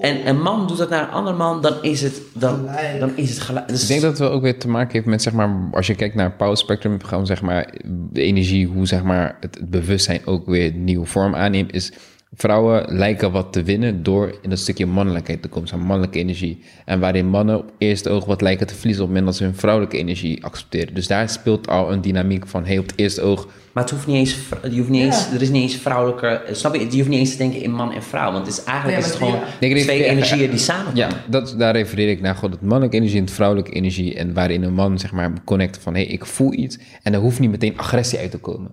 [0.00, 3.00] en een man doet dat naar een ander man, dan is het, dan, Gelijk.
[3.00, 3.68] dan is het gelijk.
[3.68, 5.86] Dus Ik denk dat het wel ook weer te maken heeft met, zeg maar, als
[5.86, 7.74] je kijkt naar Power Spectrum, gewoon zeg maar,
[8.10, 11.92] de energie, hoe zeg maar, het, het bewustzijn ook weer nieuwe vorm aanneemt, is
[12.36, 16.62] vrouwen lijken wat te winnen door in dat stukje mannelijkheid te komen, zo'n mannelijke energie.
[16.84, 19.50] En waarin mannen op eerste oog wat lijken te verliezen op het moment dat ze
[19.52, 20.94] hun vrouwelijke energie accepteren.
[20.94, 24.06] Dus daar speelt al een dynamiek van, hey, op het eerste oog, Maar het hoeft
[24.06, 24.36] niet eens,
[24.70, 25.06] je hoeft niet Ja.
[25.06, 26.80] eens, er is niet eens vrouwelijke, snap je?
[26.90, 29.04] Je hoeft niet eens te denken in man en vrouw, want het is eigenlijk Ja,
[29.04, 29.82] is het gewoon ja.
[29.82, 30.96] Twee ja, energieën die samenkomen.
[30.98, 34.14] ja, dat, daar refereer ik naar, gewoon het mannelijke energie en het vrouwelijke energie.
[34.14, 36.78] En waarin een man, zeg maar, connect van, hey, ik voel iets.
[37.02, 38.70] En er hoeft niet meteen agressie uit te komen.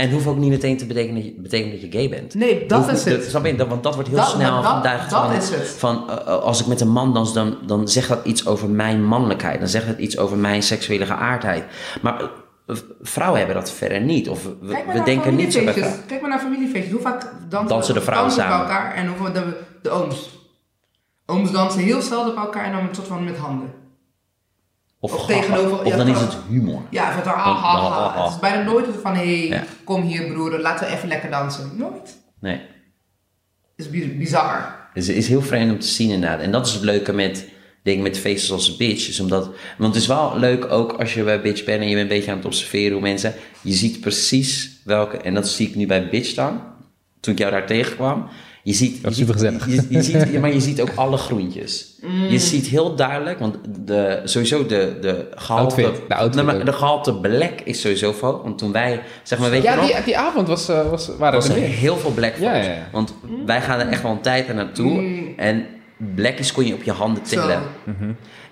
[0.00, 2.34] En hoeft ook niet meteen te betekenen dat je, betekenen dat je gay bent.
[2.34, 3.24] Nee, dat Hoeft is het.
[3.24, 3.54] Snap je?
[3.54, 5.68] Dat- Want dat wordt heel Dat- snel dat- geduigd dat van, is het.
[5.68, 9.04] van eh, als ik met een man dans, dan, dan zegt dat iets over mijn
[9.04, 9.58] mannelijkheid.
[9.58, 11.64] Dan zegt het iets over mijn seksuele geaardheid.
[12.02, 12.20] Maar
[12.66, 14.28] eh, vrouwen hebben dat verder niet.
[14.28, 15.74] Of we, denken niet zo bij.
[16.06, 16.92] Kijk maar naar familiefeestjes.
[16.92, 18.74] Hoe vaak dansen, Dansen de vrouwen dansen bij samen?
[18.74, 20.38] elkaar en hoeveel de, de ooms.
[21.26, 23.72] Ooms dansen heel zelden bij elkaar en dan een soort van met handen.
[25.00, 26.82] Of, tegenover- of ja, dan is het humor.
[26.90, 28.22] Ja, van ha, ha.
[28.24, 29.64] Het is bijna nooit van, hé, hey, Ja.
[29.84, 31.70] kom hier broer, laten we even lekker dansen.
[31.76, 32.18] Nooit.
[32.40, 32.60] Nee.
[33.76, 34.78] Het is bi- bizar.
[34.94, 36.40] Het is heel vreemd om te zien inderdaad.
[36.40, 37.48] En dat is het leuke met,
[37.82, 39.08] denk ik, met feesten als Bitch.
[39.08, 41.94] Is omdat, want het is wel leuk ook als je bij Bitch bent en je
[41.94, 43.34] bent een beetje aan het observeren hoe mensen...
[43.62, 46.60] Je ziet precies welke, en dat zie ik nu bij Bitch dan,
[47.20, 48.28] toen ik jou daar tegenkwam.
[48.62, 49.66] Je ziet, Dat is je ziet- supergezellig.
[49.66, 51.88] Je, je ziet, ja, maar je ziet ook alle groentjes.
[52.28, 55.84] Je ziet heel duidelijk, want de, sowieso de, de gehalte...
[55.84, 58.40] Outfit, de outfit de gehalte black is sowieso veel.
[58.42, 59.86] Want toen wij, zeg maar, weet je Ja, nog...
[59.86, 61.70] die, die avond was, eh, was, waren was er er meer.
[61.70, 62.66] heel veel black Ja, folks.
[62.66, 62.88] ja, ja.
[62.92, 63.14] Want
[63.46, 65.02] wij gaan er echt wel een tijd naartoe.
[65.36, 65.66] En
[66.14, 67.60] blackies kon je op je handen tillen.
[67.86, 67.92] Zo.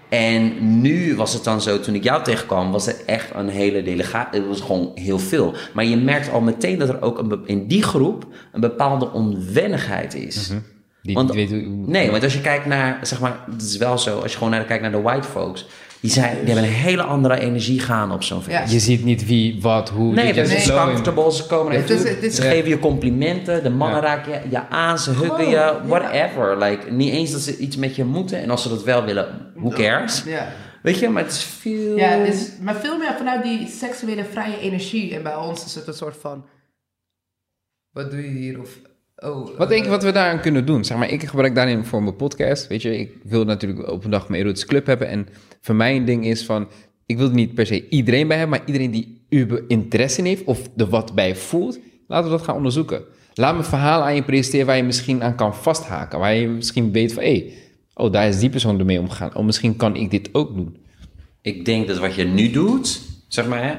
[0.09, 3.83] En nu was het dan zo, toen ik jou tegenkwam, was het echt een hele
[3.83, 4.41] delegatie.
[4.41, 5.55] Het was gewoon heel veel.
[5.73, 10.15] Maar je merkt al meteen dat er ook een, in die groep een bepaalde onwennigheid
[10.15, 10.53] is.
[11.03, 13.77] Die Want- weet hoe- hoe- Nee, want als je kijkt naar, zeg maar, het is
[13.77, 15.67] wel zo, als je gewoon naar, kijkt naar de white folks,
[16.01, 18.57] die, zijn, die hebben een hele andere energie gaan op zo'n feest.
[18.59, 18.65] Ja.
[18.73, 20.15] Je ziet niet wie, wat, hoe.
[20.15, 21.33] Nee, dit dat is comfortable.
[21.33, 22.07] Ze komen Het naartoe.
[22.09, 22.51] is- het is- ze Ja.
[22.51, 23.63] geven je complimenten.
[23.63, 24.07] De mannen Ja.
[24.07, 24.99] raken je, je aan.
[24.99, 25.51] Ze huggen je.
[25.51, 25.81] ja.
[25.87, 26.59] Whatever.
[26.59, 28.43] Like, niet eens dat ze iets met je moeten.
[28.43, 30.23] En als ze dat wel willen, who cares?
[30.27, 30.53] Ja.
[30.83, 31.97] Weet je, maar het is veel...
[31.97, 35.15] Ja, het is, maar veel meer vanuit die seksuele vrije energie.
[35.15, 36.45] En bij ons is het een soort van...
[37.91, 38.61] Wat doe je hier?
[38.61, 38.69] Of,
[39.19, 40.85] oh, Wat denk je eh, wat we daaraan kunnen doen?
[40.85, 42.67] Zeg maar, ik gebruik daarin voor mijn podcast.
[42.67, 45.09] Weet je, ik wil natuurlijk op een dag mijn erotische club hebben.
[45.09, 45.29] En
[45.61, 46.69] voor mij een ding is van,
[47.07, 50.25] ik wil er niet per se iedereen bij hebben, maar iedereen die uber interesse in
[50.25, 53.03] heeft of er wat bij voelt, laten we dat gaan onderzoeken.
[53.35, 56.19] Laat me verhalen aan je presenteren waar je misschien aan kan vasthaken.
[56.19, 57.53] Waar je misschien weet van, hé, hey,
[57.95, 59.37] oh, daar is die persoon ermee omgegaan.
[59.37, 60.77] Oh, misschien kan ik dit ook doen.
[61.43, 63.75] Ik denk dat wat je nu doet, zeg maar, hè,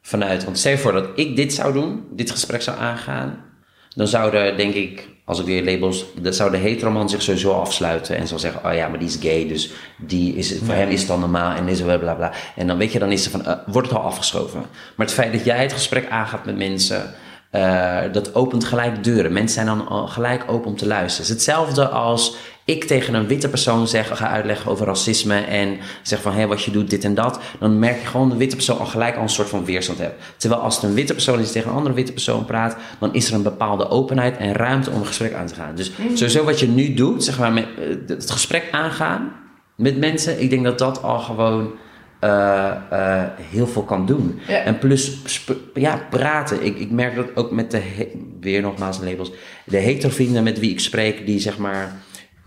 [0.00, 0.44] vanuit...
[0.44, 3.52] Want stel je voor dat ik dit zou doen, dit gesprek zou aangaan...
[3.94, 6.04] Dan zouden, denk ik, als ik weer labels...
[6.20, 8.70] Dan zou de heteroman zich sowieso afsluiten en zou zeggen...
[8.70, 11.56] Oh ja, maar die is gay, dus die is, voor hem is het dan normaal
[11.56, 12.32] en is bla bla bla.
[12.56, 14.60] En dan weet je, dan is er van, eh, wordt het al afgeschoven.
[14.96, 17.14] Maar het feit dat jij het gesprek aangaat met mensen...
[17.50, 19.32] eh, dat opent gelijk deuren.
[19.32, 21.30] Mensen zijn dan al gelijk open om te luisteren.
[21.30, 25.78] Het is hetzelfde als ik tegen een witte persoon zeg, ga uitleggen over racisme en
[26.02, 27.40] zeg van hé, wat je doet, dit en dat.
[27.58, 30.22] Dan merk je gewoon de witte persoon al gelijk al een soort van weerstand hebt.
[30.36, 33.14] Terwijl als het een witte persoon is die tegen een andere witte persoon praat, dan
[33.14, 35.74] is er een bepaalde openheid en ruimte om een gesprek aan te gaan.
[35.74, 39.32] Dus sowieso wat je nu doet, zeg maar, met, eh, het gesprek aangaan
[39.74, 41.72] met mensen, ik denk dat dat al gewoon
[42.18, 44.40] eh, eh, heel veel kan doen.
[44.48, 44.58] Ja.
[44.58, 45.18] En plus,
[45.74, 46.64] ja, praten.
[46.64, 47.82] Ik, ik merk dat ook met de,
[48.40, 49.32] weer nogmaals labels,
[49.64, 51.92] de heterovrienden met wie ik spreek, die zeg maar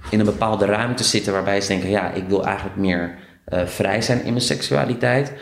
[0.09, 3.15] in een bepaalde ruimte zitten waarbij ze denken, ja, ik wil eigenlijk meer
[3.45, 5.33] eh, vrij zijn in mijn seksualiteit.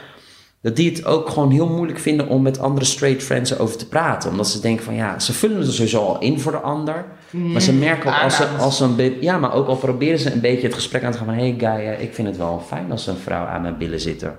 [0.62, 3.88] Dat die het ook gewoon heel moeilijk vinden om met andere straight friends over te
[3.88, 4.30] praten.
[4.30, 7.06] Omdat ze denken van ja, ze vullen er sowieso al in voor de ander.
[7.32, 10.32] Maar ze merken ook als ze, als ze een ja, maar ook al proberen ze
[10.32, 12.92] een beetje het gesprek aan te gaan van hey guy, ik vind het wel fijn
[12.92, 14.38] als een vrouw aan mijn billen zitten.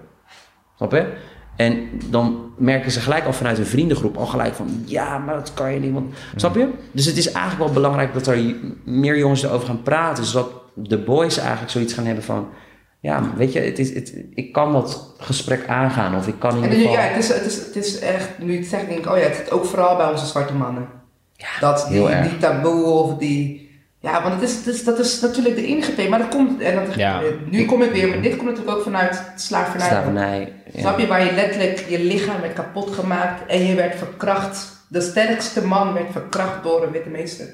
[0.76, 1.12] Snap je?
[1.56, 4.82] En dan merken ze gelijk al vanuit hun vriendengroep al gelijk van...
[4.84, 6.14] Ja, maar dat kan je niet, want...
[6.36, 6.68] Snap je?
[6.92, 8.54] Dus het is eigenlijk wel belangrijk dat er
[8.84, 10.24] meer jongens erover gaan praten.
[10.24, 12.48] Zodat de boys eigenlijk zoiets gaan hebben van...
[13.00, 16.62] Ja, weet je, het is, het, ik kan dat gesprek aangaan of ik kan in
[16.62, 16.92] ieder geval...
[16.92, 19.22] ja, het is, het, is, het is echt, nu het zegt, denk ik, oh ja,
[19.22, 20.88] het zit ook vooral bij onze zwarte mannen.
[21.60, 22.28] dat die, heel erg.
[22.28, 23.65] die taboe of die...
[24.00, 26.60] Ja, want het is, het is, dat is natuurlijk de ingepee, maar dat komt...
[26.60, 27.22] En dat, Ja.
[27.50, 29.88] Nu kom ik weer, maar dit komt natuurlijk ook vanuit slavernij.
[29.88, 30.52] Slavernij.
[30.72, 30.80] ja.
[30.80, 34.84] Snap je, waar je letterlijk je lichaam werd kapot gemaakt en je werd verkracht.
[34.88, 37.46] De sterkste man werd verkracht door een witte meester.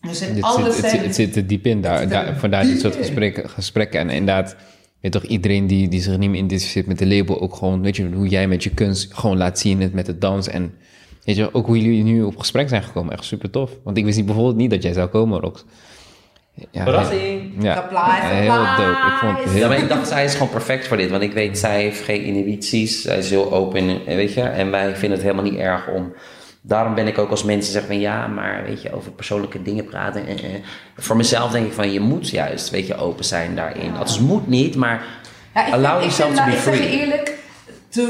[0.00, 0.90] Dus in zit, het, zijn...
[0.90, 1.80] zit, het zit er diep in.
[1.80, 4.00] Daar, vandaar dit soort gesprekken, gesprekken.
[4.00, 4.56] En inderdaad,
[5.00, 7.96] weet toch, iedereen die, die zich niet meer identificeert met de label, ook gewoon, weet
[7.96, 10.48] je, hoe jij met je kunst gewoon laat zien, het met het dans.
[10.48, 10.74] En
[11.26, 13.12] weet je, ook hoe jullie nu op gesprek zijn gekomen.
[13.12, 13.70] Echt super tof.
[13.84, 15.64] Want ik wist niet, bijvoorbeeld niet dat jij zou komen, Rox.
[16.70, 17.52] Ja, Verrassing!
[17.62, 18.90] Ja, Surprise, heel dope.
[19.06, 19.58] Ik vond het surprise.
[19.58, 19.84] Ja, maar heel...
[19.86, 21.10] ik dacht, zij is gewoon perfect voor dit.
[21.10, 23.02] Want ik weet, zij heeft geen inhibities.
[23.02, 24.40] Zij is heel open, weet je.
[24.42, 26.12] En wij vinden het helemaal niet erg om...
[26.62, 28.00] Daarom ben ik ook als mensen zeggen van...
[28.00, 30.26] Ja, maar weet je, over persoonlijke dingen praten.
[30.26, 30.60] eh, eh.
[30.96, 31.92] Voor mezelf denk ik van...
[31.92, 33.92] Je moet juist, weet je, open zijn daarin.
[33.98, 35.04] Dat is moet niet, maar...
[35.54, 37.00] Ja, ik allow vind- ik yourself vind, to be ik zeg je free.
[37.00, 37.38] eerlijk,
[37.88, 38.02] to,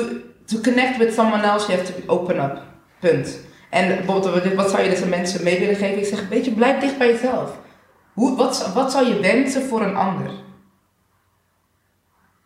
[0.46, 2.62] to connect with someone else, you have to open up.
[3.10, 3.40] Punt.
[3.70, 5.98] En bijvoorbeeld, wat- zou je dus aan mensen mee willen geven?
[5.98, 7.58] Ik zeg, weet je, blijf dicht bij jezelf.
[8.12, 10.30] Hoe, wat, wat zou je wensen voor een ander?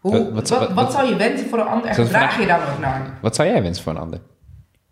[0.01, 2.41] Hoe, Wat- wat, wat- wat, wat- zou je wensen voor een ander en een vraag?
[2.41, 3.19] je daar ook naar?
[3.23, 4.20] Wat zou jij wensen voor een ander?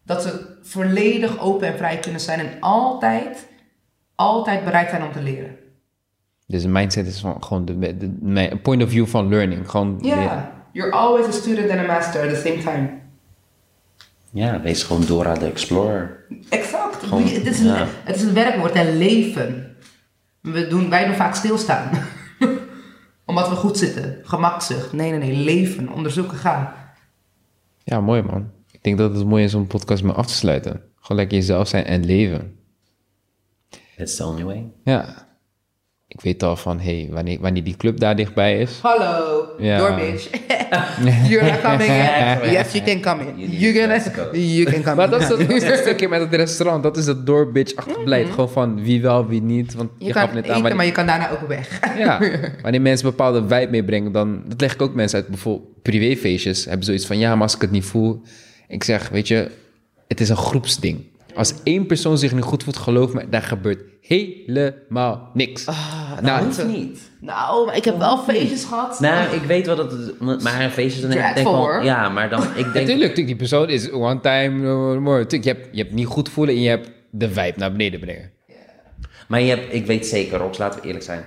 [0.05, 3.49] Dat ze volledig open en vrij kunnen zijn en altijd,
[4.15, 5.57] altijd bereid zijn om te leren.
[6.47, 7.97] Dus een mindset is van, gewoon de, de,
[8.33, 9.71] de- point of view van learning.
[9.71, 10.51] Gewoon Ja, leren.
[10.73, 12.91] you're always a student and a master at the same time.
[14.33, 16.25] Ja, wees gewoon Dora de Explorer.
[16.49, 17.05] Exact.
[17.05, 17.87] Gewoon, het, is een, ja.
[18.05, 19.77] het is een werkwoord en leven.
[20.41, 21.91] We doen, wij doen vaak stilstaan.
[23.27, 24.19] Omdat we goed zitten.
[24.23, 24.93] Gemakzucht.
[24.93, 25.45] Nee, nee, nee.
[25.45, 25.93] Leven.
[25.93, 26.37] Onderzoeken.
[26.37, 26.73] Gaan.
[27.85, 28.51] Ja, mooi man.
[28.71, 30.83] Ik denk dat het mooi is om een podcast mee af te sluiten.
[30.97, 32.59] Gewoon lekker jezelf zijn en leven.
[33.97, 34.71] That's the only way.
[34.85, 35.28] Ja.
[36.11, 38.79] Ik weet al van, hey, wanneer, wanneer die club daar dichtbij is.
[38.83, 39.47] Hallo.
[39.59, 39.79] Ja.
[39.79, 40.29] Door bitch.
[41.29, 42.51] You're not coming in.
[42.51, 43.51] Yes, you can come in.
[43.51, 44.37] You Let's can, go.
[44.37, 45.11] you can come Maar in.
[45.11, 46.83] dat is dat, is dat stukje met het restaurant.
[46.83, 48.31] Dat is dat door bitch achterblijf.
[48.31, 49.75] Gewoon van wie wel, wie niet.
[49.75, 50.77] Want je, Je gaf kan net eten, aan.
[50.77, 51.81] maar je kan daarna ook weg.
[51.99, 52.19] Ja,
[52.63, 54.43] wanneer mensen een bepaalde vibe meebrengen, dan...
[54.47, 55.29] Dat leg ik ook mensen uit.
[55.29, 57.19] Bijvoorbeeld privéfeestjes hebben zoiets van...
[57.19, 58.23] Ja, maar als ik het niet voel...
[58.69, 59.51] Ik zeg, weet je,
[60.09, 61.05] het is een groepsding.
[61.39, 65.65] Als één persoon zich niet goed voelt, geloof me, daar gebeurt helemaal niks.
[66.23, 67.11] nou, Hoeft niet.
[67.21, 69.01] Nou, maar ik heb wel feestjes gehad.
[69.01, 70.21] Nou, ik weet wel dat het...
[70.43, 71.01] Maar een feestje...
[71.01, 71.83] Dan denk ik wel.
[71.83, 72.43] Ja, maar dan...
[72.43, 75.25] Ik denk, natuurlijk, die persoon is one time no more.
[75.29, 78.31] Je, hebt, je hebt niet goed voelen en je hebt de vibe naar beneden brengen.
[79.29, 81.25] Maar je hebt, ik weet zeker, Rox, laten we eerlijk zijn.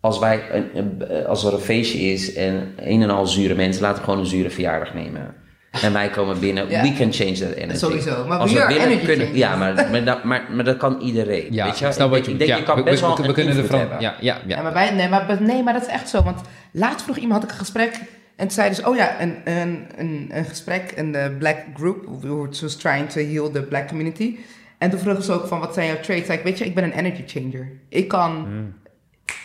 [0.00, 0.42] Als, wij
[0.74, 4.20] een- als er een feestje is en een en al zure mensen, laten we gewoon
[4.20, 5.34] een zure verjaardag nemen.
[5.70, 6.82] En wij komen binnen, Ja.
[6.82, 7.78] we can change that energy.
[7.78, 10.64] Sowieso, maar als we we are willen, energy kunnen, ja, maar, maar, dat, maar, maar
[10.64, 11.46] dat kan iedereen.
[11.50, 11.86] Ja, weet je?
[11.86, 13.78] ik je denk, ja, je kan we- best we, wel we, een we kunnen ervan...
[13.78, 14.00] hebben.
[14.00, 14.56] Ja, ja, ja.
[14.56, 16.22] Ja, maar, wij, nee, maar, nee, maar dat is echt zo.
[16.22, 16.40] Want
[16.70, 17.94] laatst vroeg iemand, had ik een gesprek.
[18.36, 22.04] En toen zei dus, oh ja, een, een, een, een gesprek in de black group.
[22.20, 24.36] Which was trying to heal the black community.
[24.78, 26.26] En toen vroegen ze ook van, wat zijn jouw traits?
[26.26, 27.72] Zei ik, weet je, ik ben een energy changer.
[27.88, 28.46] Ik kan,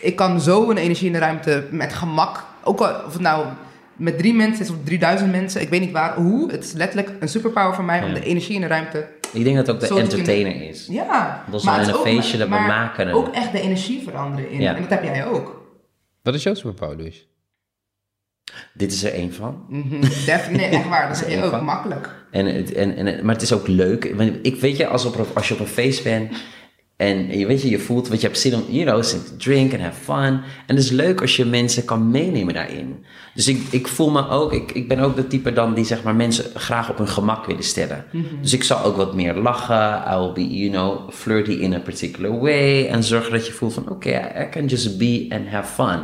[0.00, 2.44] ik kan zo een energie in de ruimte met gemak.
[2.64, 3.46] Ook al, of het nou
[3.96, 5.60] met drie mensen is of 3000 mensen.
[5.60, 6.50] Ik weet niet waar, hoe.
[6.50, 9.08] Het is letterlijk een superpower voor mij om de energie in de ruimte...
[9.32, 10.86] Ik denk dat het ook de entertainer is.
[10.90, 11.44] Ja.
[11.50, 13.10] Dat is maar een ook feestje dat we maar maken.
[13.12, 14.60] Ook echt de energie veranderen in.
[14.60, 14.74] Ja.
[14.74, 15.64] En dat heb jij ook.
[16.22, 17.28] Wat is jouw superpower dus?
[18.74, 19.64] Dit is er één van.
[19.68, 21.08] Mhm, Definitely, nee, echt waar.
[21.08, 21.64] Dat is ook van.
[21.64, 22.10] makkelijk.
[22.30, 24.04] En, het- en, en, maar het is ook leuk.
[24.42, 26.32] Ik weet je, als, op, als je op een feest bent
[26.96, 29.36] en je weet je, je voelt, want je hebt zin om, you know, zin to
[29.36, 30.40] drink and have fun.
[30.66, 33.04] En het is leuk als je mensen kan meenemen daarin.
[33.34, 36.02] Dus ik, ik voel me ook, ik, ik ben ook de type dan die zeg
[36.02, 38.04] maar mensen graag op hun gemak willen stellen.
[38.40, 40.04] Dus ik zal ook wat meer lachen.
[40.12, 42.88] I will be, you know, flirty in a particular way.
[42.88, 46.00] En zorgen dat je voelt van, oké, I can just be and have fun.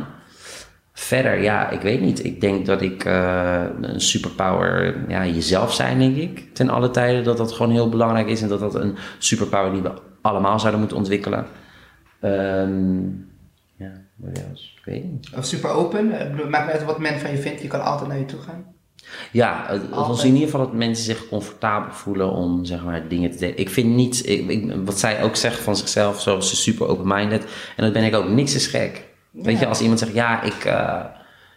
[0.93, 2.25] Verder, ja, ik weet niet.
[2.25, 7.23] Ik denk dat ik eh, een superpower, ja, jezelf zijn, denk ik, ten alle tijden.
[7.23, 10.79] Dat dat gewoon heel belangrijk is en dat dat een superpower die we allemaal zouden
[10.79, 11.45] moeten ontwikkelen.
[12.19, 13.03] Ehm,
[13.75, 14.65] ja, wat else?
[14.77, 15.29] Ik weet niet.
[15.37, 16.07] Of super open.
[16.49, 17.61] Maakt niet uit wat men van je vindt.
[17.61, 18.65] Je kan altijd naar je toe gaan.
[19.31, 23.31] Ja, het- was in ieder geval dat mensen zich comfortabel voelen om zeg maar dingen
[23.31, 23.57] te delen.
[23.57, 27.43] Ik vind niet, ik, ik- wat zij ook zegt van zichzelf, zoals ze super open-minded.
[27.75, 29.03] En dat ben ik ook, niks is gek.
[29.31, 31.03] Weet je, als iemand zegt, ja, ik, eh,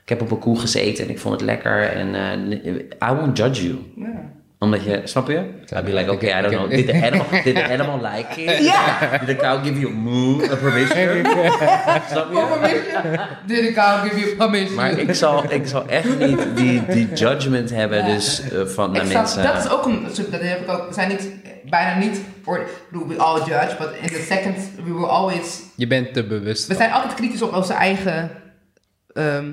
[0.02, 3.36] ik heb op een koe gezeten en ik vond het lekker en eh, I won't
[3.38, 3.78] judge you.
[3.96, 4.32] Ja.
[4.58, 5.36] Omdat je, snap je?
[5.76, 6.70] I'd be like, okay, I don't know.
[6.70, 8.64] Did the animal, did the animal like it?
[8.64, 9.18] Ja.
[9.18, 11.24] Did the cow give you a moo, a permission?
[12.10, 12.46] snap je?
[12.60, 13.18] Permission?
[13.46, 14.74] Did the cow give you permission?
[14.74, 19.00] Maar ik zal, ik zal echt niet die, die judgment hebben dus, eh, van naar
[19.02, 19.42] Exact, mensen.
[19.54, 21.28] dat is ook een, dat heb ik ook, we zijn niet,
[21.70, 25.62] bijna niet, or, ik bedoel, we all judge, but in the second, we were always,
[25.74, 26.66] Je bent te bewust.
[26.66, 28.30] we zijn altijd kritisch op onze eigen
[29.12, 29.44] ehm,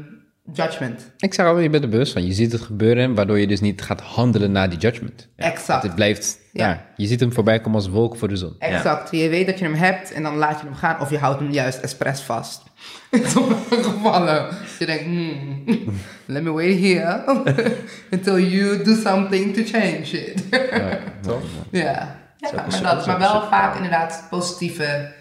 [0.53, 1.11] judgment.
[1.17, 2.25] Ik zeg altijd, je bent er bewust van.
[2.25, 5.27] Je ziet het gebeuren, waardoor je dus niet gaat handelen naar die judgment.
[5.35, 5.83] Exact.
[5.83, 6.67] Het blijft, Ja.
[6.67, 6.85] ja.
[6.95, 8.55] je ziet hem voorbij komen als wolk voor de zon.
[8.59, 9.11] Exact.
[9.11, 11.39] Je weet dat je hem hebt en dan laat je hem gaan of je houdt
[11.39, 12.61] hem juist expres vast.
[13.11, 14.47] In sommige gevallen.
[14.79, 15.63] Je denkt, hmm,
[16.25, 17.23] let me wait here
[18.11, 20.43] until you do something to change it.
[20.51, 21.41] Ja, Toch?
[21.71, 25.11] ja, maar, dat, maar wel vaak inderdaad positieve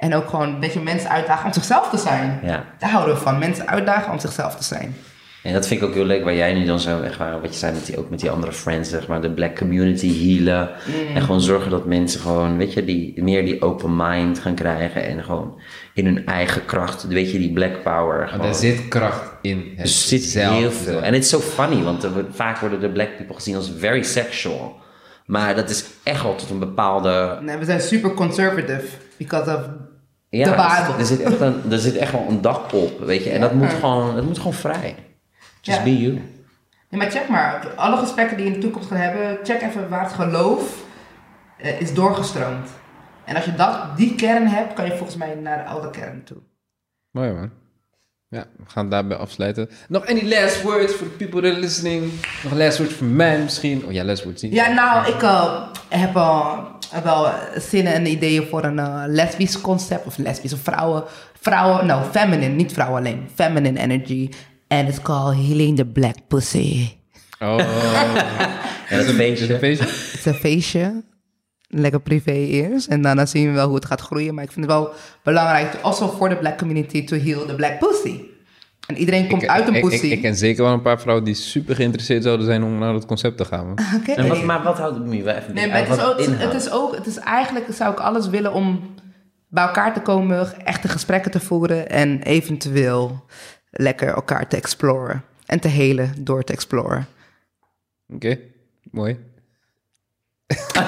[0.00, 2.40] en ook gewoon een beetje mensen uitdagen om zichzelf te zijn.
[2.42, 2.64] Ja.
[2.78, 4.96] Daar houden we van, mensen uitdagen om zichzelf te zijn.
[5.42, 7.52] En dat vind ik ook heel leuk, waar jij nu dan zo, echt waar, wat
[7.52, 10.70] je zei met die, ook met die andere friends, zeg maar, de black community healen.
[10.86, 11.16] Mm.
[11.16, 15.04] En gewoon zorgen dat mensen gewoon, weet je, die, meer die open mind gaan krijgen
[15.04, 15.60] en gewoon
[15.94, 18.28] in hun eigen kracht, weet je, die black power.
[18.28, 18.46] Gewoon.
[18.46, 20.58] er zit kracht in het Er zit zelf.
[20.58, 21.02] heel veel.
[21.02, 24.02] En het is zo funny, want er vaak worden de black people gezien als very
[24.02, 24.78] sexual.
[25.26, 27.38] Maar dat is echt wel tot een bepaalde...
[27.40, 28.86] Nee, we zijn super conservative
[29.16, 29.60] because of
[30.30, 30.98] Ja, de er, Bijbel.
[30.98, 33.30] er zit echt een, er zit echt wel een dak op, weet je.
[33.30, 34.94] En dat moet gewoon, dat moet gewoon vrij.
[35.60, 35.84] Just Ja.
[35.84, 36.12] be you.
[36.88, 37.68] Nee, maar check maar.
[37.76, 40.84] Alle gesprekken die je in de toekomst gaat hebben, check even waar het geloof
[41.58, 42.68] eh, is doorgestroomd.
[43.24, 46.24] En als je dat, die kern hebt, kan je volgens mij naar de oude kern
[46.24, 46.36] toe.
[47.10, 47.50] Mooi man.
[48.28, 49.70] Ja, we gaan het daarbij afsluiten.
[49.88, 52.12] Nog any last words for the people that are listening?
[52.42, 53.84] Nog last words voor mij misschien?
[53.86, 54.52] Oh ja, last words niet.
[54.52, 56.58] Ja, nou, ik eh, heb eh,
[57.04, 60.06] wel zinnen en ideeën voor een eh, lesbisch concept.
[60.06, 61.04] Of lesbisch, of vrouwen.
[61.40, 63.28] Vrouwen, nou, feminine, niet vrouwen alleen.
[63.34, 64.30] Feminine energy.
[64.68, 66.88] And it's called Healing the Black Pussy.
[67.38, 67.58] Oh,
[68.88, 69.52] En dat feestje.
[69.54, 69.84] een feestje.
[69.86, 71.02] Het is een feestje.
[71.68, 72.86] Lekker privé eerst.
[72.86, 74.34] En daarna zien we wel hoe het gaat groeien.
[74.34, 74.92] Maar ik vind het wel
[75.22, 78.20] belangrijk, also for the black community, to heal the black pussy.
[78.90, 80.06] En iedereen komt Ik- uit een ik- pussy.
[80.06, 82.92] Ik, ik ken zeker wel een paar vrouwen die super geïnteresseerd zouden zijn om naar
[82.92, 83.66] dat concept te gaan.
[83.66, 83.78] man.
[84.00, 84.12] Oké.
[84.12, 86.54] En wat, maar wat houdt het nu wel even Nee, maar het is, ook, het,
[86.54, 88.94] is ook, het is eigenlijk, zou ik alles willen om
[89.48, 93.24] bij elkaar te komen, echte gesprekken te voeren en eventueel
[93.70, 95.22] lekker elkaar te exploren.
[95.46, 97.06] En te helen door te exploren.
[98.14, 98.38] Oké,
[98.90, 99.18] mooi.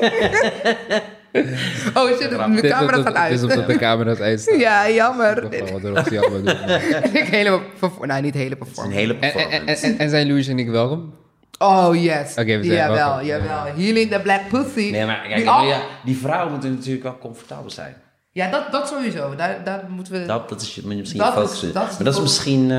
[1.94, 3.42] Oh shit, de camera gaat Het is uit.
[3.42, 4.58] omdat de camera's uitstaan.
[4.58, 5.52] Ja, jammer.
[5.52, 6.54] Ik dacht wel, wat er jammer doen.
[7.22, 7.60] ik hele,
[8.00, 8.98] nou niet hele Het is een performance.
[8.98, 9.86] hele En, en, en, performance.
[9.86, 11.14] en, en zijn Louis en ik welkom?
[11.58, 12.30] Oh yes.
[12.30, 13.26] Oké, we zijn jawel, welkom.
[13.26, 13.64] jawel.
[13.76, 14.90] Healing the black pussy.
[14.90, 17.96] Nee, maar kijk, Die ja, die vrouwen moeten natuurlijk wel comfortabel zijn.
[18.32, 19.34] Ja, dat, dat sowieso.
[19.36, 20.26] Daar, daar moeten we...
[20.26, 22.70] Dat, dat is je, moet je misschien Dat is- dat is maar dat is misschien
[22.70, 22.76] eh,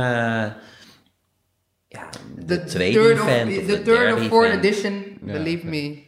[1.87, 4.65] ja, de, de tweede third of, event of de de third of fourth event.
[4.65, 4.93] edition,
[5.25, 5.69] Ja, believe ja.
[5.69, 6.03] me.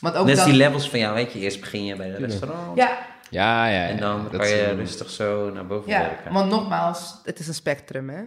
[0.00, 0.54] Want ook Net als dat...
[0.54, 1.38] die levels van jou, weet je.
[1.38, 2.76] Eerst begin je bij het restaurant.
[2.76, 3.88] Ja, Ja, ja, ja.
[3.88, 6.32] En dan kan je rustig zo naar boven ja, werken.
[6.32, 8.22] want nogmaals, het is een spectrum, hè.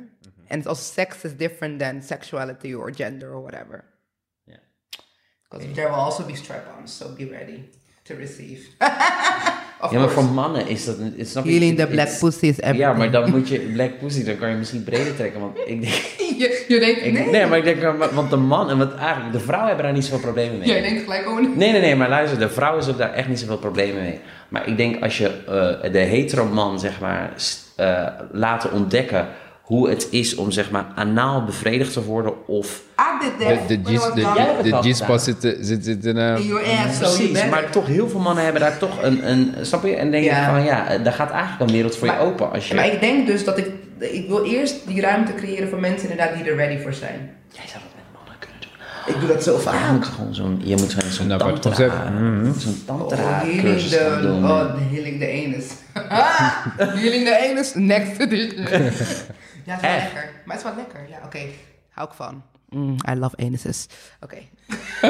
[0.48, 3.84] En als sex is different than sexuality or gender or whatever.
[4.44, 4.60] Ja.
[5.50, 7.70] Because there will also be strap-ons, so be ready
[8.04, 8.68] to receive.
[9.82, 10.26] of Ja, maar course.
[10.26, 10.96] voor mannen is dat...
[11.18, 12.78] Het, snap je, Healing the het- black pussy is everything.
[12.78, 13.60] Ja, maar dan moet je...
[13.60, 15.40] Black pussy, dan kan je misschien breder trekken.
[15.40, 15.94] Want ik denk...
[16.42, 17.30] je, je denkt, Ik, nee.
[17.30, 17.46] nee.
[17.46, 18.12] maar ik denk...
[18.14, 18.70] Want de man...
[18.70, 19.34] En wat eigenlijk...
[19.34, 20.68] De vrouwen hebben daar niet zoveel problemen mee.
[20.68, 21.50] Jij denkt gelijk, oh nee.
[21.56, 24.20] Nee, nee, nee, maar luister, de vrouwen hebben daar echt niet zoveel problemen mee.
[24.50, 25.28] Maar ik denk als je
[25.84, 27.34] eh, de hetero man, zeg maar,
[27.76, 29.28] eh, laten ontdekken
[29.62, 32.82] hoe het is om, zeg maar, anaal bevredigd te worden of...
[32.96, 33.82] That De, de,
[34.64, 36.38] de, de G-spot zit, zit, zit in een...
[36.38, 39.30] In your ass, so you Precies, maar toch heel veel mannen hebben daar toch een,
[39.32, 39.96] een snap je?
[39.96, 40.40] En denk Ja.
[40.46, 42.76] ik van, ja, eh, daar gaat eigenlijk een wereld voor je open als je...
[42.76, 43.68] Maar ik denk dus dat ik...
[44.00, 47.32] Ik wil eerst die ruimte creëren voor mensen inderdaad die er ready voor zijn.
[47.52, 49.14] Jij zou dat met mannen kunnen doen.
[49.16, 49.92] Ik doe dat zo Je vaak.
[49.92, 52.10] moet gewoon zo'n, je moet gewoon zo'n apart tantra.
[52.10, 52.52] Mhm.
[52.60, 54.44] zo'n Oh, tantra healing cursus gaan the, doen.
[54.46, 55.66] oh, healing the anus.
[57.02, 58.66] healing the anus, next edition.
[59.66, 60.14] ja, het is wel Echt?
[60.14, 60.32] lekker.
[60.46, 61.10] Maar het is wel lekker.
[61.10, 61.40] Ja, oké.
[61.90, 62.44] Hou ik van.
[62.70, 63.86] Mm, I love anuses.
[64.22, 64.38] Oké.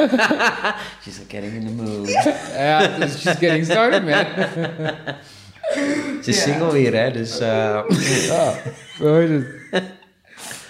[1.02, 2.08] She's getting in the mood.
[2.56, 4.24] Ja, is just getting started, man.
[6.22, 6.42] Ze is Ja.
[6.42, 7.38] single weer, hè, dus...
[7.38, 7.48] eh,
[8.26, 8.54] Ja,
[8.98, 9.28] hoe heet
[9.70, 9.82] het?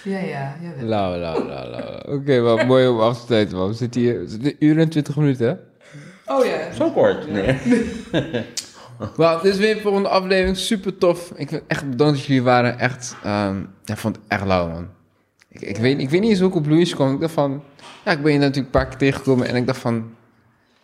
[0.03, 0.55] Ja, ja.
[0.61, 0.85] jawel.
[0.85, 2.03] La, la, la, la.
[2.07, 3.67] Oké, wat mooi om af te sluiten, man.
[3.67, 4.19] We zitten hier...
[4.19, 5.53] we zitten een uur en twintig minuten, hè?
[6.33, 6.71] Oh ja.
[6.73, 7.27] Zo kort.
[7.27, 7.59] Nee.
[9.17, 10.57] Wel, dit is weer voor een aflevering.
[10.57, 11.31] Super tof.
[11.35, 12.79] Ik vind echt bedankt dat jullie waren.
[12.79, 13.55] Echt, ja,
[13.85, 14.87] ik vond het echt lauw, man.
[15.49, 17.13] Ik, ik, weet, ik weet niet eens hoe ik op Louis kwam.
[17.13, 17.63] Ik dacht van...
[18.05, 19.95] Ja, ik ben je natuurlijk een paar keer tegengekomen en ik dacht van...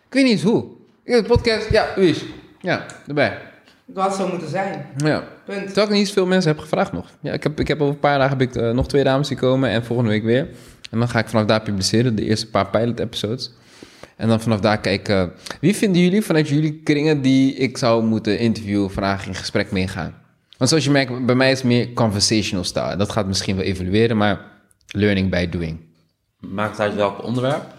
[0.06, 0.64] Ik weet niet eens hoe.
[1.04, 1.70] Ik heb de podcast...
[1.70, 2.24] Ja, Louis.
[2.60, 3.38] Ja, erbij.
[3.86, 4.86] Het had zo moeten zijn.
[4.96, 5.24] Ja.
[5.44, 5.66] Punt.
[5.66, 7.06] Terwijl ik niet zoveel mensen heb gevraagd nog.
[7.20, 9.28] Ja, ik heb, ik heb over een paar dagen heb ik, eh, nog twee dames
[9.28, 10.48] die komen en volgende week weer.
[10.90, 13.52] En dan ga ik vanaf daar publiceren, de eerste paar pilot-episodes.
[14.20, 18.38] En dan vanaf daar kijken, wie vinden jullie vanuit jullie kringen die ik zou moeten
[18.38, 20.14] interviewen, vandaag in gesprek meegaan?
[20.56, 22.96] Want zoals je merkt, bij mij is het meer conversational style.
[22.96, 24.40] Dat gaat misschien wel evolueren, maar
[24.86, 25.80] learning by doing.
[26.38, 27.74] Maakt uit welk onderwerp?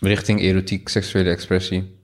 [0.00, 1.98] Richting erotiek, seksuele expressie.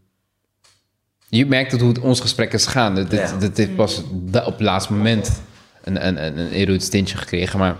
[1.29, 2.95] Je merkt het hoe het ons gesprek is gaan.
[2.95, 3.37] Dit, Ja.
[3.37, 4.03] dit, pas
[4.33, 5.43] op het laatste moment
[5.83, 7.77] een, een, een, een erotisch tintje gekregen, maar...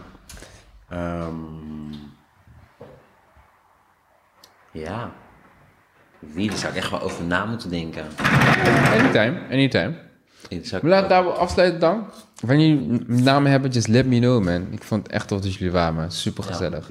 [0.89, 1.35] Ehm,
[4.73, 5.13] ja.
[6.31, 8.05] Wie, daar zou ik echt wel over na moeten denken.
[8.99, 9.95] Anytime, anytime.
[10.51, 12.05] Maar laten we daar wel afsluiten dan.
[12.41, 14.67] Wanneer jullie namen hebben, just let me know, man.
[14.71, 16.11] Ik vond het echt tof dat jullie waren, man.
[16.11, 16.91] Super gezellig.